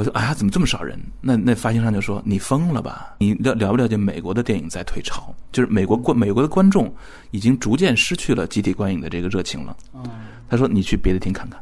[0.00, 3.14] 我说：“哎呀，怎么这么少人？”那那发行商就说：“你疯了吧？
[3.18, 5.34] 你了了不了解美国的电影在退潮？
[5.52, 6.90] 就是美国观美国的观众
[7.32, 9.76] 已经逐渐失去了集体观影的这个热情了。”
[10.48, 11.60] 他说：“你去别的厅看看。”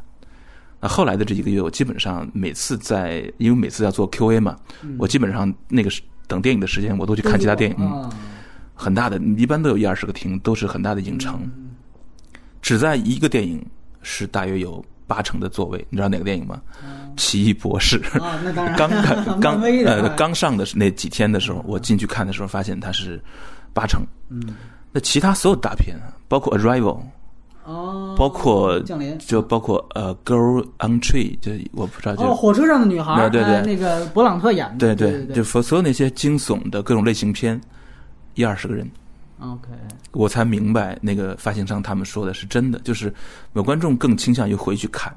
[0.79, 4.55] 那后来的这几个月，我基本上每次在，因为每次要做 Q&A 嘛，
[4.97, 5.91] 我基本上那个
[6.25, 7.75] 等电影的时间，我都去看其他电影。
[7.77, 8.09] 嗯，
[8.73, 11.41] 很大的，一般都有一二十个厅，都是很大的影城。
[12.61, 13.61] 只在一个电影
[14.01, 16.61] 是大约有八成的座位，你知道哪个电影吗？
[17.17, 17.97] 奇异博士。
[18.21, 18.75] 啊，那当然。
[18.77, 18.89] 刚
[19.41, 23.19] 刚呃刚上的是那几天的时候，我进去看的时候，发现它是
[23.73, 24.01] 八成。
[24.29, 24.55] 嗯，
[24.91, 26.99] 那其他所有大片，包括 Arrival。
[27.65, 37.59] 哦，包括降临，就包括呃，Girl on Tree，就我不知道，就哦，火车上的女孩，对对那个勃朗特演的，对对对，就所所有那些惊悚的各种类型片，
[38.33, 38.89] 一二十个人，
[39.39, 39.69] OK，
[40.11, 43.13] 我才明白那个发行商他们说的是真的，就是
[43.53, 45.15] 有观众更倾向于回去看。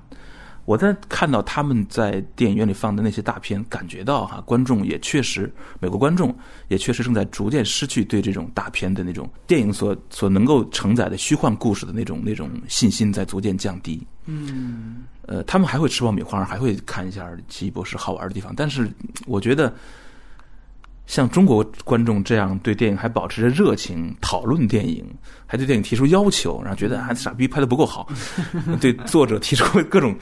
[0.64, 6.32] 我在看到他们在电影院里放的那些大片，感觉到哈，观众也确实，美国观众
[6.68, 14.06] 也确实正在逐渐失去对这种大片的那种电影所所能够承载的虚幻故事的那种那种信心在逐渐降低。
[14.26, 18.54] 嗯，呃，他们还会吃爆米花，还会看一下奇异博士好玩的地方。
[18.54, 18.88] 但是
[19.26, 19.74] 我觉得，
[21.06, 25.04] 像中国观众这样对电影还保持着热情，讨论电影，
[25.46, 28.08] 还对电影提出要求，然后觉得啊傻逼拍的不够好，
[28.80, 30.16] 对作者提出各种，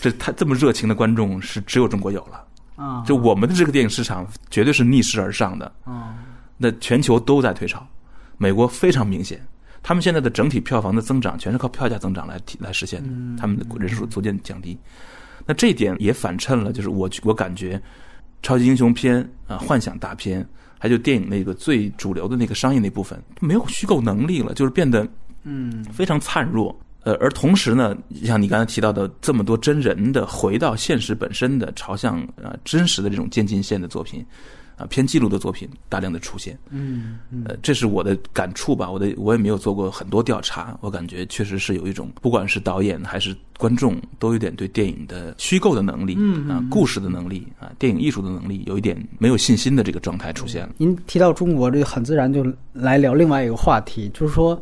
[0.00, 2.44] 这他这么热情的观众是只有中国有了。
[2.74, 6.14] 啊，就我们的这个电影市场绝对是逆势而上的，啊，
[6.56, 7.86] 那全球都在退潮，
[8.38, 9.38] 美国非常明显，
[9.82, 14.76] 他们现在的整体票房的增长全是靠票价增长来提来实现的，他们的人数逐渐降低。
[15.44, 17.80] 那这一点也反衬了，就是我我感觉
[18.42, 20.46] 超级英雄片啊、幻想大片，
[20.78, 25.06] 还有电影那个最主流的那个商业那部分没有虚构能力了，就是变得
[25.44, 26.76] 嗯非常灿弱。
[27.04, 34.24] 呃，而同时呢，像你刚才提到的这么多真人的回到现实本身的，朝向呃真实的这种渐进线的作品，
[34.82, 36.58] 啊、偏记录的作品大量的出现。
[36.70, 38.90] 嗯嗯呃，这是我的感触吧。
[38.90, 50.74] 我的我也没有做过很多调查，我感觉确实是有一种，不管是导演还是观众，都有点对电影的虚构的能力，嗯啊、故事的能力啊、电影艺术的能力，有一点没有信心的这个状态出现了。
[50.78, 54.60] 您提到中国，这个很自然就来聊另外一个话题，就是说，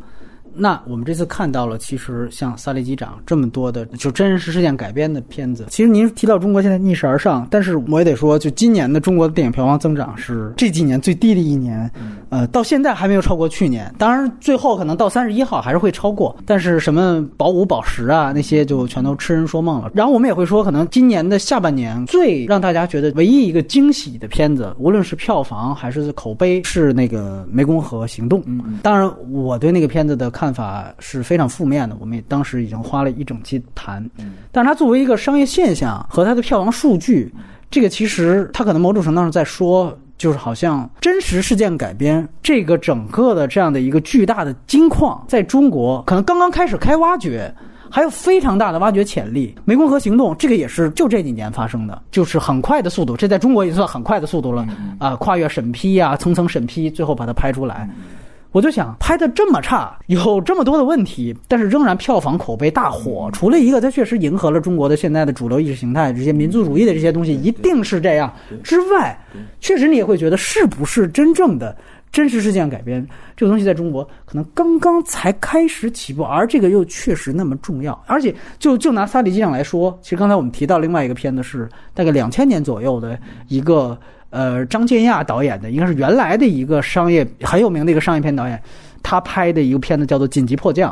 [0.53, 11.89] 那我们这次看到了，其实像《萨利机长》这么多的就真人实事件改编的片子，其实您提到中国现在逆势而上，但是我也得说，就今年的中国的电影票房增长是这几年最低的一年，
[12.29, 13.93] 呃，到现在还没有超过去年。
[13.97, 19.91] 当然，最后可能到三十一号还是会超过，但是什么保五、保十啊那些就全都痴人说梦了。
[19.93, 28.41] 然后我们也会说，可能今年的下半年最让大家觉得唯一一个惊喜的片子，无论是票房还是口碑，是那个《湄公河行动》。
[28.81, 34.09] 当然，我对那个片子的看法是非常负面的，我们也当时已经花了一整期谈。
[34.49, 37.29] 但是它作为一个商业现象和它的票房数据，
[37.69, 39.97] 这个其实它可能某种程度上在说。
[40.17, 47.51] 就是好像真实事件改编这个整个的这样的一个巨大的金矿，在中国可能刚刚开始开挖掘，
[47.89, 49.55] 还有非常大的挖掘潜力。
[49.65, 54.63] 湄公河行动这个也是就这几年发生的，就是很快的速度，这在中国也算很快的速度了
[54.99, 57.89] 啊、跨越审批啊，层层审批，最后把它拍出来。
[58.51, 63.29] 我就想，拍的这么差， 有这么多的问题，但是仍然票房口碑大火。
[63.31, 68.33] 除了一个，它确实迎合了中国的现在的主流意识形态，这些民族主义的这些东西，一定是这样
[68.63, 69.17] 之外，
[69.61, 71.75] 确实你也会觉得，是不是真正的
[72.11, 73.07] 真实事件改编
[73.37, 77.97] 这个东西，在中国可能刚刚才开始起步，而这个又确实那么重要。
[78.05, 83.17] 而且，就就拿《萨利机长》来说，其实刚才我们提到另外一个片子是大概两千年左右的
[83.47, 83.97] 一个。
[84.31, 88.59] 呃，张建亚导演的应该是原来的一个商业很有名的一个商业片导演，
[89.03, 90.91] 他拍的一个片子叫做《紧急迫降》。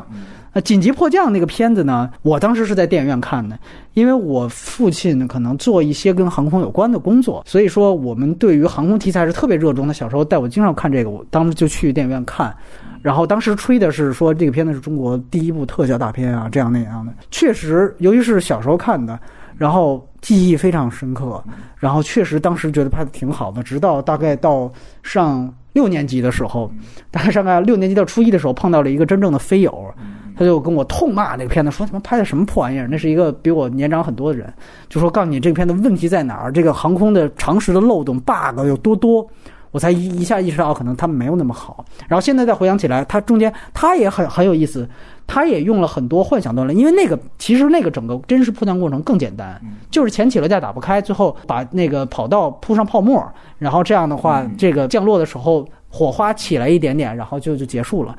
[0.52, 3.58] 那《紧急迫降》那个片子呢，我当时是在电影院看的，
[3.94, 9.94] 因为我父亲可能做一些跟航空有关的工作，所以说我们对于航空题材是特别热衷的。
[9.94, 12.54] 小时候带我经常看这个，我当时就去电影院看。
[13.02, 17.14] 然后当时吹的是说这个片子是中国第一部特效大片啊，这样那样的。
[17.32, 19.18] 确实，由于是小时候看的，
[19.56, 21.44] 然后记忆非常深刻，
[21.78, 23.64] 然后确实当时觉得拍的挺好的。
[23.64, 24.72] 直到大概到
[25.02, 26.72] 上六年级的时候，
[27.10, 29.94] 大概上个六年级到初一的时候，碰到了一个真正的飞友，
[30.38, 32.88] 他就跟我痛骂那个片子，说他妈拍的什么破玩意儿？
[32.90, 34.54] 那是一个比我年长很多的人，
[34.90, 39.26] 就说告诉你这个片子问题在哪儿，这个航空的常识的漏洞 bug 有多多。
[39.72, 41.86] 我才一一下意识到，可能他们没有那么好。
[42.08, 44.88] 然后现在再回想起来，他中间他也很很有意思，
[45.28, 53.24] 他也用了很多幻想段落，因为那个其实那个整个真实铺垫过程更简单，就是前起落架打不开，最后把那个跑道铺上泡沫，
[53.58, 58.18] 然后这样的话，这个降落的时候火花起来一点点，然后就就结束了。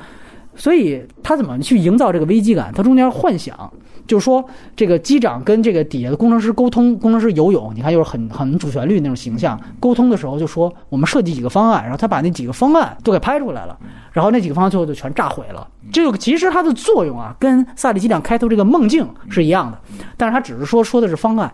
[0.61, 2.70] 所以他怎么去营造这个危机感？
[2.74, 3.73] 他中间幻想，
[4.07, 4.45] 就是说
[4.77, 9.59] 这个机长跟这个底下的工程师沟通，工程师游泳，你看又是很很主旋律那种形象。
[9.81, 13.74] 沟通的时候就说我们设计几个方案，然后他把那几个方案都给拍出来了，
[14.12, 15.66] 然后那几个方案最后就全炸毁了。
[15.91, 19.78] 这个其实它的作用啊，跟萨利机长开头这个梦境是一样的，
[20.19, 21.51] 但是他只是说说的是方案。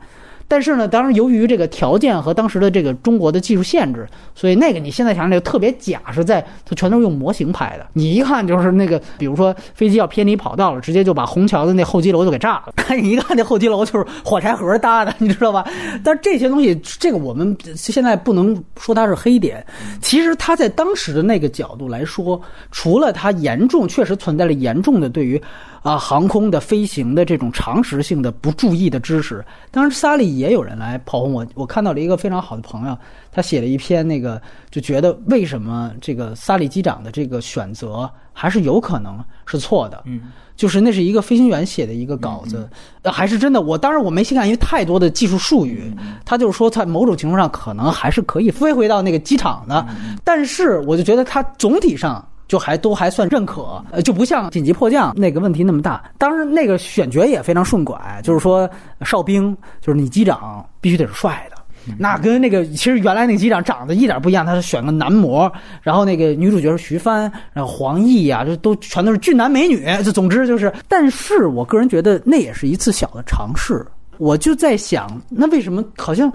[0.48, 7.86] 但是呢，当然由于这个条件和当时的这个中国的技术限制，所以那个你现在想想就特别假，是在它全都是用模型拍的。
[7.92, 12.72] 你一看就是那个，比如说飞机要偏离跑道了，直接就把虹桥的那候机楼就给炸了。
[13.00, 15.66] 你一看那候机楼就是火柴盒搭的，你知道吧？
[16.04, 19.64] 但这些东西，这个我们现在不能说它是黑点。
[20.00, 22.40] 其实它在当时的那个角度来说，
[22.70, 25.40] 除了它严重确实存在了严重的对于。
[25.86, 31.46] 啊，航空的飞行的这种常识性的不注意的知识，当然萨利也有人来炮轰我。
[31.54, 32.98] 我看到了一个非常好的朋友，
[33.30, 40.02] 他写了一篇那个，就觉得为什么这个萨利机长的这个选择还是有可能是错的。
[40.06, 42.68] 嗯，就是那是一个飞行员写的一个稿子，
[43.02, 43.60] 呃还是真的。
[43.60, 45.94] 我当然我没细看，因为太多的技术术语。
[46.24, 49.86] 他就是说，在某种情况上可能还是可以飞回到那个机场的，
[50.24, 52.26] 但是我就觉得他总体上。
[52.48, 56.02] 就还都还算认可，呃，就不像紧急迫降那个问题那么大。
[56.18, 58.68] 当然，那个选角也非常顺拐，就是说
[59.02, 61.56] 哨兵，就是你机长必须得是帅的。
[61.98, 65.50] 那跟那个其实原来那个机长长得一点不一样，他是选个男模，
[65.82, 69.84] 然后那个女主角是徐帆，然后黄奕呀，这都全都是俊男美女。
[70.04, 73.86] 这总之就是，但是我个人觉得那也是一次小的尝试。
[74.18, 76.28] 我就在想，那为什么好像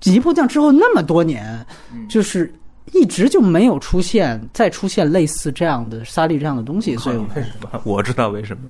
[0.00, 1.64] 紧急迫降之后那么多年，
[2.08, 2.52] 就是
[2.92, 6.96] 一直就没有出现再出现类似这样的沙利这样的东西？
[6.96, 7.80] 所以为什么？
[7.84, 8.62] 我知道为什么。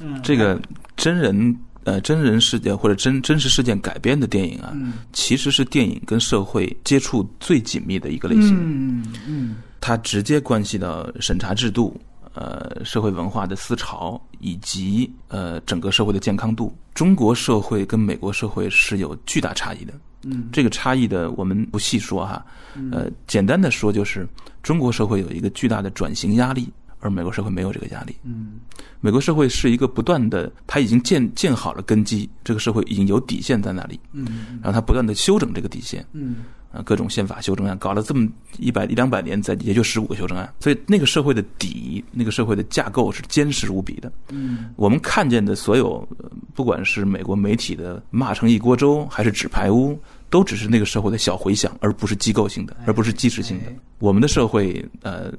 [0.00, 0.60] 嗯， 这个
[0.96, 1.56] 真人。
[1.84, 4.70] 呃，真人事件或者真真实事件改编的电影啊，
[5.14, 8.54] 其实是电影跟社会接触最紧密的一个类型。
[8.54, 11.98] 嗯嗯，它直接关系到审查制度、
[12.34, 16.76] 呃社会文化的思潮以及呃整个社会的健康度。
[16.94, 19.94] 中国社会跟美国社会是有巨大差异的。
[20.24, 22.44] 嗯，这个差异的我们不细说哈。
[22.92, 24.26] 呃，简单的说就是，
[24.62, 26.68] 中国社会有一个巨大的转型压力。
[27.02, 28.14] 而美国社会没有这个压力。
[28.24, 28.60] 嗯，
[29.00, 33.98] 美国社会是一个不断的，它已经建建好了根基，这个社会已经有底线在那里。
[34.12, 36.04] 嗯，然后它不断的修整这个底线。
[36.12, 36.36] 嗯，
[36.72, 38.28] 啊，各种宪法修正案搞了这么
[38.58, 44.12] 一百一两百年，在也就十五个修正案，所以那个社会的底，那个社会的架构是坚实无比的。
[44.28, 46.06] 嗯，我们看见的所有，
[46.54, 49.98] 不管是美国媒体的骂成一锅粥，还是纸牌屋。
[50.30, 53.72] 都只是那个社会的小回响，而不是机构性的，而不是基石性的。
[53.98, 55.32] 我们的社会，呃，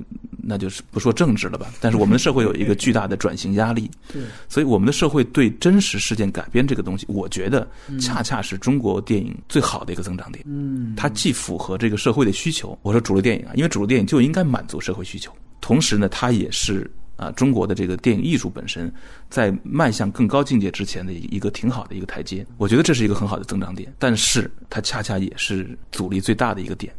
[0.44, 1.68] 那就是不说政治了吧。
[1.80, 3.90] 但是我们的社会有一个巨大的转型压力，
[4.50, 7.68] 所以我们的社会对真实事件改编这个东西，我觉得
[8.00, 10.44] 恰恰是中国电影最好的一个增长点。
[10.48, 16.90] 嗯，它既符合这个社会的需求，我说主流电影啊，因为主流电影就应该满足社会需求，同时呢，它也是。
[17.18, 18.92] 啊，中国的这个电影艺术本身，
[19.30, 26.92] 在迈向更高境界之前的一个挺好的一个台阶，我觉得这是一个很好的增长点，但是它恰恰也是阻力最大的一个点。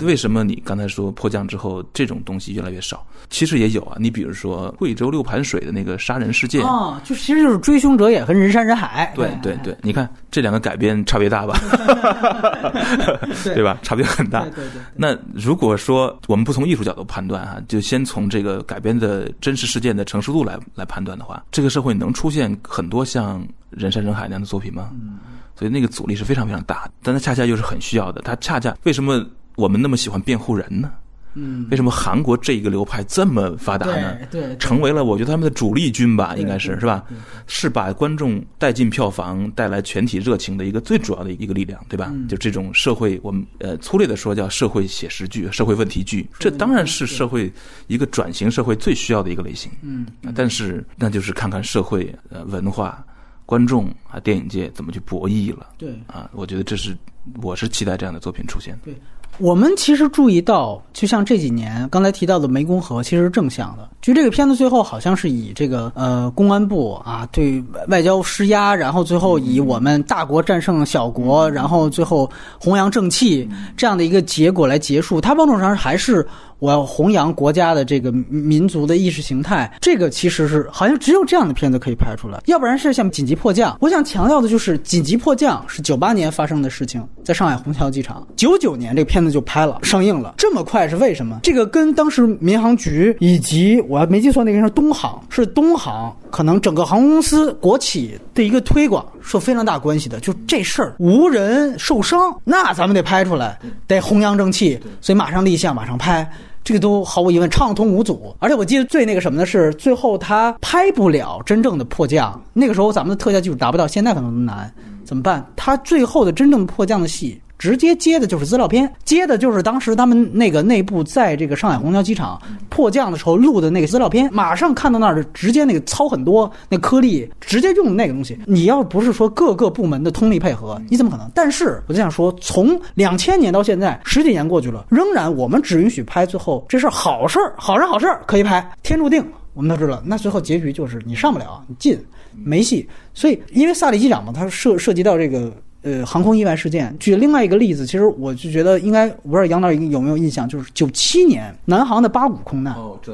[0.00, 3.06] 为什么你刚才说迫降之后这种东西越来越少？
[3.30, 9.12] 其实也有啊，你比如说贵州六盘水的那个杀人事件啊，就其实就是追凶者也和人山人海。
[9.16, 11.58] 对对对，你看这两个改编差别大吧？
[13.44, 13.78] 对吧？
[13.82, 14.42] 差别很大。
[14.42, 14.82] 对对对。
[14.94, 24.90] 那如果说我们不从艺术角度判断哈，就先从这个改编的真实事件的成熟度来来判断的话，这个社会能出现很多像人山人海那样的作品吗？
[24.92, 25.18] 嗯。
[25.56, 28.20] 所以那个阻力是非常非常大，但它恰恰又是很需要的。
[28.22, 29.24] 它恰恰为什么？
[29.56, 30.92] 我们那么喜欢辩护人呢？
[31.36, 34.16] 嗯，为什么韩国这一个流派这么发达呢？
[34.30, 37.04] 对，成为了我觉得他们的主力军吧，应该是是吧？
[37.48, 42.14] 是把观众带进票房、带来全体热情的一个最主要的一个力量，对吧？
[42.28, 47.52] 就这种社会，我们呃粗略的说叫社会写实剧、社会问题剧，这当然是社会
[47.88, 49.72] 一个转型社会最需要的一个类型。
[49.82, 50.06] 嗯，
[50.36, 53.04] 但是那就是看看社会呃文化、
[53.44, 55.70] 观众啊电影界怎么去博弈了。
[55.76, 56.96] 对啊，我觉得这是
[57.42, 58.78] 我是期待这样的作品出现。
[58.84, 58.94] 对。
[59.38, 63.88] 我们其实注意到，就像这几年刚才提到的湄公河，其实是正向的。
[64.00, 72.30] 就这个片子最后好像是以这个呃公安部啊对外交施压，然后最后以我们大国战胜小国，然后最后
[72.60, 75.20] 弘扬正气这样的一个结果来结束。
[75.20, 76.26] 它某种上还是。
[76.58, 83.72] 我要弘扬国家的这个民族的意识形态，这个其实是好像只有这样的片子可以拍出来，要不然是像《紧急迫降》。
[83.80, 91.38] 我想强调的就是，《紧急迫降》是九八年发生的事情，在上海虹桥机场，九九年这个片子就拍了，上映了，这么快是为什么？
[91.42, 100.20] 这个跟当时民航局以及我要没记错，那个是东航，是东航可能整个航空公司国企的一个推广是有非常大关系的。
[100.20, 106.30] 就这事儿无人受伤，那咱们得拍出来，得弘扬正气，所以马上立项，马上拍。
[106.62, 114.72] 这个都毫无疑问畅通无阻，而且我记得最那个什么的是，最后他拍不了真正的迫降，那个时候咱们的特效技术达不到，现在可能都难，
[115.04, 115.44] 怎么办？
[115.56, 117.38] 他最后的真正迫降的戏。
[117.58, 128.38] 直接接的就是资料片，接的就是当时他们那个内部在这个上海虹桥机场迫降的时候录的那个资料片，马上看到那儿的直接那个糙很多，那颗粒直接用那个东西。
[128.46, 131.30] 你要不是说各个部门的通力配合，你怎么可能？
[131.34, 139.24] 但是我就想说，从两千年到现在十几年过去了，仍然我们只允许拍最后这事儿好事儿，好事好事儿可以拍，天注定
[139.54, 141.98] 我们都知道，那最后结局就是你上不了，你进
[142.32, 142.86] 没戏。
[143.14, 145.52] 所以因为萨利机长嘛，他涉涉及到这个。
[145.84, 146.92] 呃，航空意外事件。
[146.98, 152.74] 举另外一个例子，其实我就觉得应该，我不知道杨导有没有印象，就是九七年南航的八五空难。
[152.74, 153.12] 哦，这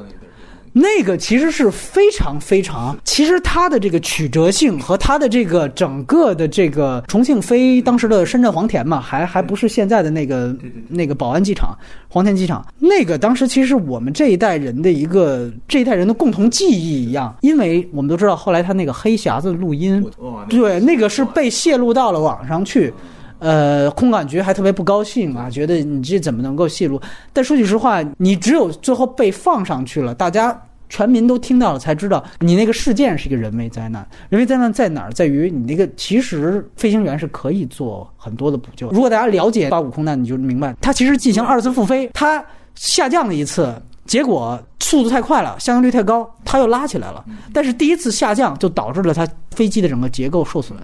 [0.72, 10.54] 那个其实是非常非常，其实它的这个曲折性和它的这个整个的这个重庆飞当时的深圳黄田嘛，还还不是现在的那个
[10.88, 11.76] 那个宝安机场、
[12.08, 12.64] 黄田机场。
[12.78, 20.04] 那个当时其实是我们这一代人的一个这一代人的共同记忆一样，因为我们都知道后来他那个黑匣子录音，
[20.48, 22.92] 对，那个是被泄露到了网上去。
[23.40, 27.00] 呃，空管局还特别不高兴啊，觉得你这怎么能够泄露？
[27.32, 30.56] 但说句实话，你只有最后被放上去了，大家
[30.88, 34.06] 全民都听到了，才知道你那个事件是一个人为灾难。
[34.28, 35.12] 人为灾难在哪儿？
[35.12, 38.88] 在于你那个其实飞行员是可以做很多的补救。
[38.90, 42.44] 如果大家了解八五空难，你就明白，它其实进行二次复飞，它
[42.74, 43.74] 下降了一次。
[44.06, 47.24] 结果速度太快了，下降率太高，它又拉起来了。
[47.52, 50.76] 但是第一次下降就导致了它飞机的整个结构受损，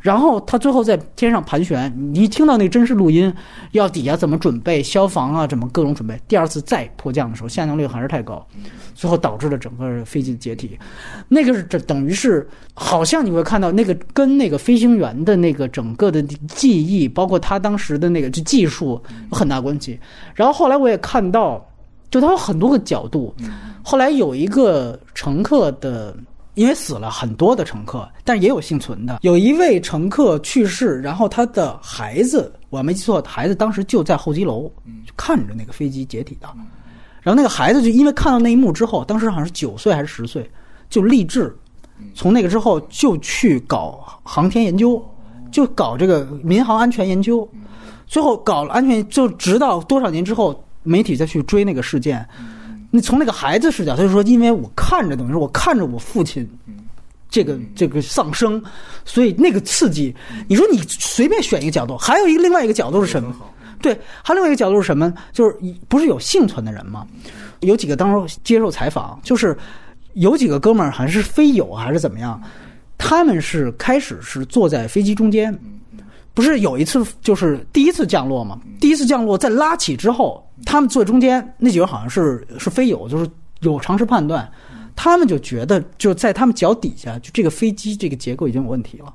[0.00, 1.92] 然后他最后在天上盘旋。
[2.12, 3.32] 你一听到那真实录音，
[3.72, 6.18] 要底下怎么准备消防啊，怎么各种准备。
[6.28, 8.46] 第二次再迫降的时候，下降率还是太高，
[8.94, 10.78] 最后导致了整个飞机解体。
[11.28, 19.00] 那个是这等于是好像你会看到那个跟那个飞行员的那个整个的记忆，包括他当时的那个就技术
[19.30, 19.98] 有很大关系。
[20.34, 21.64] 然后后来我也看到。
[22.10, 23.34] 就他有很多个角度，
[23.82, 26.16] 后来有一个乘客的，
[26.58, 29.20] 因为死了很多的乘客，但也有幸存的。
[29.22, 34.68] 有一位乘客去世，然后他的孩子，我没记错，孩子当时就在候机楼，
[35.16, 36.48] 看着那个飞机解体的。
[37.22, 40.50] 然后那个孩子就因为看到那一幕之后，当时好像是九岁还是十岁，
[40.90, 41.56] 就立志，
[42.12, 45.00] 从那个之后就去搞航天研究，
[45.52, 47.48] 就搞这个民航安全研究。
[48.08, 50.60] 最后搞了安全，就直到多少年之后。
[50.84, 52.26] 媒体再去追那个事件，
[52.90, 56.48] 你从那个孩子视角，他就说：“因为我看着，等于说我看着我父亲，
[57.28, 58.62] 这个这个丧生，
[59.04, 60.14] 所以那个刺激。
[60.48, 63.34] 你说你随便选一个角度，还有一个另外一个角度是什么？
[63.82, 65.12] 对，还另外一个角度是什么？
[65.32, 65.54] 就是
[65.86, 67.06] 不是有幸存的人吗？
[67.60, 69.56] 有几个当时接受采访，就是
[70.14, 72.42] 有几个哥们儿还是飞友还是怎么样，
[72.96, 75.56] 他们是开始是坐在飞机中间。”
[76.38, 78.60] 不是有一次就是第一次降落嘛？
[78.78, 83.28] 第一次降落在拉起之后，他们坐中间那几个好像是是飞友，就是
[83.62, 84.48] 有常识判断，
[84.94, 89.12] 他们就觉得就在他们脚底下，就这个飞机这个结构已经有问题了。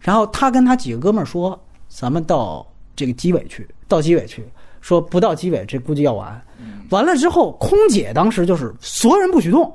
[0.00, 1.56] 然后他跟他几个哥们儿说
[1.88, 4.44] ：“咱们到这个机尾去，到机尾去。
[4.80, 6.44] 说不到机尾，这估计要完。
[6.90, 9.72] 完了之后，空姐当时就是所有人不许动，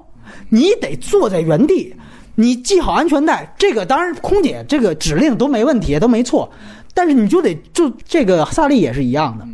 [0.49, 1.95] 你得坐在原地，
[2.35, 3.55] 你系好安全带。
[3.57, 6.51] 这个当然，空姐这个指令都没问题，都没错。”
[6.99, 9.47] 但是你就得就这个萨利也是一样的，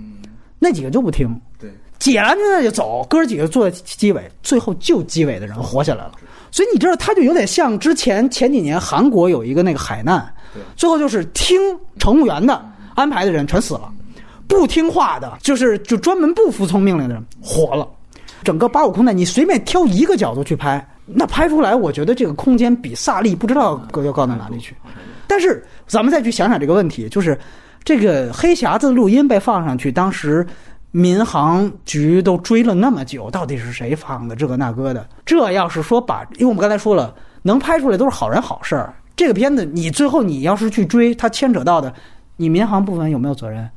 [0.57, 1.69] 那几个就不听，对，
[1.99, 6.13] 解了那就走，哥几个坐在机尾，最后就机尾的人活下来了。
[6.49, 10.27] 所以你知道，他就有点像之前前几年韩国有一个那个海难，
[10.75, 11.55] 最后就是听
[11.99, 12.65] 乘务员的
[12.95, 13.93] 安排的人全死了，
[14.47, 17.87] 不听话的，就是就专门不服从命令的人活了。
[18.43, 24.75] 整个八五空难，你随便挑一个角度去拍，那拍出来，我觉得这个空间比萨利不知道要高到哪里去。
[25.27, 27.37] 但是咱们再去想想这个问题，就是
[27.83, 30.45] 这个黑匣子录音被放上去，当时
[30.91, 34.35] 民航局都追了那么久，到底是谁放的？
[34.35, 38.93] 这个那个的，这要是说把，因为我们刚才说了，能拍出来都是好人好事儿。
[39.15, 41.93] 这个片子你最后你要是去追，它牵扯到的，
[42.37, 43.69] 你民航部分有没有责任？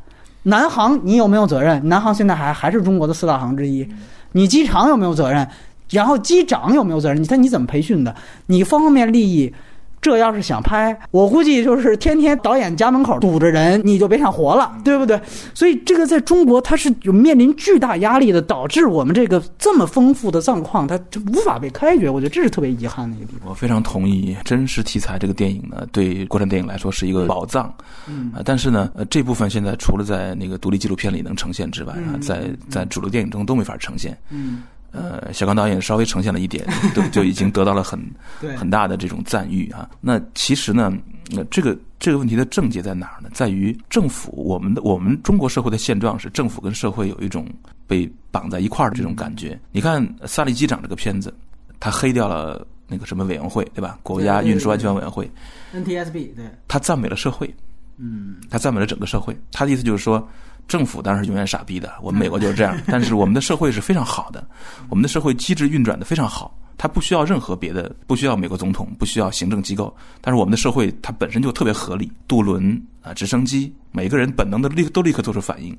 [0.45, 1.87] 南航你有没有责任？
[1.89, 3.87] 南航现在还还是中国的四大行之一，
[4.33, 5.47] 你机场有没有责任？
[5.91, 7.23] 然后机长有没有责任？
[7.23, 8.15] 你看你怎么培训的？
[8.47, 9.53] 你方方面利益。
[10.01, 15.21] 这要是想拍，我估计就是天天导演家门口堵着人，你就别想活了，对不对？
[15.55, 22.09] 所以这个在中国它是有面临巨大压力的，导致我们这个这么丰富的藏矿，它就无法被开掘。
[22.09, 23.49] 我觉得这是特别遗憾的一个地方。
[23.49, 27.73] 我非常同意，真实题材这个电影呢，对国产电影来说是一个宝藏。
[28.07, 34.17] 嗯，但是呢，呃，这部分现在除了在那个独立纪录片里能呈现之外啊，在在主流电影中都没法呈现。
[34.31, 34.63] 嗯。
[34.91, 38.01] 呃，小刚导演稍微呈现了一点， 都就已经得到了很
[38.57, 39.89] 很大的这种赞誉啊。
[40.01, 40.93] 那其实呢，
[41.31, 43.29] 那这个这个问题的症结在哪儿呢？
[43.35, 47.47] 在于政府，我们的我们中国社会的现状是政府跟社会有一种
[47.87, 49.59] 被绑在一块儿的这种感觉。
[49.73, 51.33] 你看《萨利机长》这个片子，
[51.79, 53.99] 他黑掉了那个什么委员会，对吧？
[54.03, 55.31] 国家运输安全委员会
[55.75, 57.55] ，NTSB，对，他赞美了社会，
[57.99, 59.39] 嗯，他赞美了整个社会。
[59.53, 60.27] 他的意思就是说。
[60.69, 62.79] 政府当然是永远傻逼的，我们美国就是这样。
[62.87, 64.47] 但是我们的社会是非常好的，
[64.89, 69.93] 我们的社会机制运转的非常好，它不需要任何别的，不需要美国总统，不需要行政机构。
[70.21, 75.77] 但是我们的社会它本身就特别合理，渡轮啊、直升机，每个人本能的立都立刻做出反应，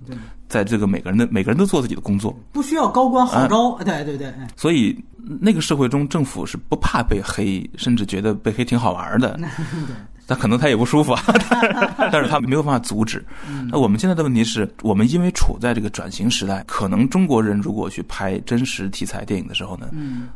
[0.47, 3.77] 在这个每个人的每个人都做自己的工作，不需要高官号召。
[3.83, 4.97] 对对对，所以
[5.39, 9.39] 那个社会中，政府是不怕被黑，甚至觉得被黑挺好玩的。
[10.29, 11.23] 他可能他也不舒服啊，
[12.13, 13.25] 但是他没有办法阻止。
[13.71, 19.89] 那我们现在的问题是，我们因为处在这个转型时代，可能中国人如果去拍真实题材电影的时候呢，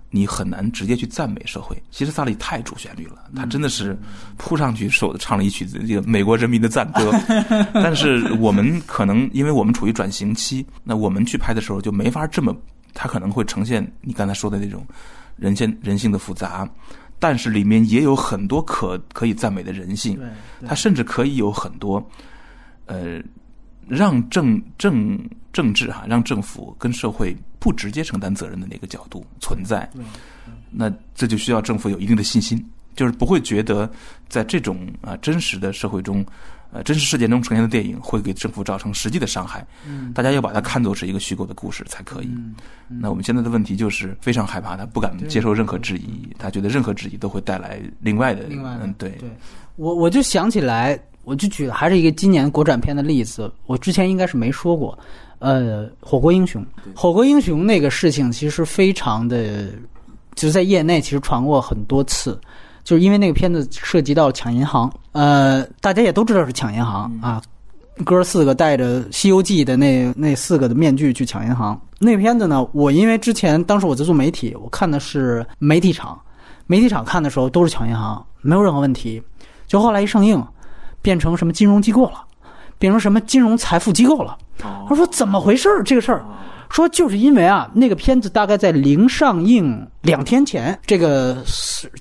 [0.09, 1.79] 你很难直接去赞美社会。
[1.91, 3.95] 其实萨利太主旋律了，他真的是
[4.35, 7.11] 扑上去手唱了一曲子这个美国人民的赞歌。
[7.71, 12.55] 但是我们可能因为我们处于转型期，那我们去拍的时候就没法这么，
[12.95, 14.83] 他可能会呈现你刚才说的那种
[15.35, 16.67] 人性人性的复杂。
[17.23, 20.19] 但是里面也有很多可可以赞美的人性，
[20.67, 22.05] 他甚至可以有很多
[22.85, 23.21] 呃，
[23.87, 25.17] 让政政
[25.53, 29.89] 政治哈，让政府跟社会不直接承担责任的那个角度存在。
[30.69, 32.61] 那这就需要政府有一定的信心，
[32.93, 33.89] 就是不会觉得
[34.27, 36.25] 在这种啊真实的社会中，
[36.73, 39.65] 呃真实事件中呈现的电影会给政府造成实际的伤害。
[39.87, 42.29] 嗯大家要把它看作是一个虚构的故事才可以。
[42.87, 49.29] 那我们现在的问题就是非常害怕，他不敢接受任何质疑，他觉得任何质疑都会带来另外的，另外的嗯，对，对
[49.75, 54.97] 我我就想起来，我就举还是一个今年国产片的例子，我之前应该是没说过。
[55.39, 59.67] 呃，火锅英雄，火锅英雄那个事情其实非常的，
[60.35, 62.39] 就是在业内其实传过很多次，
[62.85, 67.41] 就是因为那个片子涉及到抢银行，呃，大家也都知道是抢银行啊，
[68.03, 71.79] 哥四个带着《西游记》的那那四个的面具去抢银行。
[71.99, 76.19] 那片子呢，我因为之前当时我在做媒体，我看的是媒体场，
[76.67, 79.21] 媒体场看的时候都是抢银行，没有任何问题。
[79.67, 80.43] 就后来一上映，
[81.01, 82.23] 变成什么金融机构了，
[82.77, 84.37] 变成什么金融财富机构了。
[84.57, 85.83] 他说怎么回事儿？
[85.83, 86.25] 这个事儿，
[86.69, 91.37] 说就是因为啊，那个片子大概在零上映两天前，这个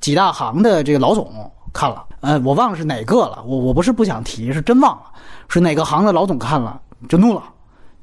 [0.01, 1.31] 几大行的这个老总
[1.73, 5.03] 看了，呃，我忘了是哪个了，我我不是不想提，是真忘了
[5.49, 7.43] 是哪个行的老总看了就怒了，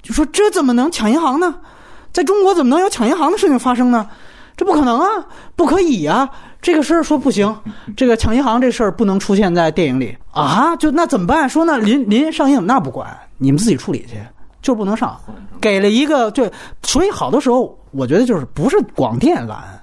[0.04, 1.56] 就说这怎么能抢银行呢？
[2.12, 4.08] 在中国怎么能有抢银行的事情发生呢？
[4.58, 5.08] 这不可能啊，
[5.56, 6.30] 不可以啊！
[6.62, 7.56] 这个事儿说不行，
[7.96, 10.76] 这个抢银行这事儿不能出现在电影里啊！
[10.76, 11.48] 就那怎么办？
[11.48, 14.18] 说那临临上映那不管，你们自己处理去，
[14.62, 15.18] 就是不能上。
[15.62, 16.52] 给了一个对，
[16.84, 19.79] 所以好多时候我觉得就是不是广电懒，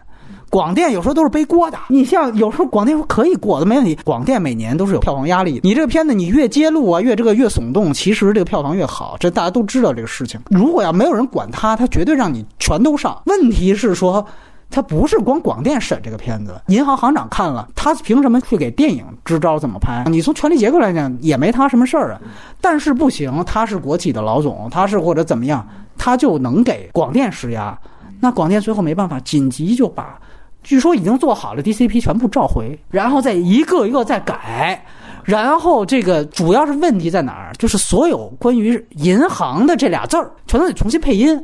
[0.51, 1.79] 广电有时候都是背锅的。
[1.89, 5.61] 你像有时候广电说可以过的没问题，广电每年都是有票房压力。
[5.63, 10.41] 你这个片子你越揭露啊，越这个越耸动，其实这个票房越好，这大家都知道这个事情。
[10.51, 13.21] 如果要没有人管他，他绝对让你全都上。
[13.27, 14.27] 问题是说。
[14.69, 20.03] 他不是光广电审这个片子，银行行长看了，他凭什么去给电影支招怎么拍？
[20.09, 22.21] 你从权力结构来讲，也没他什么事儿啊。
[22.61, 25.65] 但是不行，他是国企的老总，他是或者怎么样，
[25.97, 27.79] 他就能给广电施压。
[28.19, 30.19] 那广电最后没办法，紧急就把，
[30.67, 34.85] 据说已经做好了 DCP 全部召回，然后再一个一个再改。
[35.23, 37.53] 然后这个主要是问题在哪儿？
[37.57, 41.41] 就是所有关于银行的这俩字儿，全都得重新配音。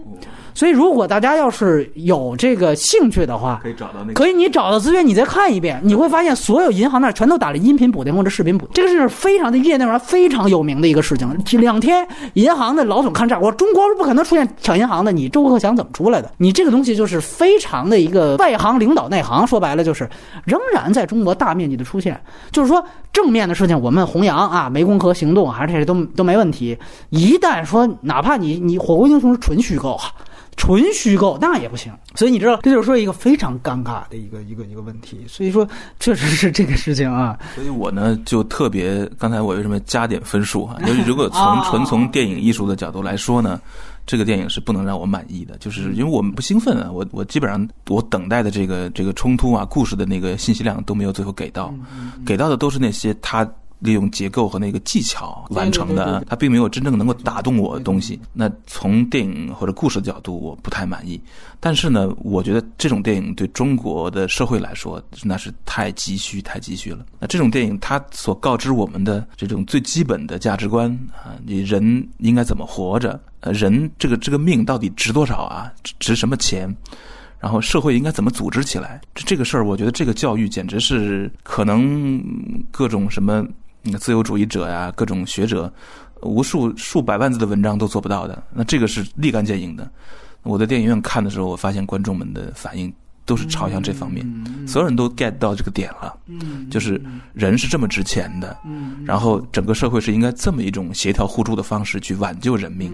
[0.54, 11.36] 所以，如果大家要是有这个兴趣的话，可以找到那个，可以你找到资源，你再看一遍，你会发现所有银行那儿全都打了音频补丁或者视频补，这个是非常的业内上非常有名的一个事情。
[11.44, 16.30] 这两天银行的老总看这儿，我说中国是不可能出现抢银行的，你周克强怎么出来的？
[16.38, 20.08] 你这个东西就是非常的一个外行领导内行，说白了就是
[20.44, 22.20] 仍然在中国大面积的出现。
[22.50, 26.76] 就是说正面的事情我们弘扬啊，湄公河行动还是这些都都没问题。
[27.10, 30.04] 一旦说哪怕你你火锅英雄是纯虚构啊。
[30.56, 35.24] 纯虚构那也不行，所以你知道，这就是说一个非常尴尬的一个一个一个问题。
[35.26, 35.66] 所以说，
[35.98, 37.38] 确实是这个事情啊。
[37.54, 40.76] 所以我呢就特别，刚才我为什么加点分数哈？
[40.86, 43.60] 就是如果从纯从电影艺术的角度来说呢，
[44.06, 46.90] 这个电影是不能让我满意的，就是因为我们不兴奋啊。
[46.92, 51.74] 我我基本上我等待的这个这个冲突啊，故事的那个信息量都没有最后给到，
[52.24, 53.48] 给到的都是那些他。
[53.82, 58.18] 利用结构和那个技巧完成的，它并没有真正能够打动我的东西。
[58.32, 61.20] 那从电影或者故事的角度，我不太满意。
[61.58, 67.04] 但是呢，我觉得这种电影对中国的社会来说，那是太急需、太急需了。
[67.18, 73.20] 那这种电影，它所告知我们的这种最基本的价值观啊，你人应该怎么活着？
[73.40, 75.72] 呃，人这个这个命到底值多少啊？
[75.98, 76.72] 值什么钱？
[77.40, 79.00] 然后社会应该怎么组织起来？
[79.12, 82.22] 这这个事儿，我觉得这个教育简直是可能
[82.70, 83.44] 各种什么。
[83.98, 85.72] 自由主义者呀，各种学者，
[86.22, 88.42] 无数数百万字的文章都做不到的。
[88.52, 89.90] 那这个是立竿见影的。
[90.42, 92.92] 我在电影院看的时候，我发现观众们的反应
[93.24, 94.26] 都是朝向这方面，
[94.66, 96.16] 所有人都 get 到这个点了。
[96.70, 97.00] 就是
[97.32, 98.56] 人是这么值钱的，
[99.04, 102.92] 然后整个社会是应该这么一种协调互助的方式去挽救人命。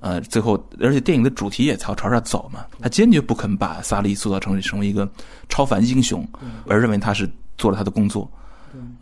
[0.00, 5.10] 呃，最后，而且电影的主题也朝朝这走嘛，他坚决不肯把萨利塑造成成为一个
[5.48, 6.24] 超凡英雄，
[6.68, 8.30] 而认为他是做了他的工作。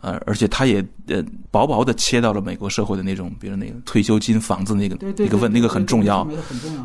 [0.01, 6.27] 呃，而且他也呃薄薄的切到了美国社会的那种，比如那个退休金、房子那个那个问那个很重要。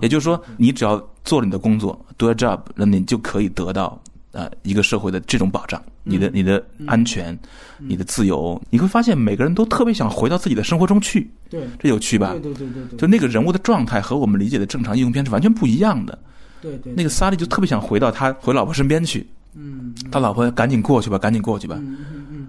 [0.00, 4.00] 也就是说，你只要做了你的工作，do a job，那你就可以得到
[4.32, 7.38] 啊一个社会的这种保障，你的你的安全，
[7.78, 8.60] 你的自由。
[8.70, 11.30] 你会发现，每个人都特别想回到自己的生活中去。
[11.50, 12.32] 对，这有趣吧？
[12.42, 12.98] 对对对。
[12.98, 16.18] 就那个人物的状态和我们理解的正常英雄片是完全不一样的。
[16.60, 16.92] 对对。
[16.94, 19.26] 那个萨利就特别想回到他回老婆身边去。
[19.54, 19.94] 嗯。
[20.10, 21.78] 他老婆赶紧过去吧，赶紧过去吧。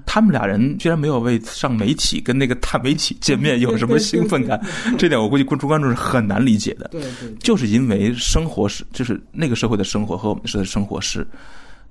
[0.06, 4.60] 他们俩人居然没有为上媒体跟那个大媒体见面有什么兴奋感，
[4.98, 6.88] 这点我估计观众观众是很难理解的。
[6.90, 11.26] 对对，就是因为生活是，就是那个社会的生活和我们社的生活是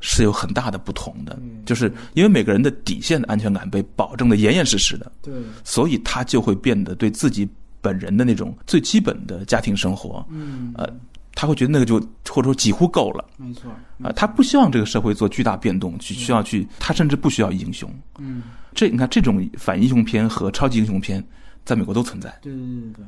[0.01, 5.33] 是有很大的不同的，就是因为每个人的底线的安全感被保证的严严实实的，对，
[5.65, 7.49] 所以他就会变得对自己
[7.81, 10.89] 本人的那种最基本的家庭生活，嗯，呃，
[11.35, 11.99] 他会觉得那个就
[12.29, 13.71] 或者说几乎够了没错，
[14.03, 17.91] 啊、他不希望这个社会做巨大变动，去需要去，他甚至不需要英雄。
[18.19, 18.43] 嗯，
[18.75, 21.23] 这你看，这种反英雄片和超级英雄片
[21.65, 23.05] 在美国都存在对对对对，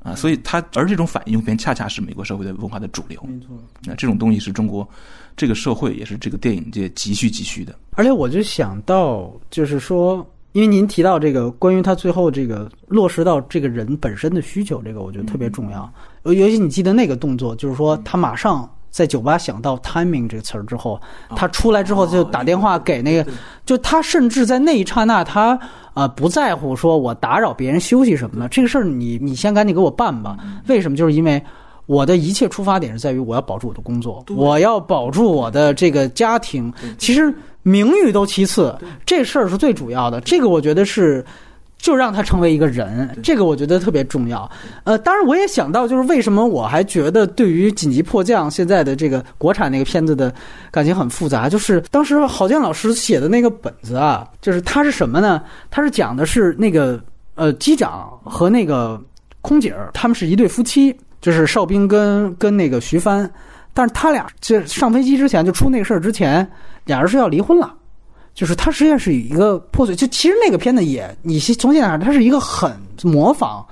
[0.00, 3.22] 啊，所以他而这种反英雄片恰恰是美国社会的文化的主流。
[3.28, 3.56] 没错。
[3.84, 4.88] 那这种东西是中国
[5.36, 7.78] 这个社会也是这个电影界急需急需的。
[7.92, 15.90] 而且我就想到，就是说，因为您提到这个关于他最后这个落实到这个人本身的需求，这个我觉得特别重要。
[16.24, 21.00] 尤尤其你记得那个动作，就是说他马上在酒吧想到 timing 这个词儿之后，
[21.36, 23.30] 他出来之后就打电话给那个，
[23.64, 25.58] 就他甚至在那一刹那，他
[25.94, 30.36] 呃不在乎说我打扰别人休息什么的，这个事儿你你先赶紧给我办吧。
[30.66, 30.96] 为什么？
[30.96, 31.42] 就是因为。
[31.86, 36.70] 我的一切出发点是在于我要保住我的工作，我要保住我的这个家庭。
[36.98, 37.34] 其实
[37.68, 38.74] 名誉都其次，
[39.04, 40.20] 这事儿是最主要的。
[40.22, 41.24] 这个我觉得是，
[41.76, 44.50] 就让他成为一个人，这个我觉得特别重要。
[44.84, 50.32] 呃，当然我也想到，就是为什么我还觉得对于《紧急迫降》现在的这个国产那个片子的
[50.70, 55.42] 感情很复杂，就是当时郝建老师写的那个本子啊，就是他是什么呢？
[55.70, 57.00] 他是讲的是那个
[57.34, 59.00] 呃机长和那个
[59.40, 63.30] 空姐儿，他们是一对夫妻，就是邵兵跟跟那个徐帆，
[63.72, 66.48] 但是他俩这上飞机之前就出那个事儿之前，
[66.88, 67.72] 俩人是要离婚了。
[68.34, 73.66] 就是他实际上是一个破碎，就其实那个片子也，你从现在看，它是一个很模仿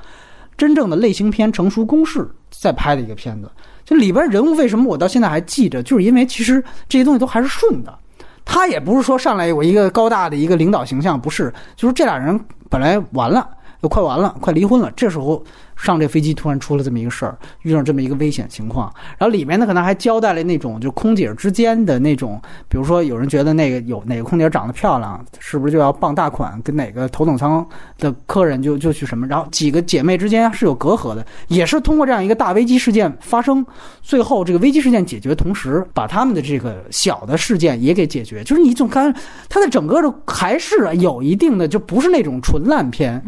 [0.57, 3.49] 真正的类型片成熟公式在拍的一个片子。
[3.85, 7.97] 就里边人物为什么我到现在还记着，就是因为其实这些东西都还是顺的。
[8.45, 13.49] 他也不是说上来有一个高大的一个领导形象，不是，就是这俩人本来完了，
[13.83, 15.43] 快完了，快离婚了，这时候
[15.77, 27.65] 上这飞机突然出了这么一个事儿，遇上这么一个危险情况，然后里面呢可能还交代了那种就空姐之间的那种，比如说有人觉得那个有哪个空姐长得漂亮，是不是就要傍大款，跟哪个头等舱
[27.99, 33.65] 的客人就就去什么，然后几个姐妹之间是有隔阂的，也是通过这样一个大危机事件发生，
[34.03, 39.15] 最后这个危机事件解决，同时把他们的这个小的事件也给解决，就是你总看
[39.49, 43.23] 它的整个的还是有一定的，就不是那种纯烂片。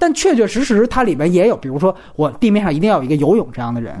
[0.00, 3.94] 但确确实实，它里面也有，比如说我地面上一定要有一个游泳这样的人，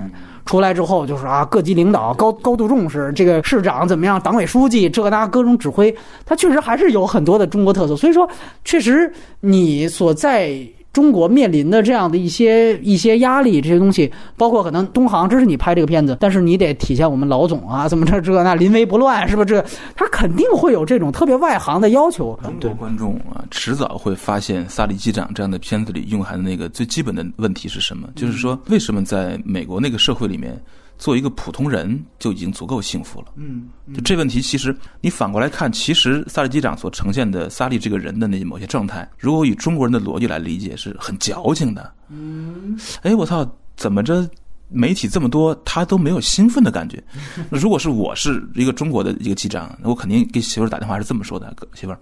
[0.46, 5.94] 出来之后就是啊，各级领导高高度重视，这个市长怎么样，党委书记这那各种指挥，
[6.24, 7.94] 它确实还是有很多的中国特色。
[7.94, 8.28] 所以说，
[8.64, 10.58] 确实你所在。
[10.92, 19.46] 中国面临的这样的一些一些压力，这些东西，包括可能东航支持你拍这个片子，但是你得体现我们老总啊，怎么这这那临危不乱，是不是？
[19.46, 19.64] 这
[19.94, 22.38] 他肯定会有这种特别外行的要求。
[22.42, 28.08] 中国观众啊，迟早会发现《萨利机长》这样的片子里蕴含的那个最基本的问题是什么？
[28.16, 30.60] 就是说，为什么在美国那个社会里面，
[31.00, 33.28] 做一个普通人就已经足够幸福了？
[33.36, 41.90] 嗯，就这问题，其实你反过来看，其实萨利机长所呈现的萨利这个人的那某些状态，如果以中国人的逻辑来理解，是很矫情的。
[42.10, 44.28] 嗯，哎，我操，怎么着？
[44.70, 47.02] 媒体这么多，他都没有兴奋的感觉。
[47.50, 51.98] 如果是我是一个中国的一个机长，我肯定给媳妇儿打电话是这么说的：媳妇儿，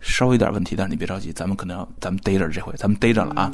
[0.00, 3.52] 稍微有点问题，但是你别着急，咱们可能要咱们逮着这回，咱们逮着了啊！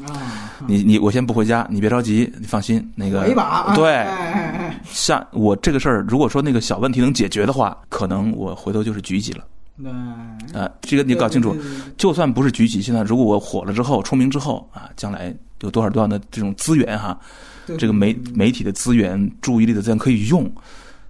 [0.67, 2.89] 你你我先不回家，你别着急，你放心。
[2.95, 3.35] 那个对，
[3.75, 4.07] 对，
[4.85, 9.45] 像我这个事儿，如果说那个小问题能解决的话，可能我回头就是局级了。
[10.55, 11.57] 啊，这个你搞清楚，
[11.97, 17.19] 就算不是局级，现在如果我火了之后、出名之后啊，将来有多少多少的这种资源哈，
[17.77, 20.51] 这个媒媒体的资源、注意力的资源可以用。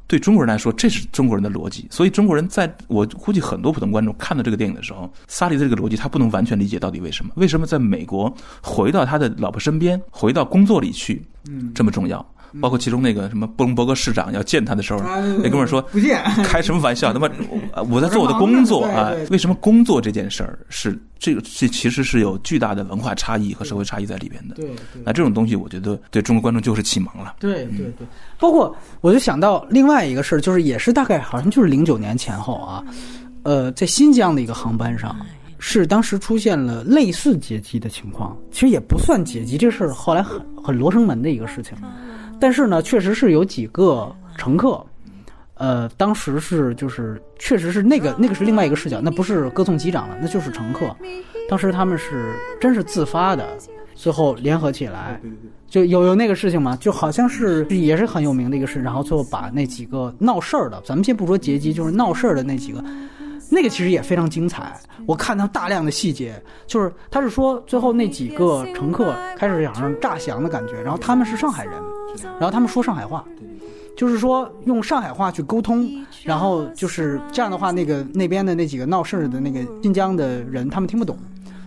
[0.08, 1.86] 对中国人来说，这是中国人的逻辑。
[1.90, 7.32] 所以中国人在我估计很多普通观众看到这个电影的时候，萨利的这个逻辑他不能完全理解到底为什么？
[7.36, 12.34] 为什么在美国回到他的老婆身边，回到工作里去，嗯，这么重要？
[12.60, 15.00] 包括其中那个什么布隆伯格市长要见他的时候，
[15.42, 17.12] 那哥们儿说不见，开什么玩笑？
[17.12, 17.28] 他妈，
[17.90, 19.12] 我在做我的工作啊！
[19.30, 21.40] 为什么工作这件事儿是这个？
[21.42, 24.54] 这其实是有巨大的文化差异和社会差异在里边的。
[24.54, 24.70] 对，
[25.04, 27.36] 那这种东西，我觉得对中国观众就是启蒙了。
[27.40, 28.06] 对对对，
[28.38, 32.84] 包括我就想到另外一个事儿，就是也是大概好像就是零九年前后啊，
[33.42, 35.16] 呃，在新疆的一个航班上。
[35.64, 41.76] 是当时出现了类似劫机的情况，其实也不算劫机，这事儿后来很很罗生门的一个事情。
[42.42, 44.84] 但是呢，确实是有几个乘客，
[45.54, 50.92] 呃，当时是就是确实是那个那个是另外一个视角，那不是歌颂机长了，那就是乘客。
[51.48, 53.46] 当时他们是真是自发的，
[53.94, 55.20] 最后联合起来，
[55.68, 62.82] 就有有那个事情嘛，就好像是也是很有名的一个事，然后最后把那几个闹事儿的，咱们先不说劫机，就是闹事儿的那几个。
[63.54, 64.74] 那个其实也非常精彩，
[65.06, 71.74] 我看到大量的细节，就是他是说最后那几个乘客开始想让诈降的感觉，然后他们是上海人，
[72.40, 73.22] 然后他们说上海话，
[73.94, 75.86] 就是说用上海话去沟通，
[76.24, 81.14] 然后就是这样的话，那个那边的那几个闹事的那个新疆的人，他们听不懂。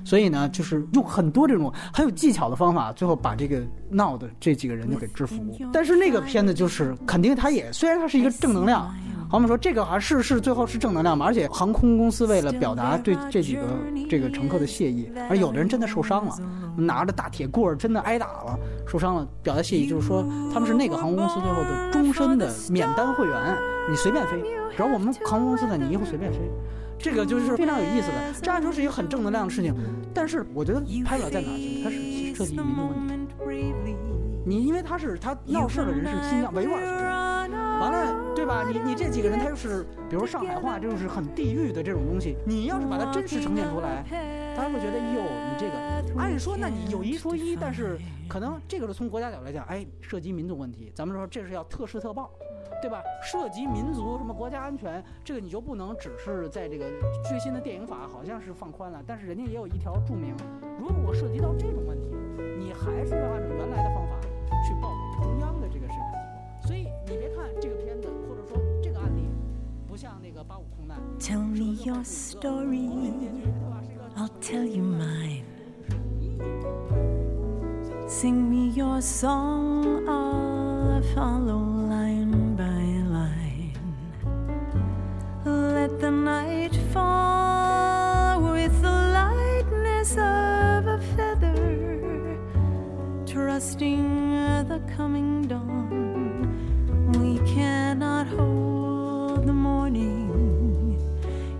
[0.05, 5.35] 所以呢，就是用很多这种很有技巧的方法，最后把这个闹的这几个人就给制服。
[5.73, 8.83] 但是那个片子就是肯定他也虽然他是一个正能量，
[9.27, 11.25] 好，我们说这个还是是最后是正能量嘛。
[11.25, 13.63] 而且航空公司为了表达对这几个
[14.07, 16.35] 这个乘客的谢意，而有的人真的受伤了，
[16.77, 20.23] 拿着大铁棍儿真的挨打了，受伤了，表达谢意，就是说
[20.53, 23.57] 他们是那个航空公司最后的终身的免单会员，
[23.89, 24.39] 你随便飞，
[24.75, 26.37] 只要我们航空公司的，你以后随便飞。
[26.97, 29.75] 这个就是非常有意思的，这样说是一个很正能量的事情，
[30.13, 31.83] 但是我觉得拍了在哪儿？
[31.83, 33.95] 它是涉及民族问题。
[34.47, 38.63] 你因为他是他闹事的人是新疆维吾尔族人，完了对吧？
[38.69, 42.37] 你你这几个人他又是，比如上海话，这就是很地域的这种东西。
[42.45, 44.05] 你要是把它真实呈现出来，
[44.55, 47.97] 大家会觉得哟，你这个按说那你有一说一，但是
[48.27, 52.31] 可能这个是从国家角度来讲，哎，涉及民族问题，咱们说这是要特事特报。
[52.81, 53.01] 对吧？
[53.23, 56.85] 涉及民族什么国家安全，这个你就不能只是在这个
[57.27, 60.35] 最新的电影法好像是放宽了，但是人家也有一条注明，
[60.77, 62.09] 如果涉及到这种问题，
[62.59, 64.19] 你还是要按照原来的方法
[64.67, 66.27] 去报给中央的这个审查机
[66.61, 66.67] 构。
[66.67, 69.29] 所以你别看这个片子或者说这个案例，
[69.87, 70.99] 不像那个八五空难。
[71.17, 72.89] Tell me your story,
[74.15, 75.54] I'll tell you mine.
[78.07, 81.63] Sing me your song, I'll follow.
[81.95, 82.81] Line by
[83.17, 83.73] line.
[85.43, 92.37] Let the night fall with the lightness of a feather,
[93.25, 94.07] trusting
[94.67, 97.11] the coming dawn.
[97.19, 100.99] We cannot hold the morning.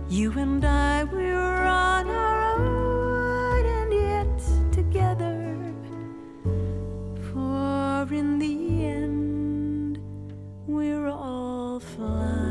[0.08, 2.35] You and I, we're on our
[8.06, 9.98] For in the end,
[10.68, 12.45] we're all flying.